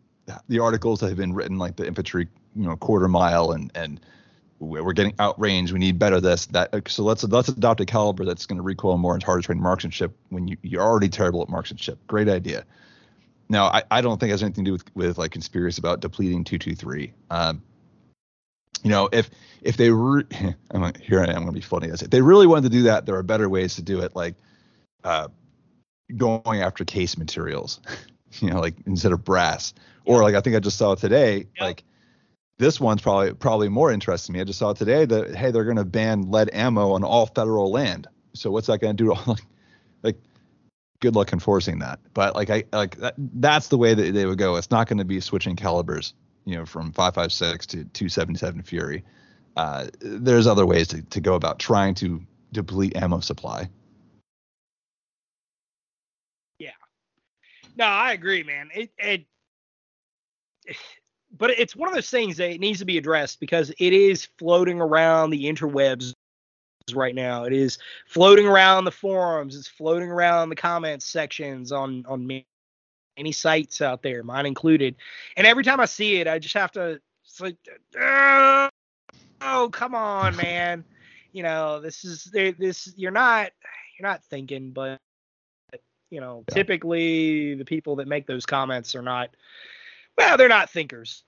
the 0.48 0.58
articles 0.60 1.00
that 1.00 1.08
have 1.08 1.16
been 1.16 1.34
written 1.34 1.58
like 1.58 1.76
the 1.76 1.86
infantry, 1.86 2.28
you 2.54 2.64
know, 2.64 2.76
quarter 2.76 3.08
mile 3.08 3.52
and 3.52 3.70
and 3.74 4.00
we're 4.60 4.92
getting 4.92 5.12
outrange. 5.14 5.70
We 5.70 5.78
need 5.78 5.98
better 6.00 6.20
this 6.20 6.46
that. 6.46 6.70
So 6.88 7.04
let's 7.04 7.22
let's 7.24 7.48
adopt 7.48 7.80
a 7.80 7.86
caliber 7.86 8.24
that's 8.24 8.44
going 8.46 8.56
to 8.56 8.62
recoil 8.62 8.96
more 8.98 9.14
and 9.14 9.22
harder 9.22 9.42
trained 9.42 9.60
marksmanship 9.60 10.16
when 10.30 10.48
you 10.48 10.56
you're 10.62 10.82
already 10.82 11.08
terrible 11.08 11.42
at 11.42 11.48
marksmanship. 11.48 11.98
Great 12.08 12.28
idea. 12.28 12.64
Now 13.48 13.66
I, 13.66 13.82
I 13.90 14.00
don't 14.00 14.18
think 14.18 14.30
it 14.30 14.32
has 14.32 14.42
anything 14.42 14.64
to 14.64 14.68
do 14.70 14.72
with 14.72 14.94
with 14.96 15.18
like 15.18 15.30
conspiracy 15.30 15.80
about 15.80 16.00
depleting 16.00 16.44
two 16.44 16.58
two 16.58 16.74
three. 16.74 17.12
Um, 17.30 17.62
you 18.82 18.90
know, 18.90 19.08
if 19.12 19.30
if 19.62 19.76
they 19.76 19.90
re- 19.90 20.24
I'm 20.70 20.80
gonna- 20.80 20.92
here 21.00 21.20
I 21.20 21.26
am 21.26 21.34
going 21.42 21.46
to 21.46 21.52
be 21.52 21.60
funny 21.60 21.90
as 21.90 22.02
if 22.02 22.10
they 22.10 22.20
really 22.20 22.46
wanted 22.46 22.64
to 22.64 22.68
do 22.76 22.82
that, 22.84 23.06
there 23.06 23.16
are 23.16 23.22
better 23.22 23.48
ways 23.48 23.76
to 23.76 23.82
do 23.82 24.00
it, 24.00 24.14
like 24.16 24.34
uh, 25.04 25.28
going 26.16 26.62
after 26.62 26.84
case 26.84 27.16
materials. 27.16 27.80
you 28.40 28.50
know, 28.50 28.60
like 28.60 28.74
instead 28.86 29.12
of 29.12 29.24
brass, 29.24 29.72
or 30.04 30.22
like 30.22 30.34
I 30.34 30.40
think 30.40 30.56
I 30.56 30.60
just 30.60 30.76
saw 30.78 30.94
today, 30.94 31.36
Yep. 31.38 31.46
like 31.60 31.84
this 32.58 32.80
one's 32.80 33.00
probably 33.00 33.32
probably 33.34 33.68
more 33.68 33.90
interesting 33.90 34.34
to 34.34 34.38
me. 34.38 34.40
I 34.40 34.44
just 34.44 34.58
saw 34.58 34.72
today 34.72 35.04
that 35.04 35.34
hey, 35.34 35.50
they're 35.50 35.64
going 35.64 35.76
to 35.76 35.84
ban 35.84 36.30
lead 36.30 36.50
ammo 36.52 36.92
on 36.92 37.04
all 37.04 37.26
federal 37.26 37.70
land. 37.70 38.08
So 38.34 38.50
what's 38.50 38.66
that 38.66 38.80
going 38.80 38.96
to 38.96 39.04
do? 39.04 39.14
like, 39.26 39.44
like, 40.02 40.16
good 41.00 41.14
luck 41.14 41.32
enforcing 41.32 41.78
that. 41.78 42.00
But 42.14 42.34
like 42.34 42.50
I 42.50 42.64
like 42.72 42.96
that, 42.96 43.14
that's 43.16 43.68
the 43.68 43.78
way 43.78 43.94
that 43.94 44.12
they 44.12 44.26
would 44.26 44.38
go. 44.38 44.56
It's 44.56 44.70
not 44.70 44.88
going 44.88 44.98
to 44.98 45.04
be 45.04 45.20
switching 45.20 45.56
calibers, 45.56 46.14
you 46.44 46.56
know, 46.56 46.66
from 46.66 46.92
556 46.92 47.66
to 47.66 47.84
277 47.84 48.62
Fury. 48.62 49.04
Uh, 49.56 49.86
there's 50.00 50.46
other 50.46 50.66
ways 50.66 50.88
to, 50.88 51.02
to 51.02 51.20
go 51.20 51.34
about 51.34 51.58
trying 51.58 51.94
to 51.96 52.22
deplete 52.52 52.96
ammo 52.96 53.20
supply. 53.20 53.68
Yeah. 56.58 56.70
No, 57.76 57.86
I 57.86 58.12
agree, 58.12 58.42
man. 58.42 58.68
It, 58.72 58.90
it, 58.98 59.24
but 61.36 61.50
it's 61.50 61.76
one 61.76 61.88
of 61.88 61.94
those 61.94 62.10
things 62.10 62.36
that 62.38 62.50
it 62.50 62.60
needs 62.60 62.78
to 62.78 62.84
be 62.84 62.98
addressed 62.98 63.40
because 63.40 63.70
it 63.78 63.92
is 63.92 64.28
floating 64.38 64.80
around 64.80 65.30
the 65.30 65.44
interwebs 65.44 66.12
right 66.94 67.14
now. 67.14 67.44
It 67.44 67.52
is 67.52 67.78
floating 68.06 68.46
around 68.46 68.84
the 68.84 68.90
forums. 68.92 69.56
It's 69.56 69.68
floating 69.68 70.08
around 70.10 70.48
the 70.48 70.56
comments 70.56 71.06
sections 71.06 71.72
on 71.72 72.04
on 72.08 72.26
many 72.26 73.32
sites 73.32 73.80
out 73.80 74.02
there, 74.02 74.22
mine 74.22 74.46
included. 74.46 74.94
And 75.36 75.46
every 75.46 75.64
time 75.64 75.80
I 75.80 75.84
see 75.86 76.16
it, 76.20 76.26
I 76.28 76.38
just 76.38 76.54
have 76.54 76.72
to. 76.72 77.00
It's 77.24 77.40
like, 77.40 77.56
"Ugh, 78.00 78.70
oh, 79.42 79.68
come 79.70 79.94
on, 79.94 80.34
man. 80.36 80.84
You 81.32 81.42
know, 81.42 81.80
this 81.80 82.04
is 82.04 82.24
this. 82.32 82.92
You're 82.96 83.10
not 83.10 83.52
you're 83.98 84.08
not 84.08 84.24
thinking, 84.24 84.70
but 84.70 84.98
you 86.10 86.20
know, 86.20 86.44
Yeah. 86.48 86.54
typically 86.54 87.54
the 87.54 87.64
people 87.64 87.96
that 87.96 88.08
make 88.08 88.26
those 88.26 88.46
comments 88.46 88.94
are 88.94 89.02
not. 89.02 89.30
Well, 90.18 90.36
they're 90.36 90.48
not 90.48 90.68
thinkers. 90.68 91.22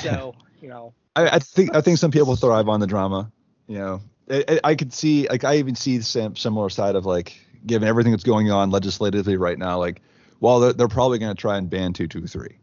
So 0.00 0.34
you 0.62 0.68
know, 0.68 0.94
I, 1.16 1.28
I 1.36 1.38
think 1.40 1.74
I 1.74 1.80
think 1.82 1.98
some 1.98 2.10
people 2.12 2.36
thrive 2.36 2.68
on 2.68 2.80
the 2.80 2.86
drama. 2.86 3.30
You 3.66 3.78
know, 3.78 4.00
I, 4.30 4.44
I- 4.48 4.60
I 4.64 4.74
could 4.76 4.92
see 4.94 5.28
like 5.28 5.44
I 5.44 5.56
even 5.56 5.74
see 5.74 5.98
the 5.98 6.04
same 6.04 6.36
similar 6.36 6.70
side 6.70 6.94
of 6.94 7.04
like 7.04 7.36
given 7.66 7.88
everything 7.88 8.12
that's 8.12 8.24
going 8.24 8.50
on 8.50 8.70
legislatively 8.70 9.36
right 9.36 9.58
now, 9.58 9.78
like 9.78 10.00
well 10.40 10.60
they're, 10.60 10.72
they're 10.72 10.88
probably 10.88 11.18
going 11.18 11.34
to 11.34 11.40
try 11.40 11.58
and 11.58 11.68
ban 11.68 11.92
two 11.92 12.06
two 12.06 12.26
three. 12.26 12.58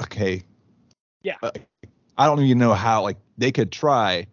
Okay. 0.00 0.42
Yeah. 1.22 1.36
Uh, 1.42 1.50
I 2.16 2.26
don't 2.26 2.40
even 2.40 2.58
know 2.58 2.72
how 2.74 3.02
like 3.02 3.18
they 3.38 3.52
could 3.52 3.70
try, 3.70 4.26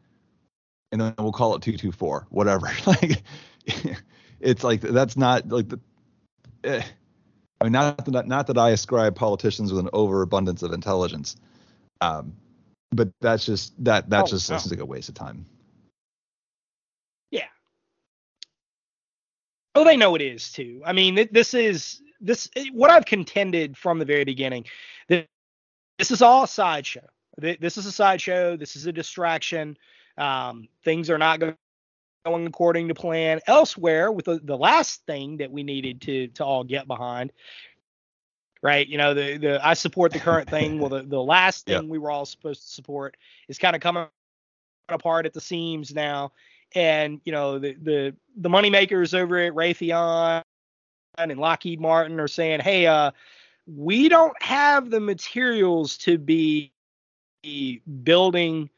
and 0.91 1.01
then 1.01 1.13
we'll 1.17 1.31
call 1.33 1.55
it 1.55 1.61
two 1.61 1.75
two 1.77 1.91
four 1.91 2.25
whatever. 2.29 2.69
like 2.87 3.23
it's 4.39 4.63
like 4.63 4.79
that's 4.81 5.17
not 5.17 5.49
like 5.49 5.67
the. 5.67 5.79
Eh. 6.63 6.81
I 7.59 7.63
mean, 7.65 7.73
not 7.73 8.05
that 8.05 8.27
not 8.27 8.47
that 8.47 8.57
I 8.57 8.69
ascribe 8.71 9.15
politicians 9.15 9.71
with 9.73 9.83
an 9.83 9.89
overabundance 9.93 10.61
of 10.61 10.73
intelligence, 10.73 11.37
um, 12.01 12.35
but 12.91 13.09
that's 13.21 13.45
just 13.45 13.73
that 13.83 14.09
that 14.11 14.25
Oh, 14.25 14.27
just 14.27 14.49
no. 14.49 14.57
seems 14.57 14.71
like 14.71 14.79
a 14.79 14.85
waste 14.85 15.09
of 15.09 15.15
time. 15.15 15.45
yeah. 17.31 17.47
Oh, 19.75 19.83
they 19.83 19.97
know 19.97 20.15
it 20.15 20.21
is 20.21 20.51
too. 20.51 20.81
I 20.85 20.93
mean, 20.93 21.27
this 21.31 21.53
is 21.53 22.01
this 22.19 22.49
what 22.73 22.89
I've 22.89 23.05
contended 23.05 23.77
from 23.77 23.99
the 23.99 24.05
very 24.05 24.23
beginning. 24.23 24.65
That 25.09 25.27
this 25.99 26.11
is 26.11 26.21
all 26.21 26.43
a 26.43 26.47
sideshow. 26.47 27.07
This 27.37 27.77
is 27.77 27.85
a 27.85 27.91
sideshow. 27.91 28.57
This 28.57 28.75
is 28.75 28.87
a 28.87 28.91
distraction. 28.91 29.77
Um, 30.17 30.67
things 30.83 31.09
are 31.09 31.19
not 31.19 31.39
go- 31.39 31.55
going 32.27 32.47
according 32.47 32.87
to 32.89 32.93
plan 32.93 33.39
elsewhere. 33.47 34.11
With 34.11 34.25
the, 34.25 34.39
the 34.43 34.57
last 34.57 35.05
thing 35.05 35.37
that 35.37 35.51
we 35.51 35.63
needed 35.63 36.01
to 36.01 36.27
to 36.27 36.45
all 36.45 36.63
get 36.63 36.87
behind, 36.87 37.31
right? 38.61 38.87
You 38.87 38.97
know, 38.97 39.13
the 39.13 39.37
the 39.37 39.65
I 39.65 39.73
support 39.73 40.11
the 40.13 40.19
current 40.19 40.49
thing. 40.49 40.79
Well, 40.79 40.89
the 40.89 41.03
the 41.03 41.21
last 41.21 41.65
thing 41.67 41.83
Yeah. 41.83 41.89
we 41.89 41.97
were 41.97 42.11
all 42.11 42.25
supposed 42.25 42.61
to 42.63 42.67
support 42.69 43.17
is 43.47 43.57
kind 43.57 43.75
of 43.75 43.81
coming 43.81 44.07
apart 44.89 45.25
at 45.25 45.33
the 45.33 45.41
seams 45.41 45.93
now 45.93 46.31
and 46.75 47.19
you 47.25 47.31
know 47.31 47.59
the 47.59 47.73
the 47.81 48.15
the 48.37 48.49
money 48.49 48.69
makers 48.69 49.13
over 49.13 49.37
at 49.37 49.53
Raytheon 49.53 50.41
and 51.17 51.39
Lockheed 51.39 51.79
Martin 51.79 52.19
are 52.19 52.27
saying, 52.27 52.59
"Hey, 52.59 52.85
uh, 52.87 53.11
we 53.65 54.09
don't 54.09 54.39
have 54.41 54.89
the 54.89 54.99
materials 54.99 55.97
to 55.99 56.17
be 56.17 56.71
building 58.03 58.69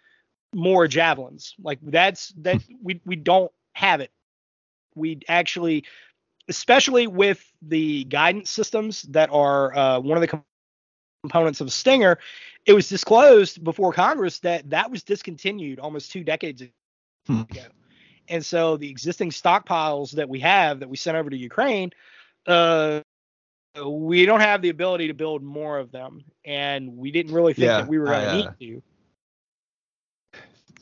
more 0.54 0.88
javelins. 0.88 1.56
Like 1.62 1.80
that's 1.82 2.30
that 2.38 2.62
we 2.84 3.02
we 3.06 3.16
don't 3.16 3.52
have 3.74 4.02
it. 4.02 4.12
We 4.96 5.20
actually, 5.28 5.86
especially 6.48 7.08
with 7.08 7.46
the 7.62 8.04
guidance 8.06 8.50
systems 8.50 9.04
that 9.04 9.30
are 9.32 9.76
uh, 9.78 10.00
one 10.00 10.18
of 10.18 10.22
the 10.22 10.28
com- 10.28 10.44
components 11.24 11.62
of 11.62 11.72
Stinger, 11.72 12.18
it 12.66 12.74
was 12.74 12.90
disclosed 12.90 13.64
before 13.64 13.94
Congress 13.94 14.40
that 14.40 14.70
that 14.70 14.92
was 14.92 15.04
discontinued 15.04 15.80
almost 15.80 16.12
two 16.12 16.24
decades 16.24 16.62
Hmm. 17.28 17.42
ago. 17.42 17.62
And 18.30 18.46
so 18.46 18.78
the 18.78 18.90
existing 18.90 19.32
stockpiles 19.32 20.12
that 20.12 20.30
we 20.30 20.40
have 20.40 20.80
that 20.80 20.90
we 20.90 20.98
sent 20.98 21.18
over 21.18 21.30
to 21.30 21.38
Ukraine, 21.38 21.92
uh, 22.48 23.02
we 23.86 24.26
don't 24.26 24.42
have 24.42 24.62
the 24.62 24.70
ability 24.70 25.08
to 25.08 25.14
build 25.14 25.44
more 25.44 25.78
of 25.80 25.92
them, 25.92 26.24
and 26.46 26.98
we 26.98 27.12
didn't 27.12 27.34
really 27.34 27.54
think 27.54 27.76
Yeah, 27.76 27.78
that 27.78 27.88
we 27.88 28.00
were 28.00 28.08
going 28.08 28.20
to 28.22 28.28
uh, 28.28 28.28
need 28.28 28.54
to. 28.60 28.82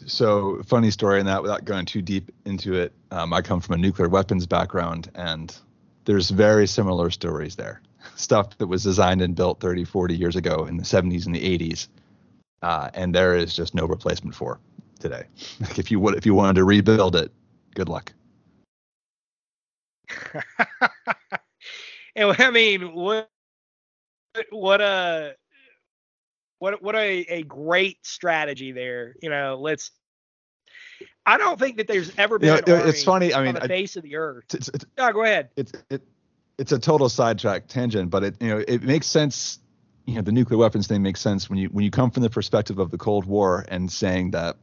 So 0.06 0.62
funny 0.64 0.92
story 0.92 1.20
in 1.20 1.26
that 1.26 1.42
without 1.42 1.66
going 1.66 1.86
too 1.86 2.02
deep 2.02 2.32
into 2.46 2.76
it. 2.76 2.94
Um, 3.12 3.34
I 3.34 3.42
come 3.42 3.60
from 3.60 3.76
a 3.76 3.78
nuclear 3.78 4.10
weapons 4.10 4.46
background 4.46 5.10
and 5.16 5.56
there's 6.06 6.30
very 6.30 6.68
similar 6.68 7.10
stories 7.10 7.56
there. 7.56 7.82
Stuff 8.16 8.58
that 8.58 8.68
was 8.68 8.84
designed 8.84 9.22
and 9.22 9.36
built 9.36 9.60
30, 9.60 9.84
40 9.84 10.16
years 10.16 10.36
ago 10.36 10.66
in 10.66 10.78
the 10.78 10.84
70s 10.84 11.26
and 11.26 11.36
the 11.36 11.58
80s. 11.58 11.88
Uh, 12.62 12.90
and 12.94 13.14
there 13.14 13.36
is 13.36 13.56
just 13.56 13.76
no 13.76 13.86
replacement 13.86 14.36
for 14.36 14.60
today. 15.00 15.26
Like 15.60 15.78
if 15.80 15.92
you 15.92 16.00
would, 16.00 16.16
if 16.16 16.26
you 16.26 16.34
wanted 16.34 16.56
to 16.56 16.64
rebuild 16.64 17.16
it, 17.16 17.32
good 17.76 17.90
luck. 17.90 18.14
and 22.16 22.36
I 22.40 22.50
mean, 22.50 22.94
what 22.94 23.30
what 24.52 24.82
uh 24.82 25.32
What 26.60 26.82
what 26.82 26.96
a, 26.96 27.26
a 27.30 27.44
great 27.44 28.06
strategy 28.06 28.72
there. 28.72 29.16
You 29.22 29.30
know, 29.30 29.58
let's. 29.60 29.92
I 31.26 31.38
don't 31.38 31.60
think 31.60 31.78
that 31.78 31.88
there's 31.88 32.12
ever 32.18 32.40
been. 32.40 32.62
You 32.66 32.74
know, 32.74 32.86
it's 32.86 33.04
funny. 33.04 33.34
I 33.34 33.40
mean, 33.40 33.50
on 33.50 33.56
the 33.56 33.64
I- 33.64 33.68
face 33.68 33.96
of 33.96 34.04
the 34.04 34.16
earth. 34.16 34.46
It's, 34.54 34.70
it's, 34.70 34.86
go 34.96 35.24
ahead. 35.24 35.50
it's 35.56 35.72
it 35.90 36.02
it's 36.58 36.72
a 36.72 36.80
total 36.80 37.10
sidetrack 37.10 37.68
tangent, 37.68 38.10
but 38.10 38.24
it 38.24 38.36
you 38.42 38.50
know 38.50 38.64
it 38.68 38.84
makes 38.84 39.08
sense. 39.08 39.60
You 40.06 40.16
know, 40.16 40.22
the 40.22 40.32
nuclear 40.32 40.58
weapons 40.58 40.88
thing 40.88 41.02
makes 41.02 41.20
sense 41.20 41.50
when 41.50 41.60
you 41.60 41.68
when 41.68 41.84
you 41.84 41.92
come 41.92 42.12
from 42.12 42.24
the 42.24 42.30
perspective 42.30 42.80
of 42.80 42.92
the 42.92 42.98
Cold 42.98 43.26
War 43.26 43.66
and 43.68 43.92
saying 43.92 44.32
that, 44.32 44.56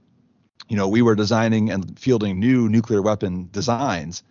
you 0.68 0.76
know, 0.76 0.88
we 0.88 1.02
were 1.02 1.14
designing 1.14 1.70
and 1.70 1.98
fielding 1.98 2.40
new 2.40 2.68
nuclear 2.68 3.02
weapon 3.02 3.48
designs 3.52 4.22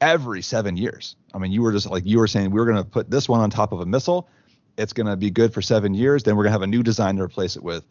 every 0.00 0.42
seven 0.42 0.76
years. 0.76 1.16
I 1.34 1.38
mean, 1.38 1.50
you 1.52 1.62
were 1.62 1.72
just 1.72 1.88
like 1.90 2.04
you 2.06 2.18
were 2.18 2.26
saying 2.26 2.50
we 2.50 2.60
were 2.60 2.66
going 2.66 2.76
to 2.76 2.84
put 2.84 3.10
this 3.10 3.28
one 3.28 3.40
on 3.40 3.50
top 3.50 3.72
of 3.72 3.80
a 3.80 3.86
missile. 3.86 4.28
It's 4.76 4.92
going 4.92 5.06
to 5.06 5.16
be 5.16 5.30
good 5.30 5.52
for 5.52 5.62
seven 5.62 5.94
years. 5.94 6.22
Then 6.22 6.36
we're 6.36 6.44
going 6.44 6.50
to 6.50 6.54
have 6.54 6.62
a 6.62 6.66
new 6.66 6.82
design 6.82 7.16
to 7.16 7.22
replace 7.22 7.56
it 7.56 7.62
with. 7.62 7.84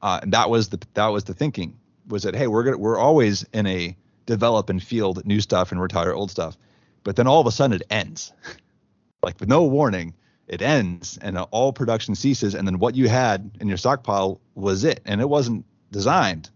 Uh, 0.00 0.20
and 0.22 0.32
that 0.32 0.48
was 0.48 0.68
the 0.68 0.80
that 0.94 1.08
was 1.08 1.24
the 1.24 1.34
thinking 1.34 1.76
was 2.06 2.22
that 2.22 2.34
hey 2.34 2.46
we're 2.46 2.62
gonna 2.62 2.78
we're 2.78 2.98
always 2.98 3.44
in 3.52 3.66
a 3.66 3.96
develop 4.26 4.70
and 4.70 4.82
field 4.82 5.24
new 5.26 5.40
stuff 5.40 5.72
and 5.72 5.80
retire 5.80 6.12
old 6.12 6.30
stuff, 6.30 6.56
but 7.02 7.16
then 7.16 7.26
all 7.26 7.40
of 7.40 7.46
a 7.46 7.50
sudden 7.50 7.74
it 7.74 7.82
ends, 7.90 8.32
like 9.22 9.40
with 9.40 9.48
no 9.48 9.64
warning 9.64 10.14
it 10.46 10.62
ends 10.62 11.18
and 11.20 11.36
all 11.36 11.72
production 11.72 12.14
ceases 12.14 12.54
and 12.54 12.66
then 12.66 12.78
what 12.78 12.94
you 12.94 13.08
had 13.08 13.50
in 13.60 13.68
your 13.68 13.76
stockpile 13.76 14.40
was 14.54 14.82
it 14.82 15.00
and 15.04 15.20
it 15.20 15.28
wasn't 15.28 15.64
designed 15.92 16.48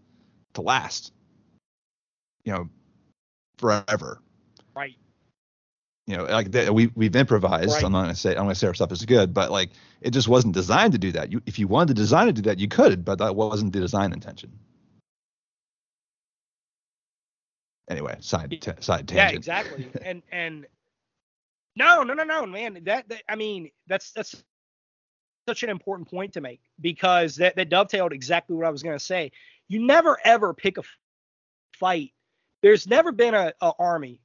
to 0.53 0.61
last, 0.61 1.13
you 2.43 2.51
know, 2.51 2.69
forever. 3.59 4.19
You 6.05 6.17
know, 6.17 6.25
like 6.25 6.51
the, 6.51 6.71
we 6.73 6.87
we've 6.95 7.15
improvised. 7.15 7.71
Right. 7.71 7.83
I'm 7.83 7.91
not 7.91 8.01
gonna 8.01 8.15
say 8.15 8.31
I'm 8.31 8.43
gonna 8.43 8.55
say 8.55 8.67
our 8.67 8.73
stuff 8.73 8.91
is 8.91 9.05
good, 9.05 9.33
but 9.33 9.51
like 9.51 9.69
it 10.01 10.11
just 10.11 10.27
wasn't 10.27 10.53
designed 10.53 10.91
to 10.93 10.99
do 10.99 11.11
that. 11.13 11.31
You 11.31 11.41
if 11.45 11.57
you 11.57 11.67
wanted 11.67 11.89
to 11.89 11.93
design 11.93 12.27
to 12.27 12.33
do 12.33 12.41
that, 12.43 12.59
you 12.59 12.67
could, 12.67 13.05
but 13.05 13.19
that 13.19 13.35
wasn't 13.35 13.71
the 13.71 13.79
design 13.79 14.11
intention. 14.11 14.51
Anyway, 17.89 18.17
side 18.19 18.61
ta- 18.61 18.73
side 18.79 19.09
Yeah, 19.11 19.29
tangent. 19.29 19.37
exactly. 19.37 19.89
and 20.03 20.21
and 20.31 20.65
no, 21.75 22.03
no, 22.03 22.13
no, 22.13 22.23
no, 22.23 22.45
man. 22.45 22.79
That, 22.83 23.07
that 23.09 23.23
I 23.29 23.35
mean, 23.35 23.71
that's 23.87 24.11
that's 24.11 24.43
such 25.47 25.63
an 25.63 25.69
important 25.69 26.09
point 26.09 26.33
to 26.33 26.41
make 26.41 26.61
because 26.81 27.37
that 27.37 27.55
that 27.55 27.69
dovetailed 27.69 28.11
exactly 28.11 28.55
what 28.55 28.65
I 28.65 28.69
was 28.69 28.83
going 28.83 28.97
to 28.97 29.03
say. 29.03 29.31
You 29.69 29.85
never 29.85 30.17
ever 30.23 30.53
pick 30.53 30.77
a 30.77 30.83
fight. 31.79 32.11
There's 32.61 32.87
never 32.87 33.11
been 33.11 33.33
a, 33.33 33.53
a 33.61 33.73
army 33.79 34.19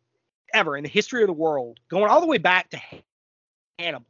ever 0.55 0.77
in 0.77 0.83
the 0.83 0.89
history 0.89 1.23
of 1.23 1.27
the 1.27 1.33
world 1.33 1.79
going 1.91 2.11
all 2.11 2.21
the 2.21 2.27
way 2.27 2.39
back 2.39 2.71
to 2.71 2.81
Hannibal. 3.79 4.07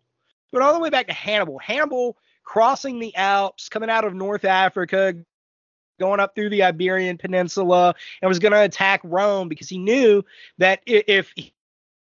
Going 0.52 0.64
all 0.64 0.72
the 0.72 0.80
way 0.80 0.90
back 0.90 1.06
to 1.08 1.12
Hannibal. 1.12 1.58
Hannibal 1.58 2.16
crossing 2.44 2.98
the 2.98 3.14
Alps, 3.14 3.68
coming 3.68 3.90
out 3.90 4.04
of 4.04 4.14
North 4.14 4.46
Africa, 4.46 5.14
going 6.00 6.20
up 6.20 6.34
through 6.34 6.48
the 6.48 6.62
Iberian 6.62 7.18
Peninsula, 7.18 7.94
and 8.22 8.28
was 8.28 8.38
going 8.38 8.52
to 8.52 8.62
attack 8.62 9.00
Rome 9.04 9.48
because 9.48 9.68
he 9.68 9.76
knew 9.78 10.24
that 10.56 10.80
if 10.86 11.32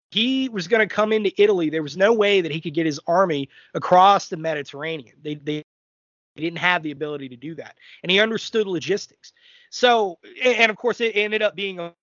he 0.09 0.49
was 0.49 0.67
going 0.67 0.87
to 0.87 0.93
come 0.93 1.11
into 1.11 1.31
Italy, 1.41 1.69
there 1.69 1.83
was 1.83 1.97
no 1.97 2.13
way 2.13 2.41
that 2.41 2.51
he 2.51 2.61
could 2.61 2.73
get 2.73 2.85
his 2.85 2.99
army 3.05 3.49
across 3.73 4.29
the 4.29 4.37
Mediterranean. 4.37 5.15
They 5.21 5.35
they 5.35 5.63
didn't 6.35 6.57
have 6.57 6.81
the 6.81 6.91
ability 6.91 7.29
to 7.29 7.35
do 7.35 7.53
that, 7.55 7.75
and 8.01 8.11
he 8.11 8.19
understood 8.19 8.65
logistics. 8.65 9.33
So, 9.69 10.17
and 10.43 10.71
of 10.71 10.77
course, 10.77 10.99
it 11.01 11.15
ended 11.15 11.43
up 11.43 11.55
being 11.55 11.79
a 11.79 11.93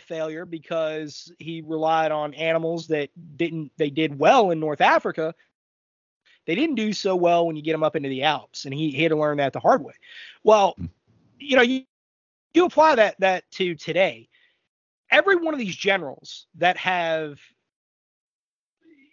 failure 0.00 0.44
because 0.44 1.32
he 1.38 1.62
relied 1.62 2.12
on 2.12 2.34
animals 2.34 2.88
that 2.88 3.10
didn't 3.36 3.72
they 3.76 3.90
did 3.90 4.18
well 4.18 4.50
in 4.50 4.60
North 4.60 4.80
Africa. 4.80 5.34
They 6.46 6.54
didn't 6.54 6.76
do 6.76 6.92
so 6.92 7.16
well 7.16 7.46
when 7.46 7.56
you 7.56 7.62
get 7.62 7.72
them 7.72 7.82
up 7.82 7.96
into 7.96 8.08
the 8.08 8.22
Alps, 8.22 8.64
and 8.64 8.74
he, 8.74 8.90
he 8.90 9.02
had 9.02 9.10
to 9.10 9.16
learn 9.16 9.38
that 9.38 9.52
the 9.52 9.60
hard 9.60 9.82
way. 9.82 9.94
Well, 10.44 10.74
hmm. 10.76 10.86
you 11.38 11.56
know, 11.56 11.62
you 11.62 11.84
you 12.54 12.64
apply 12.64 12.94
that 12.96 13.16
that 13.20 13.50
to 13.52 13.74
today. 13.74 14.28
Every 15.10 15.36
one 15.36 15.54
of 15.54 15.60
these 15.60 15.76
generals 15.76 16.46
that 16.56 16.76
have, 16.78 17.38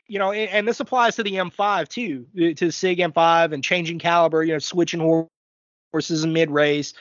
you 0.08 0.18
know, 0.18 0.32
and, 0.32 0.50
and 0.50 0.68
this 0.68 0.80
applies 0.80 1.16
to 1.18 1.24
the 1.24 1.34
M5 1.34 1.88
too, 1.88 2.26
to 2.36 2.66
the 2.66 2.72
Sig 2.72 2.98
M5 2.98 3.54
and 3.54 3.64
changing 3.64 4.00
caliber, 4.00 4.44
you 4.44 4.54
know, 4.54 4.60
switching 4.60 5.28
horses 5.92 6.24
in 6.24 6.34
mid 6.34 6.50
race. 6.50 6.94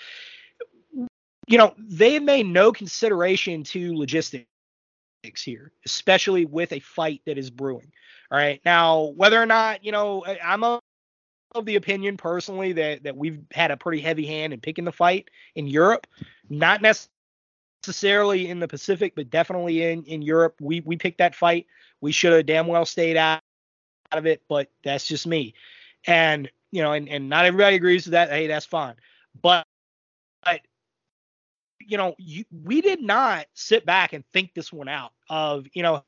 You 1.46 1.58
know, 1.58 1.74
they 1.78 2.18
made 2.18 2.46
no 2.46 2.72
consideration 2.72 3.64
to 3.64 3.96
logistics 3.96 4.46
here, 5.34 5.72
especially 5.84 6.44
with 6.44 6.72
a 6.72 6.80
fight 6.80 7.22
that 7.26 7.38
is 7.38 7.50
brewing. 7.50 7.92
All 8.30 8.38
right. 8.38 8.60
Now, 8.64 9.12
whether 9.16 9.40
or 9.40 9.46
not, 9.46 9.84
you 9.84 9.92
know, 9.92 10.24
I'm 10.42 10.62
of 10.64 11.66
the 11.66 11.76
opinion 11.76 12.16
personally 12.16 12.72
that 12.72 13.02
that 13.04 13.16
we've 13.16 13.40
had 13.52 13.70
a 13.70 13.76
pretty 13.76 14.00
heavy 14.00 14.26
hand 14.26 14.52
in 14.52 14.60
picking 14.60 14.84
the 14.84 14.92
fight 14.92 15.28
in 15.54 15.66
Europe, 15.66 16.06
not 16.48 16.80
necessarily 16.80 18.48
in 18.48 18.58
the 18.58 18.68
Pacific, 18.68 19.14
but 19.14 19.30
definitely 19.30 19.82
in 19.82 20.04
in 20.04 20.22
Europe. 20.22 20.54
We 20.60 20.80
we 20.80 20.96
picked 20.96 21.18
that 21.18 21.34
fight. 21.34 21.66
We 22.00 22.12
should 22.12 22.32
have 22.32 22.46
damn 22.46 22.66
well 22.66 22.86
stayed 22.86 23.16
out, 23.16 23.40
of 24.12 24.26
it, 24.26 24.42
but 24.48 24.68
that's 24.84 25.06
just 25.06 25.26
me. 25.26 25.54
And 26.06 26.50
you 26.70 26.82
know, 26.82 26.92
and 26.92 27.08
and 27.08 27.28
not 27.28 27.44
everybody 27.44 27.76
agrees 27.76 28.06
with 28.06 28.12
that. 28.12 28.30
Hey, 28.30 28.46
that's 28.46 28.66
fine. 28.66 28.94
But 29.40 29.66
you 31.86 31.96
know, 31.96 32.14
you, 32.18 32.44
we 32.64 32.80
did 32.80 33.00
not 33.00 33.46
sit 33.54 33.84
back 33.84 34.12
and 34.12 34.24
think 34.32 34.54
this 34.54 34.72
one 34.72 34.88
out 34.88 35.12
of, 35.28 35.66
you 35.72 35.82
know, 35.82 36.04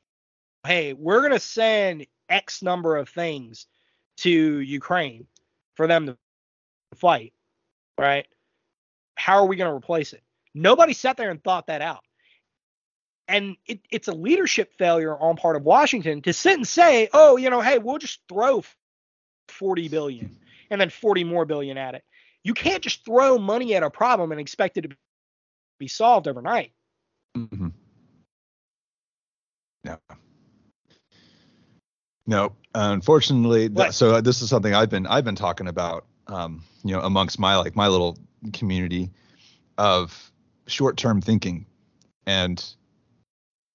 hey, 0.67 0.93
we're 0.93 1.21
going 1.21 1.33
to 1.33 1.39
send 1.39 2.07
X 2.29 2.63
number 2.63 2.97
of 2.97 3.09
things 3.09 3.67
to 4.19 4.31
Ukraine 4.31 5.27
for 5.75 5.87
them 5.87 6.07
to 6.07 6.17
fight, 6.95 7.33
right? 7.99 8.27
How 9.17 9.39
are 9.39 9.47
we 9.47 9.57
going 9.57 9.71
to 9.71 9.77
replace 9.77 10.13
it? 10.13 10.23
Nobody 10.55 10.93
sat 10.93 11.17
there 11.17 11.31
and 11.31 11.43
thought 11.43 11.67
that 11.67 11.83
out. 11.83 12.05
And 13.27 13.57
it, 13.67 13.81
it's 13.91 14.09
a 14.09 14.13
leadership 14.13 14.75
failure 14.77 15.17
on 15.17 15.37
part 15.37 15.57
of 15.57 15.63
Washington 15.63 16.23
to 16.23 16.33
sit 16.33 16.55
and 16.55 16.69
say, 16.69 17.09
oh, 17.13 17.37
you 17.37 17.51
know, 17.51 17.61
hey, 17.61 17.79
we'll 17.79 17.99
just 17.99 18.21
throw 18.29 18.63
40 19.49 19.89
billion 19.89 20.37
and 20.71 20.81
then 20.81 20.91
40 20.91 21.25
more 21.25 21.45
billion 21.45 21.79
at 21.79 21.95
it. 21.95 22.05
You 22.43 22.53
can't 22.53 22.83
just 22.83 23.05
throw 23.05 23.39
money 23.39 23.75
at 23.75 23.83
a 23.83 23.91
problem 23.91 24.31
and 24.31 24.41
expect 24.41 24.77
it 24.77 24.83
to 24.83 24.97
be 25.79 25.89
solved 25.89 26.29
overnight. 26.29 26.73
Mhm. 27.37 27.73
No. 29.85 29.99
No, 32.27 32.57
unfortunately. 32.75 33.69
th- 33.69 33.93
so 33.93 34.21
this 34.21 34.41
is 34.41 34.49
something 34.49 34.75
I've 34.75 34.89
been 34.89 35.07
I've 35.07 35.25
been 35.25 35.35
talking 35.35 35.69
about, 35.69 36.07
um, 36.27 36.63
you 36.83 36.95
know, 36.95 37.01
amongst 37.01 37.39
my 37.39 37.57
like 37.57 37.77
my 37.77 37.89
little 37.89 38.19
community 38.53 39.11
of 39.77 40.31
short-term 40.67 41.21
thinking, 41.21 41.67
and 42.27 42.65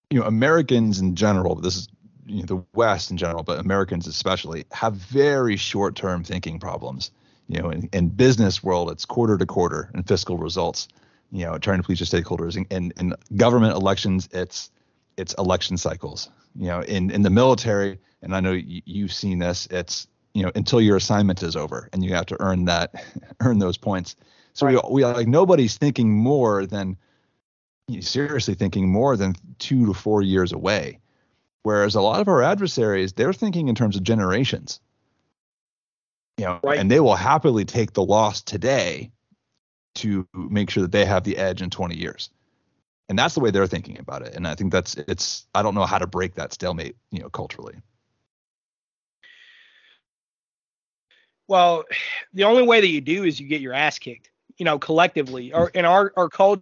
you 0.10 0.20
know, 0.20 0.26
Americans 0.26 1.00
in 1.00 1.16
general. 1.16 1.56
This 1.56 1.76
is 1.78 1.88
you 2.26 2.40
know 2.40 2.46
the 2.46 2.66
West 2.74 3.12
in 3.12 3.18
general, 3.18 3.44
but 3.44 3.60
Americans 3.60 4.08
especially 4.08 4.66
have 4.72 4.94
very 4.94 5.56
short-term 5.56 6.24
thinking 6.24 6.60
problems. 6.60 7.12
You 7.48 7.62
know, 7.62 7.70
in, 7.70 7.90
in 7.94 8.10
business 8.10 8.64
world, 8.64 8.90
it's 8.92 9.06
quarter 9.06 9.38
to 9.38 9.46
quarter 9.46 9.92
and 9.94 10.08
fiscal 10.08 10.38
results. 10.38 10.88
You 11.32 11.46
know, 11.46 11.58
trying 11.58 11.78
to 11.78 11.84
please 11.84 12.00
your 12.00 12.08
stakeholders. 12.08 12.56
And 12.56 12.66
in, 12.72 12.94
in 13.00 13.14
government 13.38 13.76
elections, 13.76 14.28
it's 14.32 14.72
it's 15.18 15.34
election 15.36 15.78
cycles. 15.78 16.30
You 16.56 16.68
know, 16.68 16.82
in 16.82 17.12
in 17.12 17.22
the 17.22 17.30
military, 17.30 18.00
and 18.22 18.36
I 18.36 18.40
know 18.40 18.52
y- 18.54 18.82
you've 18.86 19.14
seen 19.14 19.40
this. 19.40 19.68
It's 19.70 20.08
you 20.34 20.44
know 20.44 20.52
until 20.56 20.82
your 20.82 20.98
assignment 20.98 21.44
is 21.44 21.56
over, 21.56 21.90
and 21.94 22.04
you 22.04 22.14
have 22.16 22.26
to 22.28 22.38
earn 22.40 22.66
that 22.66 23.04
earn 23.42 23.60
those 23.60 23.78
points. 23.78 24.16
So 24.54 24.66
we 24.66 24.80
we 24.90 25.06
like 25.06 25.28
nobody's 25.28 25.78
thinking 25.78 26.12
more 26.12 26.66
than 26.66 26.98
you 27.88 28.02
seriously 28.02 28.54
thinking 28.56 28.90
more 28.92 29.16
than 29.18 29.36
two 29.60 29.86
to 29.88 29.94
four 29.94 30.22
years 30.22 30.52
away. 30.52 31.00
Whereas 31.64 31.96
a 31.96 32.02
lot 32.02 32.22
of 32.22 32.28
our 32.28 32.42
adversaries, 32.42 33.14
they're 33.14 33.34
thinking 33.34 33.68
in 33.68 33.76
terms 33.76 33.96
of 33.96 34.04
generations. 34.04 34.80
You 36.38 36.46
know, 36.46 36.60
Right. 36.64 36.80
and 36.80 36.90
they 36.90 37.00
will 37.02 37.16
happily 37.16 37.66
take 37.66 37.94
the 37.94 38.04
loss 38.04 38.42
today 38.42 39.12
to 40.00 40.28
make 40.34 40.70
sure 40.70 40.82
that 40.82 40.92
they 40.92 41.06
have 41.06 41.24
the 41.24 41.38
edge 41.38 41.62
in 41.62 41.70
20 41.70 41.96
years. 41.96 42.30
And 43.08 43.18
that's 43.18 43.34
the 43.34 43.40
way 43.40 43.52
they're 43.52 43.68
thinking 43.68 43.98
about 44.00 44.22
it. 44.22 44.36
And 44.36 44.48
I 44.48 44.56
think 44.56 44.72
that's 44.72 44.96
it's 44.96 45.48
I 45.56 45.64
don't 45.64 45.74
know 45.74 45.86
how 45.86 45.98
to 45.98 46.08
break 46.08 46.36
that 46.36 46.54
stalemate, 46.54 46.96
you 47.12 47.20
know, 47.20 47.30
culturally. 47.30 47.76
Well, 51.48 51.86
the 52.32 52.44
only 52.44 52.62
way 52.62 52.80
that 52.80 52.88
you 52.88 53.02
do 53.02 53.24
is 53.24 53.40
you 53.40 53.48
get 53.48 53.62
your 53.62 53.74
ass 53.74 53.98
kicked, 53.98 54.30
you 54.58 54.66
know, 54.66 54.78
collectively. 54.78 55.52
Or 55.52 55.70
in 55.70 55.84
our, 55.84 56.14
our 56.16 56.30
culture, 56.30 56.62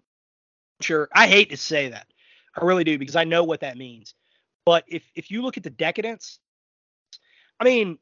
I 1.13 1.27
hate 1.27 1.49
to 1.49 1.57
say 1.57 1.89
that. 1.89 2.07
I 2.55 2.63
really 2.63 2.85
do 2.85 2.97
because 2.97 3.17
I 3.17 3.25
know 3.25 3.43
what 3.43 3.59
that 3.59 3.77
means. 3.77 4.15
But 4.65 4.85
if 4.88 5.03
if 5.15 5.29
you 5.29 5.41
look 5.41 5.57
at 5.57 5.63
the 5.63 5.69
decadence, 5.69 6.39
I 7.59 7.65
mean, 7.65 7.99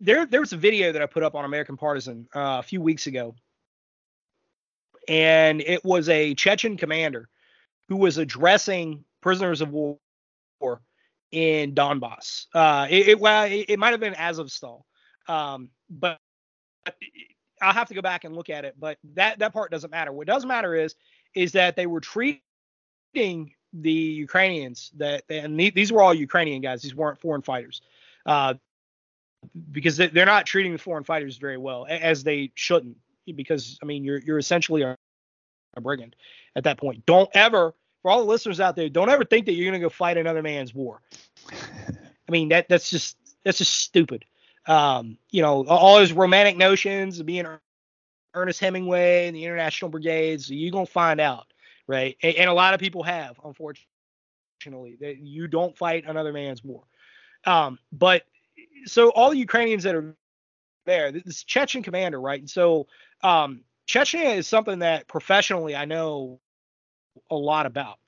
there 0.00 0.26
there 0.26 0.40
was 0.40 0.52
a 0.52 0.56
video 0.56 0.92
that 0.92 1.00
I 1.00 1.06
put 1.06 1.22
up 1.22 1.34
on 1.34 1.44
American 1.46 1.76
Partisan 1.76 2.28
uh, 2.34 2.58
a 2.60 2.62
few 2.62 2.80
weeks 2.80 3.06
ago, 3.06 3.34
and 5.10 5.60
it 5.60 5.84
was 5.84 6.08
a 6.08 6.34
Chechen 6.34 6.76
commander 6.76 7.28
who 7.88 7.96
was 7.96 8.16
addressing 8.16 9.04
prisoners 9.20 9.60
of 9.60 9.72
war 9.72 9.98
in 11.32 11.74
Donbass. 11.74 12.46
Uh, 12.54 12.86
it, 12.88 13.08
it 13.08 13.20
well, 13.20 13.44
it, 13.44 13.66
it 13.68 13.78
might 13.78 13.90
have 13.90 14.00
been 14.00 14.14
Azovstal, 14.14 14.82
um, 15.26 15.68
but 15.90 16.16
I'll 17.60 17.72
have 17.72 17.88
to 17.88 17.94
go 17.94 18.00
back 18.00 18.22
and 18.22 18.34
look 18.34 18.50
at 18.50 18.64
it, 18.64 18.76
but 18.78 18.98
that 19.14 19.40
that 19.40 19.52
part 19.52 19.72
doesn't 19.72 19.90
matter. 19.90 20.12
What 20.12 20.28
does 20.28 20.46
matter 20.46 20.76
is 20.76 20.94
is 21.34 21.52
that 21.52 21.74
they 21.74 21.86
were 21.86 22.00
treating 22.00 22.40
the 23.72 23.92
Ukrainians 23.92 24.92
that 24.96 25.24
and 25.28 25.58
these 25.58 25.92
were 25.92 26.02
all 26.02 26.14
Ukrainian 26.14 26.62
guys. 26.62 26.82
These 26.82 26.94
weren't 26.94 27.20
foreign 27.20 27.42
fighters. 27.42 27.82
Uh, 28.24 28.54
because 29.72 29.96
they're 29.96 30.26
not 30.26 30.44
treating 30.44 30.72
the 30.72 30.78
foreign 30.78 31.02
fighters 31.02 31.38
very 31.38 31.56
well 31.56 31.86
as 31.88 32.22
they 32.22 32.52
shouldn't 32.54 32.96
because 33.32 33.78
I 33.82 33.86
mean 33.86 34.04
you're 34.04 34.18
you're 34.18 34.38
essentially 34.38 34.84
a, 35.74 35.80
brigand 35.80 36.16
at 36.56 36.64
that 36.64 36.78
point. 36.78 37.04
Don't 37.06 37.30
ever 37.34 37.74
for 38.02 38.10
all 38.10 38.20
the 38.20 38.26
listeners 38.26 38.60
out 38.60 38.76
there, 38.76 38.88
don't 38.88 39.10
ever 39.10 39.24
think 39.24 39.46
that 39.46 39.52
you're 39.52 39.70
going 39.70 39.78
to 39.78 39.84
go 39.84 39.90
fight 39.90 40.16
another 40.16 40.42
man's 40.42 40.74
war. 40.74 41.02
I 41.52 42.32
mean 42.32 42.48
that 42.50 42.68
that's 42.68 42.90
just 42.90 43.16
that's 43.44 43.58
just 43.58 43.74
stupid. 43.74 44.24
Um, 44.66 45.18
you 45.30 45.42
know, 45.42 45.66
all 45.66 45.96
those 45.96 46.12
romantic 46.12 46.56
notions 46.56 47.18
of 47.18 47.26
being 47.26 47.46
Ernest 48.34 48.60
Hemingway 48.60 49.26
and 49.26 49.36
the 49.36 49.44
International 49.44 49.90
Brigades, 49.90 50.50
you're 50.50 50.70
gonna 50.70 50.86
find 50.86 51.20
out, 51.20 51.46
right? 51.86 52.16
And, 52.22 52.36
and 52.36 52.50
a 52.50 52.52
lot 52.52 52.74
of 52.74 52.80
people 52.80 53.02
have, 53.02 53.40
unfortunately, 53.44 54.96
that 55.00 55.18
you 55.18 55.48
don't 55.48 55.76
fight 55.76 56.04
another 56.06 56.32
man's 56.32 56.62
war. 56.62 56.84
Um, 57.44 57.78
but 57.92 58.22
so 58.84 59.10
all 59.10 59.30
the 59.30 59.38
Ukrainians 59.38 59.82
that 59.84 59.94
are 59.94 60.14
there, 60.86 61.12
this 61.12 61.44
Chechen 61.44 61.82
commander, 61.82 62.20
right? 62.20 62.40
And 62.40 62.50
so 62.50 62.86
um, 63.22 63.62
Chechnya 63.88 64.36
is 64.36 64.46
something 64.46 64.80
that 64.80 65.08
professionally 65.08 65.74
I 65.74 65.84
know 65.84 66.40
a 67.30 67.36
lot 67.36 67.66
about. 67.66 67.98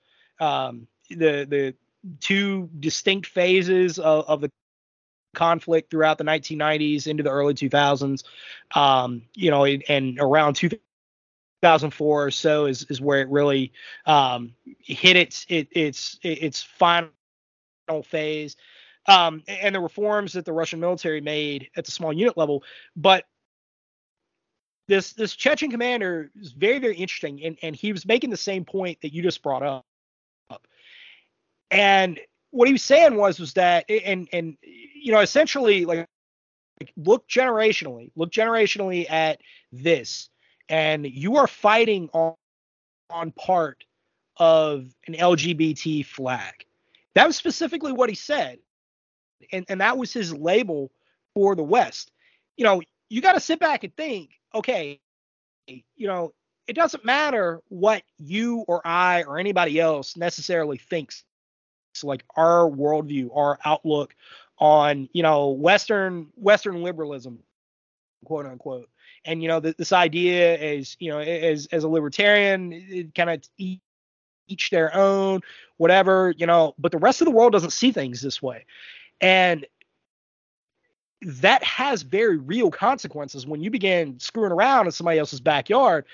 Um, 0.40 0.86
the 1.08 1.46
the 1.48 1.74
two 2.20 2.68
distinct 2.80 3.28
phases 3.28 3.98
of, 3.98 4.24
of, 4.26 4.40
the 4.40 4.50
conflict 5.34 5.90
throughout 5.90 6.18
the 6.18 6.24
1990s 6.24 7.06
into 7.06 7.22
the 7.22 7.30
early 7.30 7.54
2000s. 7.54 8.24
Um, 8.74 9.22
you 9.34 9.50
know, 9.50 9.64
and 9.64 10.18
around 10.20 10.54
2004 10.54 12.24
or 12.26 12.30
so 12.30 12.66
is 12.66 12.84
is 12.90 13.00
where 13.00 13.20
it 13.20 13.28
really 13.28 13.72
um, 14.06 14.54
hit 14.80 15.16
its 15.16 15.46
it, 15.48 15.68
its 15.72 16.18
its 16.22 16.62
final 16.62 17.10
phase. 18.04 18.56
Um, 19.06 19.42
and 19.48 19.74
the 19.74 19.80
reforms 19.80 20.34
that 20.34 20.44
the 20.44 20.52
Russian 20.52 20.78
military 20.78 21.20
made 21.20 21.70
at 21.76 21.84
the 21.84 21.90
small 21.90 22.12
unit 22.12 22.36
level, 22.36 22.62
but 22.94 23.24
this 24.88 25.12
this 25.12 25.34
Chechen 25.34 25.70
commander 25.70 26.30
is 26.40 26.52
very 26.52 26.78
very 26.78 26.96
interesting, 26.96 27.42
and 27.44 27.56
and 27.62 27.76
he 27.76 27.92
was 27.92 28.06
making 28.06 28.30
the 28.30 28.36
same 28.36 28.64
point 28.64 28.98
that 29.02 29.12
you 29.12 29.22
just 29.22 29.42
brought 29.42 29.62
up. 29.62 29.84
And 31.70 32.20
what 32.50 32.68
he 32.68 32.72
was 32.72 32.82
saying 32.82 33.16
was 33.16 33.38
was 33.38 33.54
that 33.54 33.88
and 33.88 34.28
and 34.32 34.56
you 34.62 35.12
know 35.12 35.20
essentially 35.20 35.84
like, 35.84 36.06
like 36.80 36.92
look 36.96 37.26
generationally, 37.28 38.10
look 38.16 38.30
generationally 38.30 39.10
at 39.10 39.40
this, 39.72 40.28
and 40.68 41.06
you 41.06 41.36
are 41.36 41.46
fighting 41.46 42.10
on 42.12 42.34
on 43.10 43.30
part 43.32 43.84
of 44.36 44.92
an 45.06 45.14
LGBT 45.14 46.04
flag. 46.04 46.66
That 47.14 47.26
was 47.26 47.36
specifically 47.36 47.92
what 47.92 48.08
he 48.08 48.14
said. 48.14 48.58
And 49.52 49.64
and 49.68 49.80
that 49.80 49.96
was 49.96 50.12
his 50.12 50.34
label 50.34 50.90
for 51.34 51.54
the 51.54 51.62
West. 51.62 52.10
You 52.56 52.64
know, 52.64 52.82
you 53.08 53.20
got 53.20 53.32
to 53.32 53.40
sit 53.40 53.60
back 53.60 53.84
and 53.84 53.94
think 53.96 54.30
okay, 54.54 55.00
you 55.66 56.06
know, 56.06 56.32
it 56.66 56.74
doesn't 56.74 57.04
matter 57.04 57.60
what 57.68 58.02
you 58.18 58.60
or 58.68 58.86
I 58.86 59.24
or 59.24 59.38
anybody 59.38 59.80
else 59.80 60.16
necessarily 60.16 60.78
thinks. 60.78 61.24
So 61.94 62.06
like 62.06 62.24
our 62.36 62.68
worldview, 62.68 63.36
our 63.36 63.58
outlook 63.64 64.14
on, 64.58 65.08
you 65.12 65.22
know, 65.22 65.50
Western 65.50 66.28
Western 66.36 66.82
liberalism, 66.82 67.40
quote 68.24 68.46
unquote. 68.46 68.88
And 69.24 69.42
you 69.42 69.48
know, 69.48 69.60
this 69.60 69.92
idea 69.92 70.56
is, 70.56 70.96
you 70.98 71.10
know, 71.10 71.18
as 71.18 71.66
as 71.72 71.84
a 71.84 71.88
libertarian, 71.88 73.12
kind 73.14 73.30
of 73.30 73.42
each 74.48 74.70
their 74.70 74.94
own, 74.94 75.40
whatever, 75.76 76.34
you 76.36 76.46
know, 76.46 76.74
but 76.78 76.92
the 76.92 76.98
rest 76.98 77.20
of 77.20 77.26
the 77.26 77.30
world 77.30 77.52
doesn't 77.52 77.72
see 77.72 77.92
things 77.92 78.20
this 78.20 78.42
way. 78.42 78.64
And 79.20 79.66
that 81.24 81.62
has 81.62 82.02
very 82.02 82.36
real 82.36 82.70
consequences 82.70 83.46
when 83.46 83.62
you 83.62 83.70
begin 83.70 84.18
screwing 84.18 84.52
around 84.52 84.86
in 84.86 84.92
somebody 84.92 85.18
else's 85.18 85.40
backyard. 85.40 86.04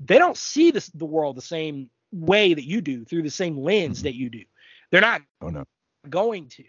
They 0.00 0.18
don't 0.18 0.36
see 0.36 0.70
this 0.70 0.88
the 0.88 1.04
world 1.04 1.36
the 1.36 1.42
same 1.42 1.90
way 2.12 2.54
that 2.54 2.64
you 2.64 2.80
do 2.80 3.04
through 3.04 3.22
the 3.22 3.30
same 3.30 3.58
lens 3.58 3.98
mm-hmm. 3.98 4.04
that 4.04 4.14
you 4.14 4.30
do. 4.30 4.44
They're 4.90 5.00
not 5.00 5.22
oh, 5.40 5.48
no. 5.48 5.64
going 6.08 6.48
to. 6.50 6.64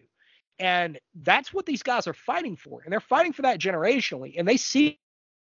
And 0.58 1.00
that's 1.22 1.54
what 1.54 1.66
these 1.66 1.84
guys 1.84 2.08
are 2.08 2.14
fighting 2.14 2.56
for. 2.56 2.82
And 2.84 2.92
they're 2.92 3.00
fighting 3.00 3.34
for 3.34 3.42
that 3.42 3.60
generationally. 3.60 4.36
And 4.38 4.48
they 4.48 4.58
see 4.58 5.00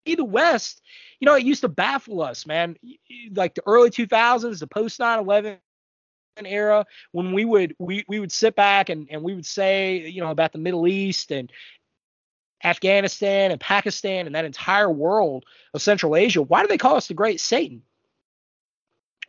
the 0.07 0.25
West, 0.25 0.81
you 1.21 1.27
know, 1.27 1.35
it 1.35 1.45
used 1.45 1.63
to 1.63 1.69
baffle 1.69 2.23
us, 2.23 2.47
man. 2.47 2.77
Like 3.33 3.55
the 3.55 3.63
early 3.67 3.91
2000s, 3.91 4.61
the 4.61 4.67
post 4.67 5.01
9 5.01 5.19
11 5.19 5.59
era 6.45 6.85
when 7.13 7.33
we 7.33 7.45
would 7.45 7.75
we 7.79 8.05
we 8.09 8.21
would 8.21 8.33
sit 8.33 8.55
back 8.55 8.91
and 8.91 9.07
and 9.11 9.23
we 9.23 9.35
would 9.35 9.47
say 9.47 10.09
you 10.09 10.21
know 10.21 10.31
about 10.31 10.53
the 10.53 10.59
Middle 10.59 10.87
East 10.87 11.31
and 11.31 11.51
Afghanistan 12.65 13.51
and 13.51 13.61
Pakistan 13.61 14.27
and 14.27 14.35
that 14.35 14.45
entire 14.45 14.91
world 14.91 15.45
of 15.73 15.81
Central 15.81 16.17
Asia. 16.17 16.43
Why 16.43 16.63
do 16.63 16.69
they 16.69 16.79
call 16.79 16.97
us 16.97 17.09
the 17.09 17.15
Great 17.15 17.41
Satan? 17.41 17.83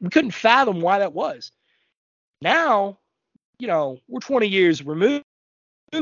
We 0.02 0.10
couldn't 0.10 0.32
fathom 0.32 0.82
why 0.82 1.00
that 1.00 1.14
was. 1.14 1.52
Now, 2.42 3.00
you 3.60 3.68
know, 3.68 4.00
we're 4.08 4.20
20 4.20 4.48
years 4.48 4.86
removed 4.86 5.24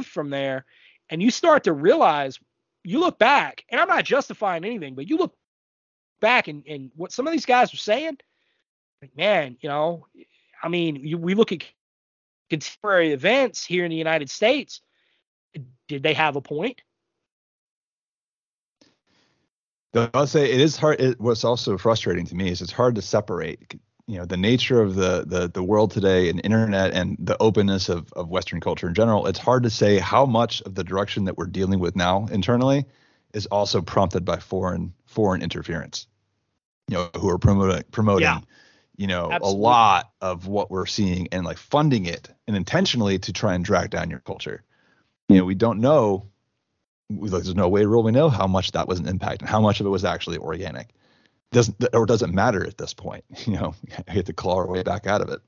from 0.03 0.29
there, 0.29 0.65
and 1.09 1.21
you 1.21 1.31
start 1.31 1.63
to 1.65 1.73
realize, 1.73 2.39
you 2.83 2.99
look 2.99 3.17
back, 3.17 3.63
and 3.69 3.79
I'm 3.79 3.87
not 3.87 4.03
justifying 4.03 4.65
anything, 4.65 4.95
but 4.95 5.07
you 5.07 5.17
look 5.17 5.35
back 6.19 6.47
and, 6.47 6.63
and 6.67 6.91
what 6.95 7.11
some 7.11 7.25
of 7.25 7.31
these 7.31 7.45
guys 7.45 7.71
were 7.71 7.77
saying, 7.77 8.17
like, 9.01 9.15
man, 9.15 9.57
you 9.61 9.69
know, 9.69 10.07
I 10.65 10.67
mean, 10.67 10.95
you, 10.95 11.19
we 11.19 11.35
look 11.35 11.51
at 11.51 11.63
contemporary 12.49 13.11
events 13.11 13.63
here 13.63 13.85
in 13.85 13.91
the 13.91 13.95
United 13.95 14.31
States. 14.31 14.81
Did 15.87 16.01
they 16.01 16.15
have 16.15 16.35
a 16.35 16.41
point? 16.41 16.81
I'll 20.13 20.27
say 20.27 20.51
it 20.51 20.59
is 20.59 20.75
hard. 20.75 20.99
It, 20.99 21.21
what's 21.21 21.45
also 21.45 21.77
frustrating 21.77 22.25
to 22.25 22.35
me 22.35 22.49
is 22.49 22.61
it's 22.61 22.71
hard 22.71 22.95
to 22.95 23.01
separate, 23.01 23.79
you 24.07 24.17
know, 24.17 24.25
the 24.25 24.35
nature 24.35 24.81
of 24.81 24.95
the 24.95 25.23
the 25.25 25.47
the 25.47 25.63
world 25.63 25.91
today 25.91 26.29
and 26.29 26.41
internet 26.43 26.93
and 26.93 27.15
the 27.19 27.37
openness 27.39 27.87
of 27.87 28.11
of 28.13 28.29
Western 28.29 28.59
culture 28.59 28.87
in 28.87 28.95
general. 28.95 29.27
It's 29.27 29.39
hard 29.39 29.63
to 29.63 29.69
say 29.69 29.99
how 29.99 30.25
much 30.25 30.61
of 30.63 30.75
the 30.75 30.83
direction 30.83 31.25
that 31.25 31.37
we're 31.37 31.45
dealing 31.45 31.79
with 31.79 31.95
now 31.95 32.25
internally 32.31 32.85
is 33.33 33.45
also 33.45 33.81
prompted 33.81 34.25
by 34.25 34.37
foreign 34.37 34.93
foreign 35.05 35.41
interference. 35.41 36.07
You 36.89 36.97
know, 36.97 37.09
who 37.17 37.29
are 37.29 37.37
promoting 37.37 37.83
promoting 37.91 38.23
yeah 38.23 38.41
you 38.97 39.07
know 39.07 39.29
Absolutely. 39.31 39.59
a 39.59 39.63
lot 39.63 40.11
of 40.21 40.47
what 40.47 40.71
we're 40.71 40.85
seeing 40.85 41.27
and 41.31 41.45
like 41.45 41.57
funding 41.57 42.05
it 42.05 42.29
and 42.47 42.55
intentionally 42.55 43.19
to 43.19 43.33
try 43.33 43.53
and 43.53 43.65
drag 43.65 43.89
down 43.89 44.09
your 44.09 44.19
culture. 44.19 44.63
You 45.29 45.37
know 45.37 45.45
we 45.45 45.55
don't 45.55 45.79
know 45.79 46.27
there's 47.09 47.53
no 47.53 47.69
way 47.69 47.81
to 47.81 47.87
really 47.87 48.11
know 48.11 48.29
how 48.29 48.47
much 48.47 48.71
that 48.71 48.87
was 48.87 48.99
an 48.99 49.07
impact 49.07 49.41
and 49.41 49.49
how 49.49 49.61
much 49.61 49.79
of 49.79 49.85
it 49.85 49.89
was 49.89 50.05
actually 50.05 50.37
organic. 50.37 50.89
Doesn't 51.51 51.83
or 51.93 52.05
doesn't 52.05 52.33
matter 52.33 52.65
at 52.65 52.77
this 52.77 52.93
point 52.93 53.23
you 53.45 53.53
know 53.53 53.75
we 54.07 54.13
have 54.15 54.25
to 54.25 54.33
claw 54.33 54.57
our 54.57 54.67
way 54.67 54.83
back 54.83 55.07
out 55.07 55.21
of 55.21 55.29
it. 55.29 55.41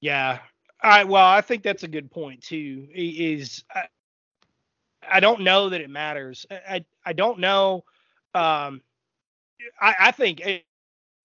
Yeah. 0.00 0.38
I 0.82 1.04
well 1.04 1.26
I 1.26 1.40
think 1.40 1.62
that's 1.62 1.82
a 1.82 1.88
good 1.88 2.10
point 2.10 2.42
too 2.42 2.88
is 2.94 3.64
I, 3.74 3.84
I 5.06 5.20
don't 5.20 5.40
know 5.42 5.68
that 5.68 5.80
it 5.80 5.90
matters. 5.90 6.46
I 6.50 6.84
I 7.04 7.12
don't 7.12 7.38
know 7.40 7.84
um 8.34 8.80
I, 9.80 9.94
I 9.98 10.10
think 10.12 10.40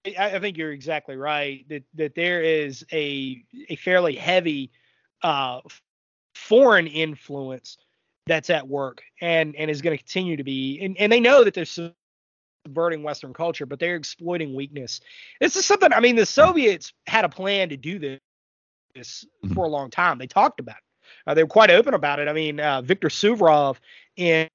I, 0.06 0.40
think 0.40 0.58
you're 0.58 0.72
exactly 0.72 1.16
right 1.16 1.68
that 1.70 1.84
that 1.96 2.16
there 2.16 2.42
is 2.42 2.86
a 2.92 3.44
a 3.70 3.76
fairly 3.78 4.16
heavy 4.16 4.72
uh, 5.24 5.62
foreign 6.36 6.88
influence 6.88 7.78
that's 8.28 8.50
at 8.50 8.68
work 8.68 9.02
and 9.22 9.56
and 9.56 9.70
is 9.72 9.82
going 9.82 9.98
to 9.98 10.04
continue 10.04 10.38
to 10.38 10.44
be 10.44 10.80
and, 10.82 10.98
and 10.98 11.12
they 11.12 11.20
know 11.20 11.44
that 11.44 11.54
they're 11.54 11.66
subverting 11.66 13.04
western 13.04 13.34
culture 13.34 13.66
but 13.66 13.80
they're 13.80 13.96
exploiting 13.96 14.54
weakness. 14.56 15.02
This 15.40 15.56
is 15.56 15.66
something 15.66 15.92
i 15.94 16.00
mean 16.00 16.16
the 16.16 16.26
soviets 16.26 16.94
had 17.08 17.26
a 17.26 17.30
plan 17.30 17.70
to 17.70 17.78
do 17.78 18.00
this, 18.00 18.20
this 18.94 19.26
mm-hmm. 19.44 19.54
for 19.54 19.66
a 19.66 19.70
long 19.70 19.90
time. 19.90 20.18
They 20.18 20.28
talked 20.28 20.60
about 20.60 20.78
it. 20.78 20.84
Uh, 21.28 21.34
they 21.34 21.44
were 21.44 21.50
quite 21.50 21.72
open 21.72 21.94
about 21.94 22.20
it. 22.20 22.28
I 22.28 22.34
mean 22.34 22.60
uh, 22.60 22.82
Viktor 22.82 23.10
Suvorov 23.10 23.78
in 24.18 24.48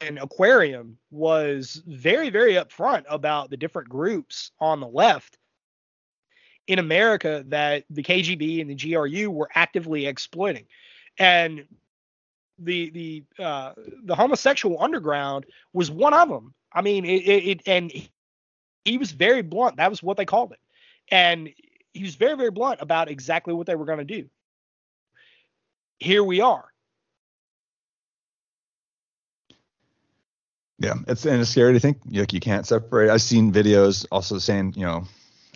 and 0.00 0.18
Aquarium 0.18 0.98
was 1.10 1.82
very, 1.86 2.30
very 2.30 2.54
upfront 2.54 3.04
about 3.08 3.50
the 3.50 3.56
different 3.56 3.88
groups 3.88 4.50
on 4.60 4.80
the 4.80 4.86
left 4.86 5.38
in 6.66 6.78
America 6.78 7.44
that 7.48 7.84
the 7.90 8.02
KGB 8.02 8.60
and 8.60 8.70
the 8.70 8.74
GRU 8.74 9.30
were 9.30 9.48
actively 9.54 10.06
exploiting. 10.06 10.66
And 11.18 11.66
the 12.58 12.90
the 12.90 13.42
uh, 13.42 13.72
the 14.04 14.14
homosexual 14.14 14.80
underground 14.80 15.46
was 15.72 15.90
one 15.90 16.14
of 16.14 16.28
them. 16.28 16.54
I 16.72 16.82
mean, 16.82 17.04
it, 17.04 17.22
it, 17.22 17.46
it 17.46 17.62
and 17.66 17.92
he 18.84 18.98
was 18.98 19.12
very 19.12 19.42
blunt. 19.42 19.76
That 19.76 19.90
was 19.90 20.02
what 20.02 20.16
they 20.16 20.24
called 20.24 20.52
it, 20.52 20.60
and 21.10 21.50
he 21.92 22.02
was 22.02 22.14
very 22.14 22.36
very 22.36 22.50
blunt 22.50 22.80
about 22.80 23.10
exactly 23.10 23.54
what 23.54 23.66
they 23.66 23.74
were 23.74 23.84
going 23.84 23.98
to 23.98 24.04
do. 24.04 24.28
Here 25.98 26.22
we 26.22 26.40
are. 26.40 26.64
Yeah, 30.84 30.94
it's 31.08 31.24
and 31.24 31.40
it's 31.40 31.50
scary 31.50 31.72
to 31.72 31.80
think 31.80 31.98
like 32.10 32.32
you 32.32 32.40
can't 32.40 32.66
separate. 32.66 33.10
I've 33.10 33.22
seen 33.22 33.52
videos 33.52 34.06
also 34.10 34.38
saying 34.38 34.74
you 34.76 34.84
know, 34.84 35.04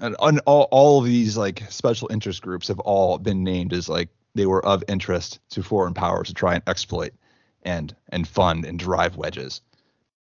and, 0.01 0.17
and 0.21 0.41
all 0.47 0.69
all 0.71 1.01
of 1.01 1.05
these 1.05 1.37
like 1.37 1.63
special 1.71 2.09
interest 2.11 2.43
groups 2.43 2.69
have 2.69 2.79
all 2.81 3.19
been 3.19 3.45
named 3.45 3.73
as 3.73 3.89
like 3.89 4.09
they 4.35 4.47
were 4.47 4.65
of 4.65 4.85
interest 4.89 5.41
to 5.51 5.63
foreign 5.63 5.95
powers 5.95 6.29
to 6.29 6.35
try 6.35 6.55
and 6.55 6.63
exploit 6.67 7.13
and 7.63 7.95
and 8.11 8.27
fund 8.27 8.65
and 8.65 8.79
drive 8.79 9.17
wedges. 9.17 9.61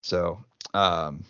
So 0.01 0.43
um, 0.73 1.23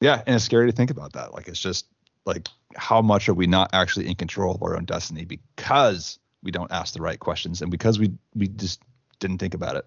yeah, 0.00 0.22
and 0.26 0.36
it's 0.36 0.44
scary 0.44 0.70
to 0.70 0.76
think 0.76 0.90
about 0.90 1.14
that. 1.14 1.34
Like 1.34 1.48
it's 1.48 1.60
just 1.60 1.86
like 2.24 2.48
how 2.76 3.00
much 3.02 3.28
are 3.28 3.34
we 3.34 3.46
not 3.46 3.70
actually 3.72 4.06
in 4.08 4.14
control 4.14 4.54
of 4.54 4.62
our 4.62 4.76
own 4.76 4.84
destiny 4.84 5.24
because 5.24 6.18
we 6.42 6.50
don't 6.50 6.70
ask 6.70 6.94
the 6.94 7.00
right 7.00 7.18
questions 7.18 7.62
and 7.62 7.70
because 7.70 7.98
we 7.98 8.12
we 8.34 8.48
just 8.48 8.82
didn't 9.18 9.38
think 9.38 9.54
about 9.54 9.76
it. 9.76 9.86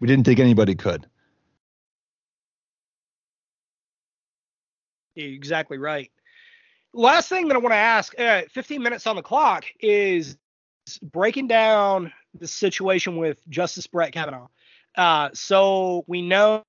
We 0.00 0.08
didn't 0.08 0.24
think 0.24 0.40
anybody 0.40 0.74
could. 0.74 1.06
Exactly 5.16 5.78
right. 5.78 6.10
Last 6.92 7.28
thing 7.28 7.48
that 7.48 7.54
I 7.54 7.58
want 7.58 7.72
to 7.72 7.76
ask, 7.76 8.18
uh, 8.18 8.42
15 8.50 8.82
minutes 8.82 9.06
on 9.06 9.16
the 9.16 9.22
clock, 9.22 9.64
is 9.80 10.36
breaking 11.02 11.46
down 11.46 12.12
the 12.38 12.48
situation 12.48 13.16
with 13.16 13.38
Justice 13.48 13.86
Brett 13.86 14.12
Kavanaugh. 14.12 14.48
Uh, 14.96 15.30
so 15.32 16.04
we 16.06 16.22
know 16.22 16.64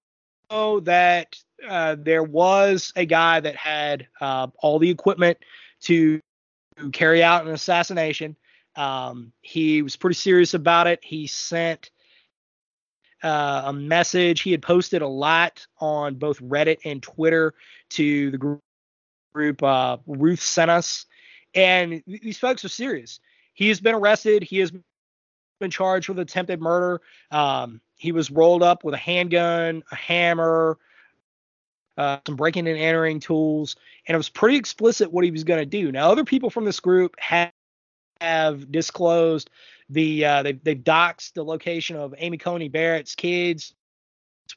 that 0.50 1.36
uh, 1.68 1.96
there 1.98 2.24
was 2.24 2.92
a 2.96 3.06
guy 3.06 3.40
that 3.40 3.56
had 3.56 4.08
uh, 4.20 4.48
all 4.60 4.80
the 4.80 4.90
equipment 4.90 5.38
to, 5.82 6.20
carry 6.94 7.22
out 7.22 7.46
an 7.46 7.54
assassination. 7.54 8.36
Um, 8.76 9.34
he 9.42 9.84
was 9.84 9.96
pretty 9.96 10.16
serious 10.16 10.56
about 10.56 10.88
it. 10.88 11.00
He 11.04 11.28
sent 11.28 11.92
uh, 13.24 13.64
a 13.66 13.74
message. 13.74 14.42
He 14.42 14.52
had 14.52 14.62
posted 14.62 15.02
a 15.02 15.08
lot 15.08 15.66
on 15.80 16.16
both 16.16 16.40
Reddit 16.40 16.80
and 16.86 17.02
Twitter 17.02 17.54
to 17.92 18.32
the 18.32 18.38
group. 18.38 18.62
group 19.34 19.64
uh, 19.64 19.98
Ruth 20.08 20.42
sent 20.42 20.72
us, 20.72 21.06
and 21.54 22.04
these 22.06 22.38
folks 22.38 22.66
are 22.66 22.70
serious. 22.70 23.20
He 23.54 23.70
has 23.70 23.80
been 23.80 23.96
arrested. 23.96 24.44
He 24.44 24.60
has 24.60 24.72
been 25.60 25.72
charged 25.72 26.10
with 26.10 26.20
attempted 26.20 26.60
murder. 26.60 27.02
Um, 27.30 27.82
he 27.96 28.12
was 28.12 28.32
rolled 28.32 28.64
up 28.64 28.84
with 28.84 28.94
a 28.94 28.98
handgun, 28.98 29.84
a 29.92 29.96
hammer, 29.96 30.78
uh, 31.98 32.18
some 32.26 32.36
breaking 32.36 32.68
and 32.68 32.78
entering 32.78 33.20
tools, 33.20 33.76
and 34.08 34.16
it 34.16 34.18
was 34.18 34.30
pretty 34.30 34.58
explicit 34.58 35.12
what 35.12 35.24
he 35.24 35.32
was 35.32 35.44
going 35.44 35.60
to 35.60 35.66
do. 35.66 35.92
Now, 35.92 36.12
other 36.12 36.26
people 36.26 36.50
from 36.50 36.66
this 36.66 36.80
group 36.80 37.16
have, 37.20 37.52
have 38.22 38.72
disclosed 38.72 39.50
the 39.90 40.26
uh, 40.26 40.44
they've, 40.44 40.64
they've 40.64 40.84
doxed 40.84 41.34
the 41.34 41.44
location 41.44 41.96
of 41.96 42.14
Amy 42.18 42.38
Coney 42.38 42.70
Barrett's 42.70 43.16
kids, 43.16 43.74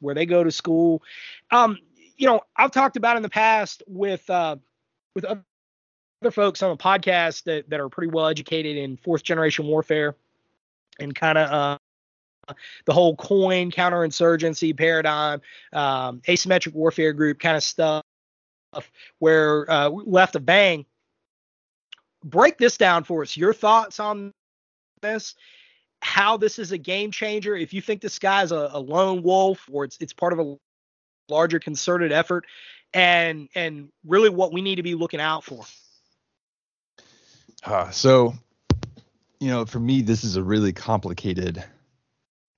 where 0.01 0.15
they 0.15 0.27
go 0.27 0.45
to 0.45 0.51
school. 0.51 1.03
Um, 1.51 1.79
you 2.17 2.27
know, 2.27 2.41
I've 2.57 2.71
talked 2.71 2.97
about 2.97 3.17
in 3.17 3.23
the 3.23 3.29
past 3.29 3.83
with 3.87 4.29
uh, 4.31 4.57
with 5.15 5.25
other 5.25 5.43
folks 6.31 6.63
on 6.63 6.71
the 6.71 6.83
podcast 6.83 7.45
that 7.45 7.69
that 7.71 7.81
are 7.81 7.89
pretty 7.89 8.13
well 8.13 8.29
educated 8.29 8.77
in 8.77 8.97
fourth 8.97 9.23
generation 9.23 9.67
warfare 9.67 10.15
and 11.01 11.15
kind 11.15 11.39
of 11.39 11.51
uh, 11.51 12.55
the 12.85 12.93
whole 12.93 13.17
coin 13.17 13.71
counterinsurgency 13.71 14.77
paradigm, 14.77 15.41
um, 15.73 16.21
asymmetric 16.29 16.75
warfare 16.75 17.13
group 17.13 17.41
kind 17.41 17.57
of 17.57 17.63
stuff, 17.63 18.05
where 19.19 19.71
uh, 19.71 19.89
left 19.89 20.37
of 20.37 20.47
bang. 20.47 20.87
Break 22.25 22.59
this 22.59 22.77
down 22.77 23.05
for 23.05 23.23
us. 23.23 23.37
Your 23.37 23.53
thoughts 23.53 24.01
on 24.01 24.33
this, 25.03 25.35
how 26.01 26.37
this 26.37 26.59
is 26.59 26.73
a 26.73 26.79
game 26.79 27.11
changer. 27.11 27.55
If 27.55 27.73
you 27.73 27.81
think 27.81 28.01
this 28.01 28.19
guy's 28.19 28.51
a, 28.51 28.71
a 28.73 28.81
lone 28.81 29.23
wolf 29.23 29.69
or 29.71 29.85
it's 29.85 29.97
it's 30.01 30.13
part 30.13 30.33
of 30.33 30.39
a 30.41 30.57
larger 31.29 31.59
concerted 31.59 32.13
effort, 32.13 32.47
and 32.95 33.49
and 33.55 33.91
really 34.07 34.31
what 34.31 34.53
we 34.53 34.63
need 34.63 34.77
to 34.77 34.83
be 34.83 34.95
looking 34.95 35.21
out 35.21 35.45
for. 35.45 35.65
Uh, 37.65 37.91
so, 37.91 38.35
you 39.41 39.49
know, 39.49 39.65
for 39.65 39.81
me, 39.81 40.03
this 40.03 40.25
is 40.25 40.37
a 40.37 40.43
really 40.43 40.73
complicated, 40.73 41.63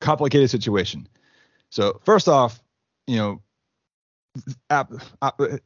complicated 0.00 0.50
situation. 0.50 1.08
So 1.70 2.00
first 2.04 2.28
off, 2.28 2.60
you 3.06 3.16
know, 3.16 3.42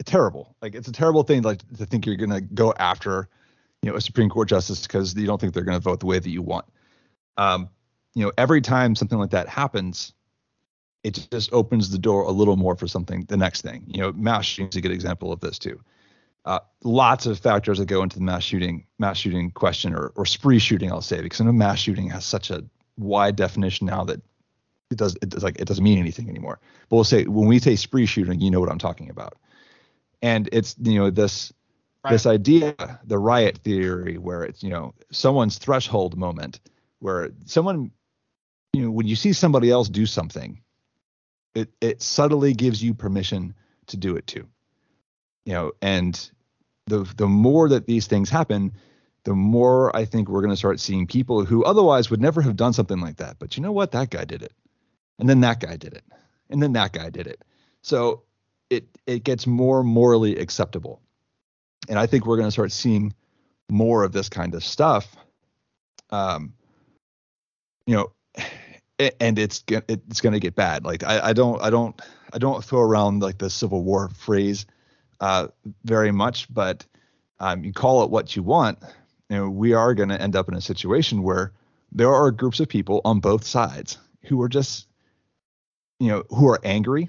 terrible. 0.05 0.55
Like 0.62 0.74
it's 0.74 0.88
a 0.88 0.92
terrible 0.92 1.22
thing, 1.22 1.42
like 1.42 1.66
to 1.78 1.86
think 1.86 2.07
you're 2.07 2.16
gonna 2.16 2.40
go 2.40 2.72
after 2.78 3.28
you 3.82 3.90
know 3.90 3.96
a 3.96 4.00
Supreme 4.00 4.28
Court 4.28 4.48
justice 4.48 4.86
because 4.86 5.14
you 5.14 5.26
don't 5.26 5.40
think 5.40 5.54
they're 5.54 5.64
going 5.64 5.78
to 5.78 5.82
vote 5.82 6.00
the 6.00 6.06
way 6.06 6.18
that 6.18 6.30
you 6.30 6.42
want. 6.42 6.66
Um, 7.36 7.68
you 8.14 8.24
know, 8.24 8.32
every 8.36 8.60
time 8.60 8.94
something 8.94 9.18
like 9.18 9.30
that 9.30 9.48
happens, 9.48 10.12
it 11.02 11.26
just 11.30 11.52
opens 11.52 11.90
the 11.90 11.98
door 11.98 12.22
a 12.24 12.30
little 12.30 12.56
more 12.56 12.76
for 12.76 12.86
something 12.86 13.24
the 13.28 13.36
next 13.36 13.62
thing. 13.62 13.84
You 13.86 14.02
know, 14.02 14.12
mass 14.12 14.44
shooting 14.44 14.68
is 14.68 14.76
a 14.76 14.80
good 14.80 14.90
example 14.90 15.32
of 15.32 15.40
this 15.40 15.58
too. 15.58 15.80
Uh, 16.44 16.60
lots 16.82 17.26
of 17.26 17.38
factors 17.38 17.78
that 17.78 17.86
go 17.86 18.02
into 18.02 18.18
the 18.18 18.24
mass 18.24 18.42
shooting 18.42 18.86
mass 18.98 19.18
shooting 19.18 19.50
question 19.50 19.94
or 19.94 20.12
or 20.16 20.26
spree 20.26 20.58
shooting, 20.58 20.90
I'll 20.90 21.02
say, 21.02 21.20
because 21.22 21.40
I 21.40 21.44
know 21.44 21.52
mass 21.52 21.78
shooting 21.78 22.08
has 22.10 22.24
such 22.24 22.50
a 22.50 22.64
wide 22.98 23.36
definition 23.36 23.86
now 23.86 24.04
that 24.04 24.20
it 24.90 24.98
does 24.98 25.16
it 25.22 25.28
does 25.28 25.42
like 25.42 25.58
it 25.58 25.66
doesn't 25.66 25.84
mean 25.84 25.98
anything 25.98 26.28
anymore. 26.28 26.58
But 26.88 26.96
we'll 26.96 27.04
say 27.04 27.24
when 27.24 27.46
we 27.46 27.58
say 27.58 27.76
spree 27.76 28.06
shooting, 28.06 28.40
you 28.40 28.50
know 28.50 28.60
what 28.60 28.70
I'm 28.70 28.78
talking 28.78 29.10
about. 29.10 29.38
And 30.22 30.48
it's 30.52 30.76
you 30.82 30.98
know 30.98 31.10
this 31.10 31.52
This 32.09 32.24
idea, 32.24 32.74
the 33.05 33.18
riot 33.18 33.59
theory, 33.59 34.16
where 34.16 34.42
it's 34.42 34.62
you 34.62 34.70
know 34.70 34.94
someone's 35.12 35.59
threshold 35.59 36.16
moment, 36.16 36.61
where 37.01 37.30
someone, 37.44 37.90
you 38.72 38.82
know, 38.82 38.90
when 38.90 39.07
you 39.07 39.16
see 39.16 39.34
somebody 39.34 39.70
else 39.70 39.88
do 39.88 40.07
something, 40.07 40.62
it 41.55 41.68
it 41.82 42.01
subtly 42.01 42.55
gives 42.55 42.82
you 42.82 42.94
permission 42.94 43.55
to 43.88 43.98
do 43.98 44.16
it 44.16 44.26
too. 44.26 44.48
You 45.44 45.53
know, 45.53 45.72
and 45.82 46.30
the 46.86 47.01
the 47.16 47.28
more 47.28 47.68
that 47.68 47.86
these 47.86 48.07
things 48.07 48.30
happen, 48.30 48.72
the 49.24 49.34
more 49.34 49.94
I 49.94 50.07
think 50.07 50.30
we're 50.30 50.40
going 50.40 50.53
to 50.53 50.57
start 50.57 50.80
seeing 50.80 51.07
people 51.07 51.44
who 51.44 51.64
otherwise 51.64 52.09
would 52.09 52.20
never 52.22 52.40
have 52.40 52.57
done 52.57 52.72
something 52.72 53.01
like 53.01 53.16
that. 53.16 53.38
But 53.38 53.59
you 53.59 53.62
know 53.62 53.72
what? 53.72 53.92
That 53.92 54.09
guy 54.09 54.24
did 54.24 54.42
it, 54.42 54.55
and 55.18 55.28
then 55.28 55.40
that 55.40 55.61
guy 55.61 55.76
did 55.76 55.92
it, 55.92 56.05
and 56.48 56.62
then 56.62 56.72
that 56.72 56.92
guy 56.94 57.11
did 57.11 57.26
it. 57.26 57.44
So 57.82 58.22
it 58.70 58.86
it 59.07 59.22
gets 59.22 59.46
more 59.46 59.84
morally 59.84 60.38
acceptable 60.38 61.03
and 61.88 61.98
I 61.98 62.06
think 62.06 62.26
we're 62.26 62.36
going 62.36 62.48
to 62.48 62.52
start 62.52 62.72
seeing 62.72 63.14
more 63.70 64.04
of 64.04 64.12
this 64.12 64.28
kind 64.28 64.54
of 64.54 64.64
stuff. 64.64 65.16
Um, 66.10 66.54
you 67.86 67.96
know, 67.96 68.12
and 69.20 69.38
it's 69.38 69.64
it's 69.68 70.20
going 70.20 70.32
to 70.32 70.40
get 70.40 70.54
bad. 70.54 70.84
Like 70.84 71.04
I, 71.04 71.28
I 71.28 71.32
don't 71.32 71.60
I 71.62 71.70
don't 71.70 72.00
I 72.32 72.38
don't 72.38 72.62
throw 72.62 72.80
around 72.80 73.22
like 73.22 73.38
the 73.38 73.50
Civil 73.50 73.82
War 73.82 74.10
phrase 74.10 74.66
uh, 75.20 75.48
very 75.84 76.12
much, 76.12 76.52
but 76.52 76.84
um, 77.38 77.64
you 77.64 77.72
call 77.72 78.04
it 78.04 78.10
what 78.10 78.36
you 78.36 78.42
want. 78.42 78.78
You 79.28 79.36
know, 79.36 79.50
we 79.50 79.72
are 79.72 79.94
going 79.94 80.08
to 80.08 80.20
end 80.20 80.36
up 80.36 80.48
in 80.48 80.54
a 80.54 80.60
situation 80.60 81.22
where 81.22 81.52
there 81.92 82.12
are 82.12 82.30
groups 82.30 82.60
of 82.60 82.68
people 82.68 83.00
on 83.04 83.20
both 83.20 83.44
sides 83.44 83.98
who 84.24 84.40
are 84.42 84.48
just, 84.48 84.88
you 85.98 86.08
know, 86.08 86.24
who 86.30 86.48
are 86.48 86.60
angry, 86.64 87.08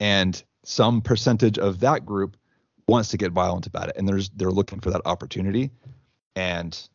and 0.00 0.42
some 0.64 1.00
percentage 1.02 1.58
of 1.58 1.80
that 1.80 2.04
group 2.04 2.36
wants 2.86 3.08
to 3.10 3.16
get 3.16 3.32
violent 3.32 3.66
about 3.66 3.88
it 3.88 3.96
and 3.96 4.08
there's 4.08 4.30
they're 4.30 4.50
looking 4.50 4.80
for 4.80 4.90
that 4.90 5.02
opportunity. 5.04 5.70
And 6.36 6.88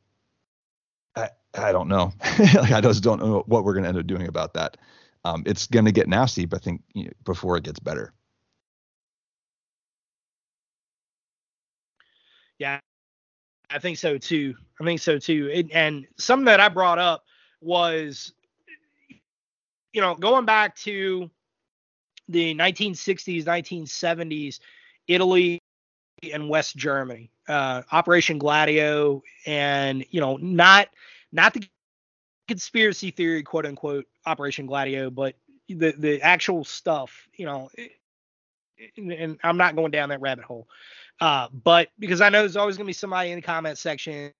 i 1.15 1.29
i 1.55 1.71
don't 1.71 1.87
know. 1.87 2.13
Like 2.55 2.71
i 2.71 2.81
just 2.81 3.03
don't 3.03 3.19
know 3.19 3.43
what 3.47 3.63
we're 3.63 3.73
going 3.73 3.83
to 3.83 3.89
end 3.89 3.97
up 3.97 4.07
doing 4.07 4.27
about 4.27 4.53
that. 4.53 4.77
Um, 5.25 5.43
it's 5.45 5.67
going 5.67 5.85
to 5.85 5.91
get 5.91 6.07
nasty 6.07 6.45
but 6.45 6.61
i 6.61 6.63
think 6.63 6.81
you 6.93 7.05
know, 7.05 7.11
before 7.25 7.57
it 7.57 7.63
gets 7.63 7.79
better. 7.79 8.13
Yeah 12.57 12.79
i 13.69 13.79
think 13.79 13.97
so 13.97 14.17
too. 14.17 14.55
I 14.81 14.83
think 14.83 14.99
so 14.99 15.19
too. 15.19 15.51
And, 15.53 15.71
and 15.71 16.07
something 16.17 16.45
that 16.45 16.59
i 16.59 16.69
brought 16.69 16.99
up 16.99 17.23
was 17.61 18.33
you 19.93 20.01
know 20.01 20.15
going 20.15 20.45
back 20.45 20.75
to 20.77 21.29
the 22.27 22.53
1960s 22.53 23.43
1970s 23.45 24.59
italy 25.07 25.59
and 26.23 26.49
West 26.49 26.75
Germany, 26.75 27.31
uh, 27.47 27.83
Operation 27.91 28.37
Gladio, 28.37 29.21
and 29.45 30.05
you 30.09 30.19
know, 30.19 30.37
not 30.37 30.89
not 31.31 31.53
the 31.53 31.67
conspiracy 32.47 33.11
theory, 33.11 33.43
quote 33.43 33.65
unquote, 33.65 34.05
Operation 34.25 34.65
Gladio, 34.65 35.09
but 35.09 35.35
the 35.67 35.91
the 35.97 36.21
actual 36.21 36.63
stuff. 36.63 37.27
You 37.35 37.45
know, 37.45 37.69
and, 38.97 39.11
and 39.11 39.39
I'm 39.43 39.57
not 39.57 39.75
going 39.75 39.91
down 39.91 40.09
that 40.09 40.21
rabbit 40.21 40.45
hole, 40.45 40.67
uh, 41.21 41.47
but 41.63 41.89
because 41.99 42.21
I 42.21 42.29
know 42.29 42.41
there's 42.41 42.57
always 42.57 42.77
going 42.77 42.85
to 42.85 42.89
be 42.89 42.93
somebody 42.93 43.31
in 43.31 43.37
the 43.37 43.41
comment 43.41 43.77
section 43.77 44.31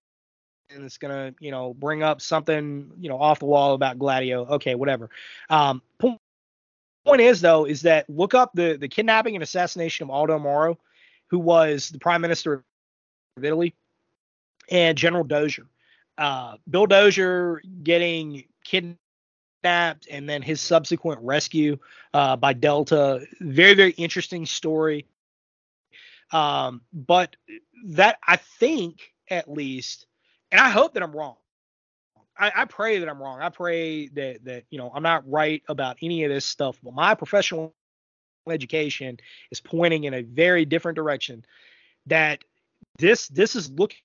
and 0.72 0.84
it's 0.84 0.98
gonna, 0.98 1.34
you 1.40 1.50
know, 1.50 1.74
bring 1.74 2.02
up 2.02 2.20
something, 2.20 2.90
you 3.00 3.08
know, 3.08 3.20
off 3.20 3.40
the 3.40 3.44
wall 3.46 3.74
about 3.74 3.98
Gladio. 3.98 4.46
Okay, 4.46 4.74
whatever. 4.74 5.10
Um, 5.48 5.82
point, 5.98 6.18
point 7.04 7.20
is 7.20 7.40
though, 7.40 7.64
is 7.64 7.82
that 7.82 8.08
look 8.08 8.34
up 8.34 8.52
the 8.54 8.76
the 8.76 8.88
kidnapping 8.88 9.34
and 9.34 9.42
assassination 9.42 10.04
of 10.04 10.10
Aldo 10.10 10.38
Moro 10.38 10.78
who 11.30 11.38
was 11.38 11.88
the 11.90 11.98
prime 11.98 12.20
minister 12.20 12.64
of 13.36 13.44
Italy, 13.44 13.74
and 14.70 14.96
General 14.98 15.24
Dozier. 15.24 15.66
Uh, 16.18 16.56
Bill 16.68 16.86
Dozier 16.86 17.62
getting 17.82 18.44
kidnapped 18.64 20.06
and 20.10 20.28
then 20.28 20.42
his 20.42 20.60
subsequent 20.60 21.20
rescue 21.22 21.78
uh, 22.12 22.36
by 22.36 22.52
Delta. 22.52 23.26
Very, 23.40 23.74
very 23.74 23.92
interesting 23.92 24.46
story. 24.46 25.06
Um, 26.32 26.82
but 26.92 27.36
that 27.86 28.18
I 28.26 28.36
think 28.36 29.12
at 29.28 29.50
least, 29.50 30.06
and 30.52 30.60
I 30.60 30.68
hope 30.70 30.94
that 30.94 31.02
I'm 31.02 31.12
wrong. 31.12 31.36
I, 32.38 32.52
I 32.54 32.64
pray 32.64 32.98
that 32.98 33.08
I'm 33.08 33.20
wrong. 33.20 33.40
I 33.40 33.48
pray 33.48 34.08
that 34.08 34.44
that 34.44 34.64
you 34.70 34.78
know 34.78 34.90
I'm 34.94 35.02
not 35.02 35.28
right 35.28 35.62
about 35.68 35.96
any 36.02 36.24
of 36.24 36.30
this 36.30 36.44
stuff. 36.46 36.78
But 36.82 36.94
my 36.94 37.14
professional 37.14 37.74
education 38.48 39.18
is 39.50 39.60
pointing 39.60 40.04
in 40.04 40.14
a 40.14 40.22
very 40.22 40.64
different 40.64 40.96
direction. 40.96 41.44
That 42.06 42.42
this 42.98 43.28
this 43.28 43.56
is 43.56 43.70
looking 43.70 43.98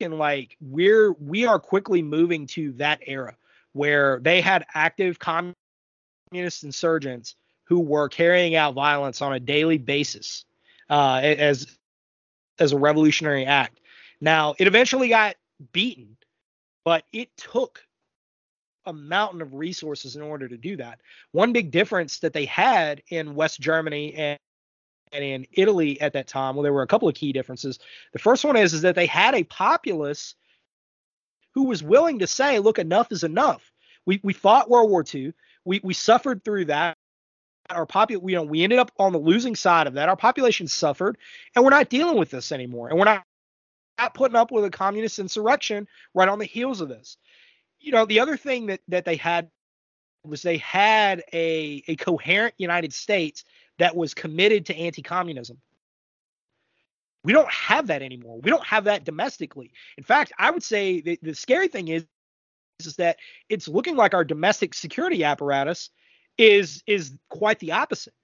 like 0.00 0.56
we're 0.60 1.12
we 1.12 1.46
are 1.46 1.58
quickly 1.58 2.02
moving 2.02 2.46
to 2.48 2.72
that 2.72 3.00
era 3.06 3.36
where 3.72 4.20
they 4.20 4.40
had 4.40 4.66
active 4.74 5.18
communist 5.18 6.64
insurgents 6.64 7.36
who 7.64 7.80
were 7.80 8.08
carrying 8.08 8.54
out 8.54 8.74
violence 8.74 9.22
on 9.22 9.32
a 9.32 9.40
daily 9.40 9.78
basis 9.78 10.44
uh, 10.90 11.20
as 11.22 11.78
as 12.58 12.72
a 12.72 12.78
revolutionary 12.78 13.46
act. 13.46 13.80
Now 14.20 14.54
it 14.58 14.66
eventually 14.66 15.08
got 15.08 15.36
beaten, 15.72 16.16
but 16.84 17.04
it 17.12 17.28
took 17.36 17.84
a 18.86 18.92
mountain 18.92 19.42
of 19.42 19.54
resources 19.54 20.16
in 20.16 20.22
order 20.22 20.48
to 20.48 20.56
do 20.56 20.76
that. 20.76 21.00
One 21.32 21.52
big 21.52 21.70
difference 21.70 22.18
that 22.20 22.32
they 22.32 22.44
had 22.44 23.02
in 23.08 23.34
West 23.34 23.60
Germany 23.60 24.14
and 24.14 24.38
and 25.12 25.22
in 25.22 25.46
Italy 25.52 26.00
at 26.00 26.14
that 26.14 26.26
time, 26.26 26.56
well, 26.56 26.62
there 26.62 26.72
were 26.72 26.82
a 26.82 26.86
couple 26.86 27.06
of 27.06 27.14
key 27.14 27.32
differences. 27.32 27.78
The 28.14 28.18
first 28.18 28.44
one 28.46 28.56
is, 28.56 28.72
is 28.72 28.80
that 28.80 28.94
they 28.94 29.04
had 29.04 29.34
a 29.34 29.44
populace 29.44 30.34
who 31.54 31.64
was 31.64 31.82
willing 31.82 32.20
to 32.20 32.26
say, 32.26 32.58
look, 32.58 32.78
enough 32.78 33.12
is 33.12 33.22
enough. 33.22 33.72
We, 34.06 34.20
we 34.22 34.32
fought 34.32 34.70
World 34.70 34.90
War 34.90 35.04
II. 35.14 35.34
We, 35.64 35.80
we 35.82 35.94
suffered 35.94 36.42
through 36.44 36.66
that. 36.66 36.96
Our 37.70 37.86
popul- 37.86 38.28
you 38.28 38.36
know, 38.36 38.42
we 38.42 38.64
ended 38.64 38.78
up 38.78 38.90
on 38.98 39.12
the 39.12 39.18
losing 39.18 39.54
side 39.54 39.86
of 39.86 39.94
that. 39.94 40.08
Our 40.08 40.16
population 40.16 40.66
suffered, 40.66 41.18
and 41.54 41.64
we're 41.64 41.70
not 41.70 41.90
dealing 41.90 42.16
with 42.16 42.30
this 42.30 42.50
anymore. 42.50 42.88
And 42.88 42.98
we're 42.98 43.04
not, 43.04 43.22
not 43.98 44.14
putting 44.14 44.36
up 44.36 44.50
with 44.50 44.64
a 44.64 44.70
communist 44.70 45.18
insurrection 45.18 45.86
right 46.14 46.28
on 46.28 46.38
the 46.38 46.44
heels 46.44 46.80
of 46.80 46.88
this. 46.88 47.18
You 47.82 47.92
know, 47.92 48.06
the 48.06 48.20
other 48.20 48.36
thing 48.36 48.66
that 48.66 48.80
that 48.88 49.04
they 49.04 49.16
had 49.16 49.50
was 50.24 50.42
they 50.42 50.58
had 50.58 51.22
a 51.32 51.82
a 51.88 51.96
coherent 51.96 52.54
United 52.58 52.92
States 52.92 53.44
that 53.78 53.96
was 53.96 54.14
committed 54.14 54.66
to 54.66 54.76
anti-communism. 54.76 55.58
We 57.24 57.32
don't 57.32 57.50
have 57.50 57.88
that 57.88 58.02
anymore. 58.02 58.40
We 58.40 58.50
don't 58.50 58.66
have 58.66 58.84
that 58.84 59.04
domestically. 59.04 59.72
In 59.96 60.04
fact, 60.04 60.32
I 60.38 60.50
would 60.50 60.62
say 60.62 61.00
the, 61.00 61.18
the 61.22 61.34
scary 61.34 61.68
thing 61.68 61.88
is 61.88 62.04
is 62.80 62.96
that 62.96 63.18
it's 63.48 63.68
looking 63.68 63.96
like 63.96 64.14
our 64.14 64.24
domestic 64.24 64.74
security 64.74 65.24
apparatus 65.24 65.90
is 66.38 66.82
is 66.86 67.12
quite 67.28 67.58
the 67.58 67.72
opposite. 67.72 68.14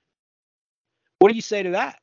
What 1.19 1.31
do 1.31 1.35
you 1.35 1.43
say 1.43 1.63
to 1.63 1.71
that? 1.71 1.99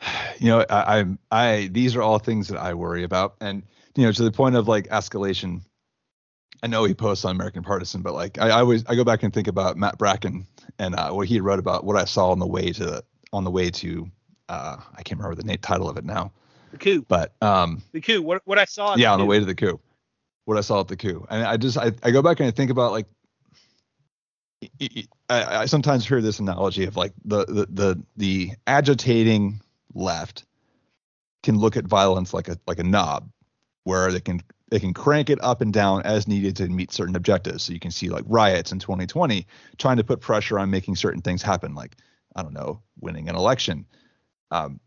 You 0.38 0.46
know, 0.46 0.64
I, 0.70 1.00
I, 1.00 1.04
I, 1.30 1.66
these 1.70 1.94
are 1.94 2.00
all 2.00 2.18
things 2.18 2.48
that 2.48 2.58
I 2.58 2.72
worry 2.72 3.02
about, 3.02 3.34
and 3.42 3.62
you 3.94 4.06
know, 4.06 4.12
to 4.12 4.22
the 4.22 4.32
point 4.32 4.56
of 4.56 4.68
like 4.68 4.88
escalation. 4.88 5.60
I 6.62 6.66
know 6.66 6.84
he 6.84 6.94
posts 6.94 7.24
on 7.24 7.34
American 7.34 7.62
Partisan, 7.62 8.02
but 8.02 8.14
like 8.14 8.38
I, 8.38 8.48
I 8.48 8.60
always 8.60 8.84
I 8.86 8.94
go 8.94 9.04
back 9.04 9.22
and 9.22 9.32
think 9.32 9.48
about 9.48 9.76
Matt 9.76 9.98
Bracken 9.98 10.46
and 10.78 10.94
uh, 10.94 11.10
what 11.10 11.26
he 11.26 11.40
wrote 11.40 11.58
about 11.58 11.84
what 11.84 11.96
I 11.96 12.04
saw 12.04 12.30
on 12.30 12.38
the 12.38 12.46
way 12.46 12.72
to 12.72 13.02
on 13.32 13.44
the 13.44 13.50
way 13.50 13.70
to 13.70 14.10
uh, 14.48 14.76
I 14.96 15.02
can't 15.02 15.18
remember 15.18 15.36
the 15.40 15.46
name, 15.46 15.58
title 15.58 15.88
of 15.88 15.96
it 15.96 16.04
now. 16.04 16.32
The 16.72 16.78
coup. 16.78 17.04
But 17.08 17.34
um, 17.40 17.82
the 17.92 18.00
coup. 18.00 18.22
What 18.22 18.42
what 18.44 18.58
I 18.58 18.64
saw. 18.64 18.96
Yeah, 18.96 19.08
the 19.08 19.12
on 19.14 19.18
the 19.20 19.26
way 19.26 19.38
to 19.38 19.44
the 19.44 19.54
coup 19.54 19.80
what 20.50 20.58
I 20.58 20.62
saw 20.62 20.80
at 20.80 20.88
the 20.88 20.96
coup. 20.96 21.24
And 21.30 21.44
I 21.44 21.56
just 21.56 21.78
I, 21.78 21.92
I 22.02 22.10
go 22.10 22.22
back 22.22 22.40
and 22.40 22.48
I 22.48 22.50
think 22.50 22.72
about 22.72 22.90
like 22.90 23.06
I, 25.28 25.60
I 25.60 25.66
sometimes 25.66 26.06
hear 26.06 26.20
this 26.20 26.40
analogy 26.40 26.84
of 26.84 26.96
like 26.96 27.12
the, 27.24 27.44
the 27.46 27.66
the 27.70 28.02
the 28.16 28.50
agitating 28.66 29.60
left 29.94 30.44
can 31.44 31.56
look 31.56 31.76
at 31.76 31.84
violence 31.84 32.34
like 32.34 32.48
a 32.48 32.58
like 32.66 32.80
a 32.80 32.82
knob 32.82 33.30
where 33.84 34.10
they 34.10 34.20
can 34.20 34.42
they 34.70 34.78
can 34.78 34.94
crank 34.94 35.30
it 35.30 35.42
up 35.42 35.60
and 35.60 35.72
down 35.72 36.02
as 36.02 36.28
needed 36.28 36.56
to 36.56 36.68
meet 36.68 36.92
certain 36.92 37.16
objectives. 37.16 37.64
So 37.64 37.72
you 37.72 37.80
can 37.80 37.90
see 37.90 38.08
like 38.08 38.24
riots 38.26 38.72
in 38.72 38.78
2020 38.78 39.46
trying 39.78 39.96
to 39.96 40.04
put 40.04 40.20
pressure 40.20 40.58
on 40.58 40.70
making 40.70 40.96
certain 40.96 41.20
things 41.20 41.42
happen, 41.42 41.74
like 41.74 41.96
I 42.36 42.42
don't 42.42 42.54
know, 42.54 42.80
winning 43.00 43.28
an 43.28 43.34
election, 43.34 43.84
um, 44.52 44.80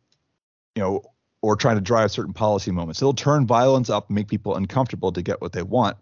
you 0.75 0.81
know, 0.81 1.03
or 1.41 1.57
trying 1.57 1.75
to 1.75 1.81
drive 1.81 2.11
certain 2.11 2.33
policy 2.33 2.71
moments. 2.71 3.01
It'll 3.01 3.13
turn 3.13 3.45
violence 3.45 3.89
up, 3.89 4.09
make 4.09 4.29
people 4.29 4.55
uncomfortable 4.55 5.11
to 5.11 5.21
get 5.21 5.41
what 5.41 5.51
they 5.51 5.63
want. 5.63 5.97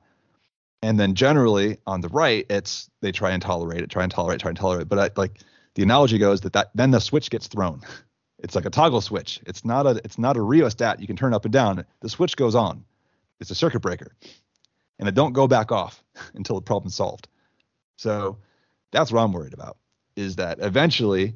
And 0.84 0.99
then 0.99 1.15
generally 1.15 1.77
on 1.88 2.01
the 2.01 2.09
right, 2.09 2.45
it's 2.49 2.89
they 3.01 3.11
try 3.11 3.32
and 3.32 3.41
tolerate 3.41 3.82
it, 3.82 3.89
try 3.89 4.03
and 4.03 4.11
tolerate, 4.11 4.39
try 4.39 4.49
and 4.49 4.57
tolerate. 4.57 4.88
But 4.88 4.99
I, 4.99 5.09
like 5.19 5.39
the 5.73 5.84
analogy 5.84 6.19
goes 6.19 6.41
that 6.41 6.53
that 6.53 6.69
then 6.75 6.91
the 6.91 7.01
switch 7.01 7.29
gets 7.29 7.47
thrown. 7.47 7.82
It's 8.43 8.55
like 8.55 8.65
a 8.65 8.71
toggle 8.71 9.01
switch. 9.01 9.39
It's 9.45 9.63
not 9.63 9.86
a 9.86 10.01
it's 10.03 10.17
not 10.17 10.36
a 10.36 10.41
rheostat 10.41 10.99
you 10.99 11.05
can 11.05 11.15
turn 11.15 11.32
up 11.32 11.45
and 11.45 11.53
down. 11.53 11.86
The 11.99 12.09
switch 12.09 12.36
goes 12.36 12.55
on. 12.55 12.84
It's 13.41 13.51
a 13.51 13.55
circuit 13.55 13.81
breaker, 13.81 14.15
and 14.99 15.09
it 15.09 15.15
don't 15.15 15.33
go 15.33 15.47
back 15.47 15.71
off 15.71 16.01
until 16.35 16.55
the 16.55 16.61
problem's 16.61 16.95
solved. 16.95 17.27
So 17.97 18.37
that's 18.91 19.11
what 19.11 19.21
I'm 19.21 19.33
worried 19.33 19.53
about. 19.53 19.77
Is 20.15 20.37
that 20.37 20.59
eventually 20.61 21.35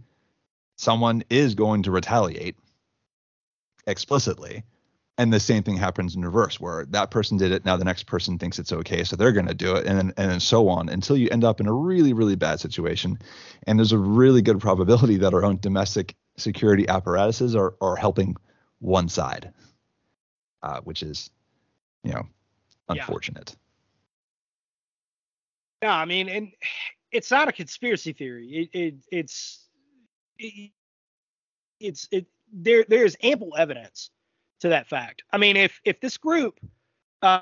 someone 0.77 1.23
is 1.29 1.55
going 1.55 1.83
to 1.83 1.91
retaliate 1.91 2.57
explicitly. 3.87 4.63
And 5.17 5.31
the 5.31 5.39
same 5.39 5.63
thing 5.63 5.77
happens 5.77 6.15
in 6.15 6.25
reverse, 6.25 6.59
where 6.59 6.85
that 6.87 7.09
person 7.09 7.37
did 7.37 7.53
it, 7.53 7.63
now 7.63 7.77
the 7.77 7.85
next 7.85 8.05
person 8.05 8.37
thinks 8.37 8.59
it's 8.59 8.73
okay, 8.73 9.05
so 9.05 9.15
they're 9.15 9.31
going 9.31 9.47
to 9.47 9.53
do 9.53 9.75
it, 9.75 9.85
and 9.85 9.97
then, 9.97 10.13
and 10.17 10.29
then 10.29 10.39
so 10.41 10.67
on 10.67 10.89
until 10.89 11.15
you 11.15 11.29
end 11.29 11.45
up 11.45 11.61
in 11.61 11.67
a 11.67 11.73
really, 11.73 12.11
really 12.11 12.35
bad 12.35 12.59
situation. 12.59 13.17
And 13.65 13.79
there's 13.79 13.93
a 13.93 13.97
really 13.97 14.41
good 14.41 14.59
probability 14.59 15.15
that 15.17 15.33
our 15.33 15.45
own 15.45 15.59
domestic 15.61 16.15
security 16.35 16.85
apparatuses 16.89 17.55
are, 17.55 17.75
are 17.79 17.95
helping 17.95 18.35
one 18.79 19.07
side, 19.07 19.53
uh, 20.61 20.81
which 20.81 21.01
is, 21.01 21.29
you 22.05 22.13
know, 22.13 22.27
unfortunate. 22.89 23.55
Yeah. 25.81 25.95
I 25.95 26.05
mean, 26.05 26.29
and 26.29 26.51
it's 27.11 27.31
not 27.31 27.47
a 27.47 27.51
conspiracy 27.51 28.13
theory. 28.13 28.69
It, 28.73 28.79
it 28.79 28.95
it's 29.11 29.67
it, 30.37 30.71
it's 31.79 32.07
it 32.11 32.27
there 32.53 32.85
there's 32.87 33.15
ample 33.21 33.55
evidence 33.57 34.11
to 34.59 34.69
that 34.69 34.87
fact. 34.87 35.23
I 35.31 35.37
mean, 35.37 35.57
if 35.57 35.81
if 35.83 35.99
this 35.99 36.17
group, 36.17 36.59
uh, 37.21 37.41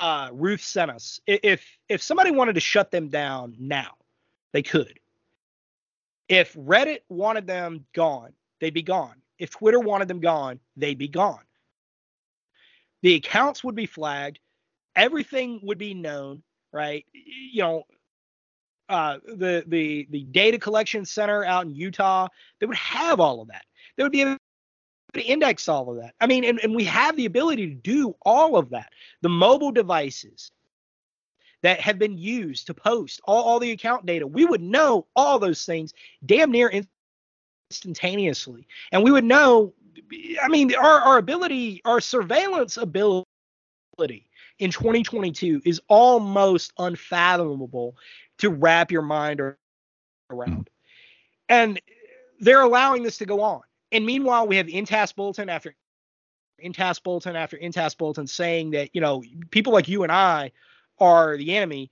uh, 0.00 0.30
Ruth 0.32 0.62
sent 0.62 0.90
us, 0.90 1.20
if 1.26 1.64
if 1.88 2.02
somebody 2.02 2.30
wanted 2.30 2.54
to 2.54 2.60
shut 2.60 2.90
them 2.90 3.08
down 3.08 3.54
now, 3.58 3.92
they 4.52 4.62
could. 4.62 4.98
If 6.28 6.54
Reddit 6.54 7.00
wanted 7.08 7.46
them 7.46 7.84
gone, 7.92 8.32
they'd 8.60 8.74
be 8.74 8.82
gone. 8.82 9.16
If 9.38 9.50
Twitter 9.50 9.80
wanted 9.80 10.08
them 10.08 10.20
gone, 10.20 10.58
they'd 10.76 10.98
be 10.98 11.08
gone. 11.08 11.42
The 13.04 13.16
accounts 13.16 13.62
would 13.62 13.74
be 13.74 13.84
flagged, 13.84 14.38
everything 14.96 15.60
would 15.62 15.76
be 15.76 15.92
known, 15.92 16.42
right? 16.72 17.04
You 17.12 17.62
know, 17.62 17.82
uh, 18.88 19.18
the 19.26 19.62
the 19.66 20.06
the 20.08 20.24
data 20.24 20.58
collection 20.58 21.04
center 21.04 21.44
out 21.44 21.66
in 21.66 21.74
Utah, 21.74 22.28
they 22.58 22.66
would 22.66 22.78
have 22.78 23.20
all 23.20 23.42
of 23.42 23.48
that. 23.48 23.66
They 23.96 24.04
would 24.04 24.12
be 24.12 24.22
able 24.22 24.38
to 25.12 25.20
index 25.22 25.68
all 25.68 25.90
of 25.90 25.98
that. 25.98 26.14
I 26.18 26.26
mean, 26.26 26.44
and, 26.44 26.58
and 26.62 26.74
we 26.74 26.84
have 26.84 27.14
the 27.14 27.26
ability 27.26 27.68
to 27.68 27.74
do 27.74 28.16
all 28.22 28.56
of 28.56 28.70
that. 28.70 28.90
The 29.20 29.28
mobile 29.28 29.70
devices 29.70 30.50
that 31.62 31.80
have 31.80 31.98
been 31.98 32.16
used 32.16 32.68
to 32.68 32.74
post 32.74 33.20
all, 33.24 33.42
all 33.42 33.60
the 33.60 33.72
account 33.72 34.06
data, 34.06 34.26
we 34.26 34.46
would 34.46 34.62
know 34.62 35.06
all 35.14 35.38
those 35.38 35.66
things 35.66 35.92
damn 36.24 36.50
near 36.50 36.72
instantaneously. 37.70 38.66
And 38.92 39.04
we 39.04 39.12
would 39.12 39.24
know, 39.24 39.74
I 40.42 40.48
mean, 40.48 40.74
our, 40.74 41.00
our 41.00 41.18
ability, 41.18 41.80
our 41.84 42.00
surveillance 42.00 42.76
ability 42.76 43.26
in 44.58 44.70
2022 44.70 45.62
is 45.64 45.80
almost 45.88 46.72
unfathomable 46.78 47.96
to 48.38 48.50
wrap 48.50 48.90
your 48.90 49.02
mind 49.02 49.40
around. 49.40 49.56
Mm. 50.30 50.66
And 51.48 51.80
they're 52.40 52.62
allowing 52.62 53.02
this 53.02 53.18
to 53.18 53.26
go 53.26 53.42
on. 53.42 53.62
And 53.92 54.04
meanwhile, 54.04 54.46
we 54.46 54.56
have 54.56 54.66
NTAS 54.66 55.14
bulletin 55.14 55.48
after 55.48 55.74
NTAS 56.62 57.02
bulletin 57.02 57.36
after 57.36 57.56
NTAS 57.56 57.96
bulletin 57.96 58.26
saying 58.26 58.72
that, 58.72 58.90
you 58.92 59.00
know, 59.00 59.22
people 59.50 59.72
like 59.72 59.88
you 59.88 60.02
and 60.02 60.12
I 60.12 60.52
are 60.98 61.36
the 61.36 61.56
enemy. 61.56 61.90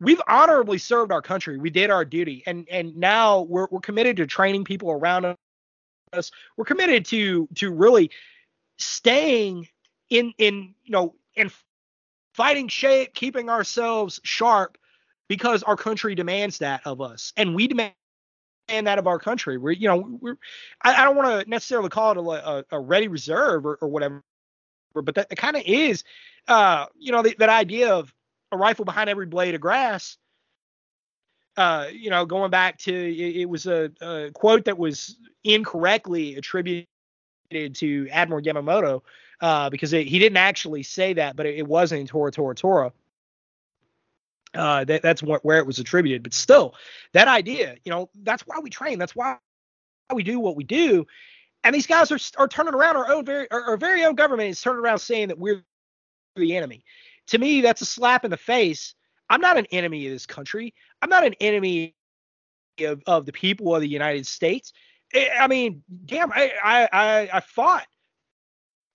We've 0.00 0.20
honorably 0.28 0.78
served 0.78 1.12
our 1.12 1.22
country. 1.22 1.58
We 1.58 1.70
did 1.70 1.90
our 1.90 2.04
duty. 2.04 2.42
And 2.46 2.68
and 2.70 2.96
now 2.96 3.42
we're 3.42 3.66
we're 3.70 3.80
committed 3.80 4.16
to 4.18 4.26
training 4.26 4.64
people 4.64 4.90
around 4.90 5.24
us. 6.12 6.30
We're 6.56 6.64
committed 6.64 7.04
to 7.06 7.48
to 7.56 7.70
really 7.70 8.10
staying 8.76 9.68
in 10.10 10.32
in 10.38 10.74
you 10.84 10.92
know 10.92 11.14
in 11.34 11.50
fighting 12.34 12.68
shape, 12.68 13.14
keeping 13.14 13.50
ourselves 13.50 14.20
sharp 14.22 14.78
because 15.28 15.62
our 15.62 15.76
country 15.76 16.14
demands 16.14 16.58
that 16.58 16.80
of 16.84 17.00
us. 17.00 17.32
And 17.36 17.54
we 17.54 17.66
demand 17.66 17.94
and 18.68 18.86
that 18.86 18.98
of 18.98 19.06
our 19.06 19.18
country. 19.18 19.58
We're, 19.58 19.72
you 19.72 19.88
know, 19.88 20.18
we're, 20.20 20.38
I, 20.82 21.02
I 21.02 21.04
don't 21.04 21.16
want 21.16 21.42
to 21.42 21.50
necessarily 21.50 21.88
call 21.88 22.12
it 22.12 22.16
a, 22.18 22.20
a, 22.20 22.64
a 22.72 22.80
ready 22.80 23.08
reserve 23.08 23.66
or, 23.66 23.78
or, 23.80 23.88
whatever, 23.88 24.22
but 24.94 25.14
that 25.14 25.36
kind 25.36 25.56
of 25.56 25.62
is, 25.66 26.04
uh, 26.48 26.86
you 26.98 27.12
know, 27.12 27.22
the, 27.22 27.34
that 27.38 27.48
idea 27.48 27.94
of 27.94 28.12
a 28.52 28.56
rifle 28.56 28.84
behind 28.84 29.10
every 29.10 29.26
blade 29.26 29.54
of 29.54 29.60
grass. 29.60 30.16
Uh, 31.58 31.88
you 31.92 32.08
know, 32.08 32.24
going 32.24 32.52
back 32.52 32.78
to 32.78 32.94
it, 32.94 33.36
it 33.36 33.46
was 33.46 33.66
a, 33.66 33.90
a, 34.00 34.30
quote 34.30 34.64
that 34.66 34.78
was 34.78 35.16
incorrectly 35.42 36.36
attributed 36.36 36.86
to 37.74 38.08
Admiral 38.12 38.40
Yamamoto 38.40 39.02
uh, 39.40 39.68
because 39.68 39.92
it, 39.92 40.06
he 40.06 40.20
didn't 40.20 40.36
actually 40.36 40.84
say 40.84 41.14
that, 41.14 41.34
but 41.34 41.46
it, 41.46 41.56
it 41.56 41.66
wasn't 41.66 42.00
in 42.00 42.06
Tora 42.06 42.30
Tora 42.30 42.54
Tora. 42.54 42.92
Uh, 44.54 44.84
that, 44.84 45.02
that's 45.02 45.20
what, 45.20 45.44
where 45.44 45.58
it 45.58 45.66
was 45.66 45.80
attributed. 45.80 46.22
But 46.22 46.32
still, 46.32 46.76
that 47.12 47.26
idea, 47.26 47.74
you 47.84 47.90
know, 47.90 48.08
that's 48.22 48.46
why 48.46 48.60
we 48.60 48.70
train. 48.70 49.00
That's 49.00 49.16
why 49.16 49.38
we 50.14 50.22
do 50.22 50.38
what 50.38 50.54
we 50.54 50.62
do. 50.62 51.08
And 51.64 51.74
these 51.74 51.88
guys 51.88 52.12
are, 52.12 52.20
are 52.36 52.46
turning 52.46 52.74
around 52.74 52.96
our 52.96 53.10
own 53.10 53.24
very 53.24 53.50
our, 53.50 53.64
our 53.64 53.76
very 53.76 54.04
own 54.04 54.14
government 54.14 54.50
is 54.50 54.60
turning 54.60 54.80
around 54.80 55.00
saying 55.00 55.26
that 55.26 55.40
we're 55.40 55.64
the 56.36 56.56
enemy. 56.56 56.84
To 57.26 57.38
me, 57.38 57.62
that's 57.62 57.80
a 57.80 57.84
slap 57.84 58.24
in 58.24 58.30
the 58.30 58.36
face. 58.36 58.94
I'm 59.28 59.40
not 59.40 59.58
an 59.58 59.66
enemy 59.72 60.06
of 60.06 60.12
this 60.12 60.24
country. 60.24 60.72
I'm 61.02 61.10
not 61.10 61.26
an 61.26 61.34
enemy 61.40 61.94
of, 62.80 63.02
of 63.06 63.26
the 63.26 63.32
people 63.32 63.74
of 63.74 63.80
the 63.80 63.88
United 63.88 64.26
States. 64.26 64.72
Eh, 65.14 65.28
I 65.38 65.46
mean, 65.46 65.82
damn, 66.04 66.32
I, 66.32 66.52
I 66.62 67.30
I 67.32 67.40
fought 67.40 67.86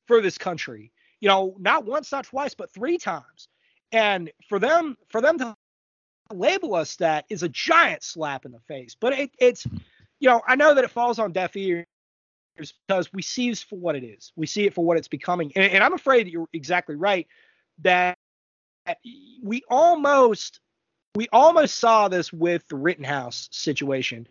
for 0.07 0.21
this 0.21 0.37
country. 0.37 0.91
You 1.19 1.29
know, 1.29 1.55
not 1.59 1.85
once, 1.85 2.11
not 2.11 2.25
twice, 2.25 2.53
but 2.53 2.73
three 2.73 2.97
times. 2.97 3.47
And 3.91 4.31
for 4.49 4.59
them, 4.59 4.97
for 5.09 5.21
them 5.21 5.37
to 5.37 5.55
label 6.31 6.75
us 6.75 6.95
that 6.97 7.25
is 7.29 7.43
a 7.43 7.49
giant 7.49 8.03
slap 8.03 8.45
in 8.45 8.51
the 8.51 8.59
face. 8.59 8.95
But 8.99 9.13
it, 9.13 9.31
it's, 9.39 9.65
you 10.19 10.29
know, 10.29 10.41
I 10.47 10.55
know 10.55 10.73
that 10.73 10.83
it 10.83 10.89
falls 10.89 11.19
on 11.19 11.31
deaf 11.31 11.55
ears 11.55 11.85
because 12.57 13.11
we 13.13 13.21
see 13.21 13.49
this 13.49 13.63
for 13.63 13.77
what 13.77 13.95
it 13.95 14.03
is. 14.03 14.31
We 14.35 14.47
see 14.47 14.65
it 14.65 14.73
for 14.73 14.83
what 14.83 14.97
it's 14.97 15.07
becoming. 15.07 15.51
And, 15.55 15.71
and 15.71 15.83
I'm 15.83 15.93
afraid 15.93 16.25
that 16.25 16.31
you're 16.31 16.49
exactly 16.53 16.95
right 16.95 17.27
that 17.79 18.17
we 19.41 19.63
almost 19.69 20.59
we 21.15 21.27
almost 21.31 21.79
saw 21.79 22.07
this 22.07 22.33
with 22.33 22.67
the 22.67 22.75
Rittenhouse 22.75 23.49
situation. 23.51 24.27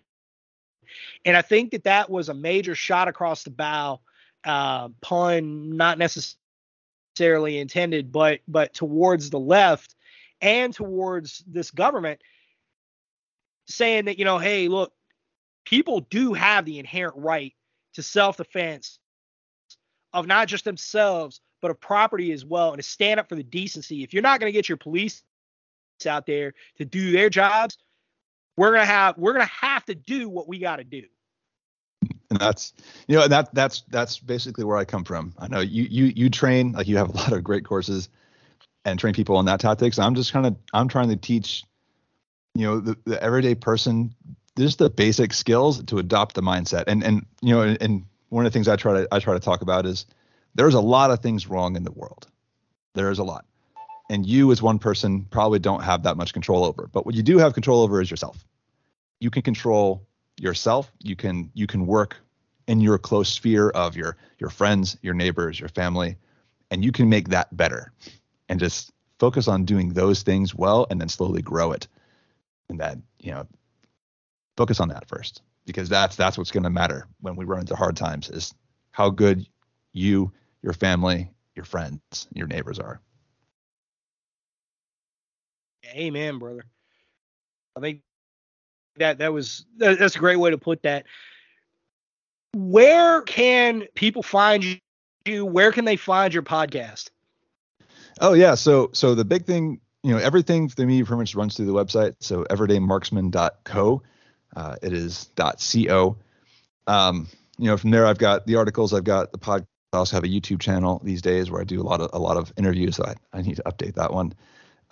And 1.24 1.36
I 1.36 1.42
think 1.42 1.70
that 1.70 1.84
that 1.84 2.10
was 2.10 2.28
a 2.28 2.34
major 2.34 2.74
shot 2.74 3.08
across 3.08 3.44
the 3.44 3.50
bow, 3.50 4.00
uh, 4.44 4.88
pun 5.00 5.76
not 5.76 5.98
necessarily 5.98 7.58
intended, 7.58 8.12
but 8.12 8.40
but 8.48 8.74
towards 8.74 9.30
the 9.30 9.38
left 9.38 9.94
and 10.40 10.74
towards 10.74 11.44
this 11.46 11.70
government, 11.70 12.20
saying 13.66 14.06
that 14.06 14.18
you 14.18 14.24
know, 14.24 14.38
hey, 14.38 14.68
look, 14.68 14.92
people 15.64 16.00
do 16.00 16.34
have 16.34 16.64
the 16.64 16.78
inherent 16.78 17.16
right 17.16 17.54
to 17.94 18.02
self-defense 18.02 18.98
of 20.12 20.26
not 20.26 20.48
just 20.48 20.64
themselves 20.64 21.40
but 21.62 21.70
of 21.70 21.80
property 21.80 22.32
as 22.32 22.44
well, 22.44 22.72
and 22.72 22.82
to 22.82 22.88
stand 22.88 23.20
up 23.20 23.28
for 23.28 23.36
the 23.36 23.42
decency. 23.44 24.02
If 24.02 24.12
you're 24.12 24.22
not 24.22 24.40
going 24.40 24.52
to 24.52 24.56
get 24.56 24.68
your 24.68 24.76
police 24.76 25.22
out 26.06 26.26
there 26.26 26.54
to 26.78 26.84
do 26.84 27.12
their 27.12 27.30
jobs, 27.30 27.78
we're 28.56 28.72
gonna 28.72 28.84
have 28.84 29.16
we're 29.18 29.32
gonna 29.32 29.44
have 29.46 29.84
to 29.86 29.94
do 29.94 30.28
what 30.28 30.48
we 30.48 30.58
got 30.58 30.76
to 30.76 30.84
do. 30.84 31.02
And 32.30 32.38
that's 32.38 32.72
you 33.08 33.16
know 33.16 33.28
that 33.28 33.54
that's 33.54 33.82
that's 33.88 34.18
basically 34.18 34.64
where 34.64 34.76
I 34.76 34.84
come 34.84 35.04
from. 35.04 35.34
I 35.38 35.48
know 35.48 35.60
you 35.60 35.84
you 35.84 36.06
you 36.16 36.30
train 36.30 36.72
like 36.72 36.88
you 36.88 36.96
have 36.96 37.10
a 37.10 37.16
lot 37.16 37.32
of 37.32 37.44
great 37.44 37.64
courses 37.64 38.08
and 38.84 38.98
train 38.98 39.14
people 39.14 39.36
on 39.36 39.44
that 39.46 39.60
tactics. 39.60 39.98
I'm 39.98 40.14
just 40.14 40.32
kind 40.32 40.46
of 40.46 40.56
I'm 40.72 40.88
trying 40.88 41.08
to 41.10 41.16
teach 41.16 41.64
you 42.54 42.66
know 42.66 42.80
the, 42.80 42.96
the 43.04 43.22
everyday 43.22 43.54
person 43.54 44.14
just 44.58 44.78
the 44.78 44.90
basic 44.90 45.32
skills 45.32 45.82
to 45.84 45.98
adopt 45.98 46.34
the 46.34 46.42
mindset. 46.42 46.84
And 46.86 47.02
and 47.02 47.26
you 47.40 47.54
know 47.54 47.62
and, 47.62 47.80
and 47.80 48.04
one 48.28 48.46
of 48.46 48.52
the 48.52 48.56
things 48.56 48.68
I 48.68 48.76
try 48.76 49.02
to 49.02 49.08
I 49.12 49.18
try 49.18 49.34
to 49.34 49.40
talk 49.40 49.62
about 49.62 49.86
is 49.86 50.06
there's 50.54 50.74
a 50.74 50.80
lot 50.80 51.10
of 51.10 51.20
things 51.20 51.46
wrong 51.46 51.76
in 51.76 51.84
the 51.84 51.92
world. 51.92 52.26
There 52.94 53.10
is 53.10 53.18
a 53.18 53.24
lot. 53.24 53.44
And 54.12 54.26
you, 54.26 54.52
as 54.52 54.60
one 54.60 54.78
person, 54.78 55.24
probably 55.30 55.58
don't 55.58 55.82
have 55.82 56.02
that 56.02 56.18
much 56.18 56.34
control 56.34 56.66
over. 56.66 56.86
But 56.92 57.06
what 57.06 57.14
you 57.14 57.22
do 57.22 57.38
have 57.38 57.54
control 57.54 57.80
over 57.80 57.98
is 57.98 58.10
yourself. 58.10 58.44
You 59.20 59.30
can 59.30 59.40
control 59.40 60.06
yourself. 60.38 60.92
You 61.02 61.16
can 61.16 61.50
you 61.54 61.66
can 61.66 61.86
work 61.86 62.18
in 62.66 62.82
your 62.82 62.98
close 62.98 63.30
sphere 63.30 63.70
of 63.70 63.96
your 63.96 64.18
your 64.38 64.50
friends, 64.50 64.98
your 65.00 65.14
neighbors, 65.14 65.58
your 65.58 65.70
family, 65.70 66.18
and 66.70 66.84
you 66.84 66.92
can 66.92 67.08
make 67.08 67.28
that 67.28 67.56
better. 67.56 67.90
And 68.50 68.60
just 68.60 68.92
focus 69.18 69.48
on 69.48 69.64
doing 69.64 69.94
those 69.94 70.22
things 70.22 70.54
well, 70.54 70.86
and 70.90 71.00
then 71.00 71.08
slowly 71.08 71.40
grow 71.40 71.72
it. 71.72 71.88
And 72.68 72.80
that 72.80 72.98
you 73.18 73.30
know, 73.30 73.46
focus 74.58 74.78
on 74.78 74.90
that 74.90 75.08
first 75.08 75.40
because 75.64 75.88
that's 75.88 76.16
that's 76.16 76.36
what's 76.36 76.50
going 76.50 76.64
to 76.64 76.70
matter 76.70 77.08
when 77.22 77.34
we 77.34 77.46
run 77.46 77.60
into 77.60 77.76
hard 77.76 77.96
times 77.96 78.28
is 78.28 78.52
how 78.90 79.08
good 79.08 79.46
you 79.94 80.30
your 80.60 80.74
family, 80.74 81.30
your 81.56 81.64
friends, 81.64 82.28
your 82.34 82.46
neighbors 82.46 82.78
are. 82.78 83.00
Amen, 85.86 86.38
brother. 86.38 86.64
I 87.76 87.80
think 87.80 88.00
that 88.96 89.18
that 89.18 89.32
was 89.32 89.64
that, 89.78 89.98
that's 89.98 90.16
a 90.16 90.18
great 90.18 90.36
way 90.36 90.50
to 90.50 90.58
put 90.58 90.82
that. 90.82 91.04
Where 92.54 93.22
can 93.22 93.84
people 93.94 94.22
find 94.22 94.78
you? 95.26 95.44
Where 95.44 95.72
can 95.72 95.84
they 95.84 95.96
find 95.96 96.32
your 96.32 96.42
podcast? 96.42 97.10
Oh 98.20 98.34
yeah, 98.34 98.54
so 98.54 98.90
so 98.92 99.14
the 99.14 99.24
big 99.24 99.46
thing, 99.46 99.80
you 100.02 100.12
know, 100.12 100.18
everything 100.18 100.68
for 100.68 100.84
me 100.84 101.02
pretty 101.02 101.18
much 101.18 101.34
runs 101.34 101.56
through 101.56 101.66
the 101.66 101.72
website. 101.72 102.14
So 102.20 102.44
everydaymarksman.co. 102.44 104.02
Uh, 104.54 104.76
it 104.82 104.92
is 104.92 105.30
.co. 105.36 106.16
Um, 106.86 107.28
you 107.58 107.66
know, 107.66 107.76
from 107.76 107.90
there 107.90 108.06
I've 108.06 108.18
got 108.18 108.46
the 108.46 108.56
articles, 108.56 108.92
I've 108.92 109.04
got 109.04 109.32
the 109.32 109.38
pod, 109.38 109.64
I 109.92 109.96
also 109.96 110.16
have 110.16 110.24
a 110.24 110.28
YouTube 110.28 110.60
channel 110.60 111.00
these 111.04 111.22
days 111.22 111.50
where 111.50 111.60
I 111.60 111.64
do 111.64 111.80
a 111.80 111.84
lot 111.84 112.00
of 112.00 112.10
a 112.12 112.18
lot 112.18 112.36
of 112.36 112.52
interviews. 112.56 112.96
So 112.96 113.04
I, 113.04 113.14
I 113.32 113.42
need 113.42 113.56
to 113.56 113.62
update 113.62 113.94
that 113.94 114.12
one. 114.12 114.34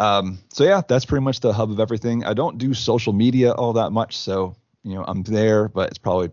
Um, 0.00 0.38
so 0.48 0.64
yeah, 0.64 0.80
that's 0.88 1.04
pretty 1.04 1.22
much 1.22 1.40
the 1.40 1.52
hub 1.52 1.70
of 1.70 1.78
everything. 1.78 2.24
I 2.24 2.32
don't 2.32 2.56
do 2.56 2.72
social 2.72 3.12
media 3.12 3.52
all 3.52 3.74
that 3.74 3.90
much, 3.90 4.16
so 4.16 4.56
you 4.82 4.94
know 4.94 5.04
I'm 5.06 5.22
there, 5.22 5.68
but 5.68 5.90
it's 5.90 5.98
probably 5.98 6.30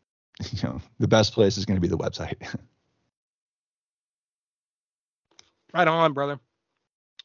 you 0.52 0.62
know 0.62 0.80
the 0.98 1.06
best 1.06 1.34
place 1.34 1.58
is 1.58 1.66
going 1.66 1.76
to 1.76 1.82
be 1.82 1.86
the 1.86 1.98
website. 1.98 2.36
right 5.74 5.86
on, 5.86 6.14
brother. 6.14 6.40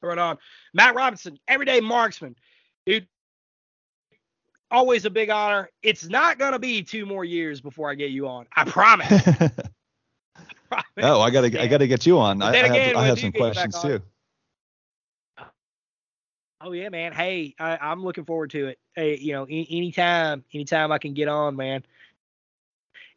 Right 0.02 0.18
on. 0.18 0.38
Matt 0.74 0.96
Robinson, 0.96 1.40
everyday 1.48 1.80
marksman, 1.80 2.36
dude. 2.86 3.08
Always 4.70 5.06
a 5.06 5.10
big 5.10 5.30
honor. 5.30 5.70
It's 5.82 6.10
not 6.10 6.38
gonna 6.38 6.60
be 6.60 6.84
two 6.84 7.06
more 7.06 7.24
years 7.24 7.62
before 7.62 7.90
I 7.90 7.96
get 7.96 8.12
you 8.12 8.28
on. 8.28 8.48
I 8.54 8.66
promise. 8.66 9.10
oh, 10.98 11.22
I 11.22 11.30
gotta 11.30 11.62
I 11.62 11.68
gotta 11.68 11.88
get 11.88 12.06
you 12.06 12.20
on. 12.20 12.42
I, 12.42 12.50
I, 12.50 12.56
have, 12.68 12.98
I 12.98 13.06
have 13.06 13.20
some 13.20 13.32
questions 13.32 13.82
too. 13.82 14.02
Oh 16.66 16.72
yeah, 16.72 16.90
man. 16.90 17.14
Hey, 17.14 17.54
I, 17.60 17.92
am 17.92 18.04
looking 18.04 18.26
forward 18.26 18.50
to 18.52 18.70
it. 18.70 18.80
Hey, 18.96 19.20
you 19.20 19.34
know, 19.34 19.44
any, 19.44 19.68
anytime, 19.70 20.44
anytime 20.52 20.92
I 20.92 20.98
can 20.98 21.14
get 21.14 21.28
on, 21.28 21.56
man. 21.56 21.84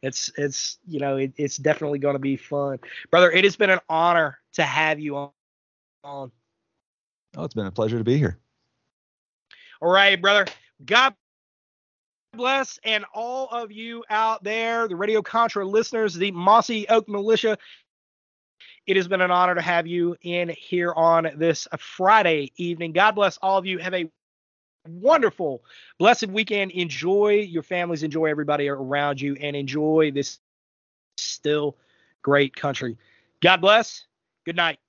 It's 0.03 0.31
it's 0.37 0.77
you 0.87 0.99
know 0.99 1.17
it, 1.17 1.33
it's 1.35 1.57
definitely 1.57 1.97
going 1.97 2.13
to 2.13 2.19
be 2.19 2.37
fun, 2.37 2.77
brother. 3.09 3.31
It 3.31 3.43
has 3.43 3.55
been 3.55 3.71
an 3.71 3.79
honor 3.89 4.37
to 4.53 4.63
have 4.63 4.99
you 4.99 5.17
on. 5.17 5.31
Oh, 6.03 6.31
it's 7.37 7.55
been 7.55 7.65
a 7.65 7.71
pleasure 7.71 7.97
to 7.97 8.03
be 8.03 8.17
here. 8.17 8.37
All 9.81 9.91
right, 9.91 10.21
brother. 10.21 10.45
God 10.85 11.15
bless 12.33 12.79
and 12.83 13.03
all 13.15 13.47
of 13.47 13.71
you 13.71 14.03
out 14.11 14.43
there, 14.43 14.87
the 14.87 14.95
Radio 14.95 15.23
Contra 15.23 15.65
listeners, 15.65 16.13
the 16.13 16.31
Mossy 16.31 16.87
Oak 16.87 17.09
Militia. 17.09 17.57
It 18.89 18.97
has 18.97 19.07
been 19.07 19.21
an 19.21 19.29
honor 19.29 19.53
to 19.53 19.61
have 19.61 19.85
you 19.85 20.15
in 20.23 20.49
here 20.49 20.91
on 20.93 21.29
this 21.35 21.67
uh, 21.71 21.77
Friday 21.77 22.51
evening. 22.57 22.91
God 22.91 23.11
bless 23.11 23.37
all 23.37 23.59
of 23.59 23.67
you. 23.67 23.77
Have 23.77 23.93
a 23.93 24.09
wonderful, 24.87 25.63
blessed 25.99 26.25
weekend. 26.25 26.71
Enjoy 26.71 27.33
your 27.33 27.61
families, 27.61 28.01
enjoy 28.01 28.25
everybody 28.25 28.67
around 28.67 29.21
you, 29.21 29.35
and 29.39 29.55
enjoy 29.55 30.09
this 30.11 30.39
still 31.19 31.77
great 32.23 32.55
country. 32.55 32.97
God 33.41 33.61
bless. 33.61 34.07
Good 34.43 34.55
night. 34.55 34.79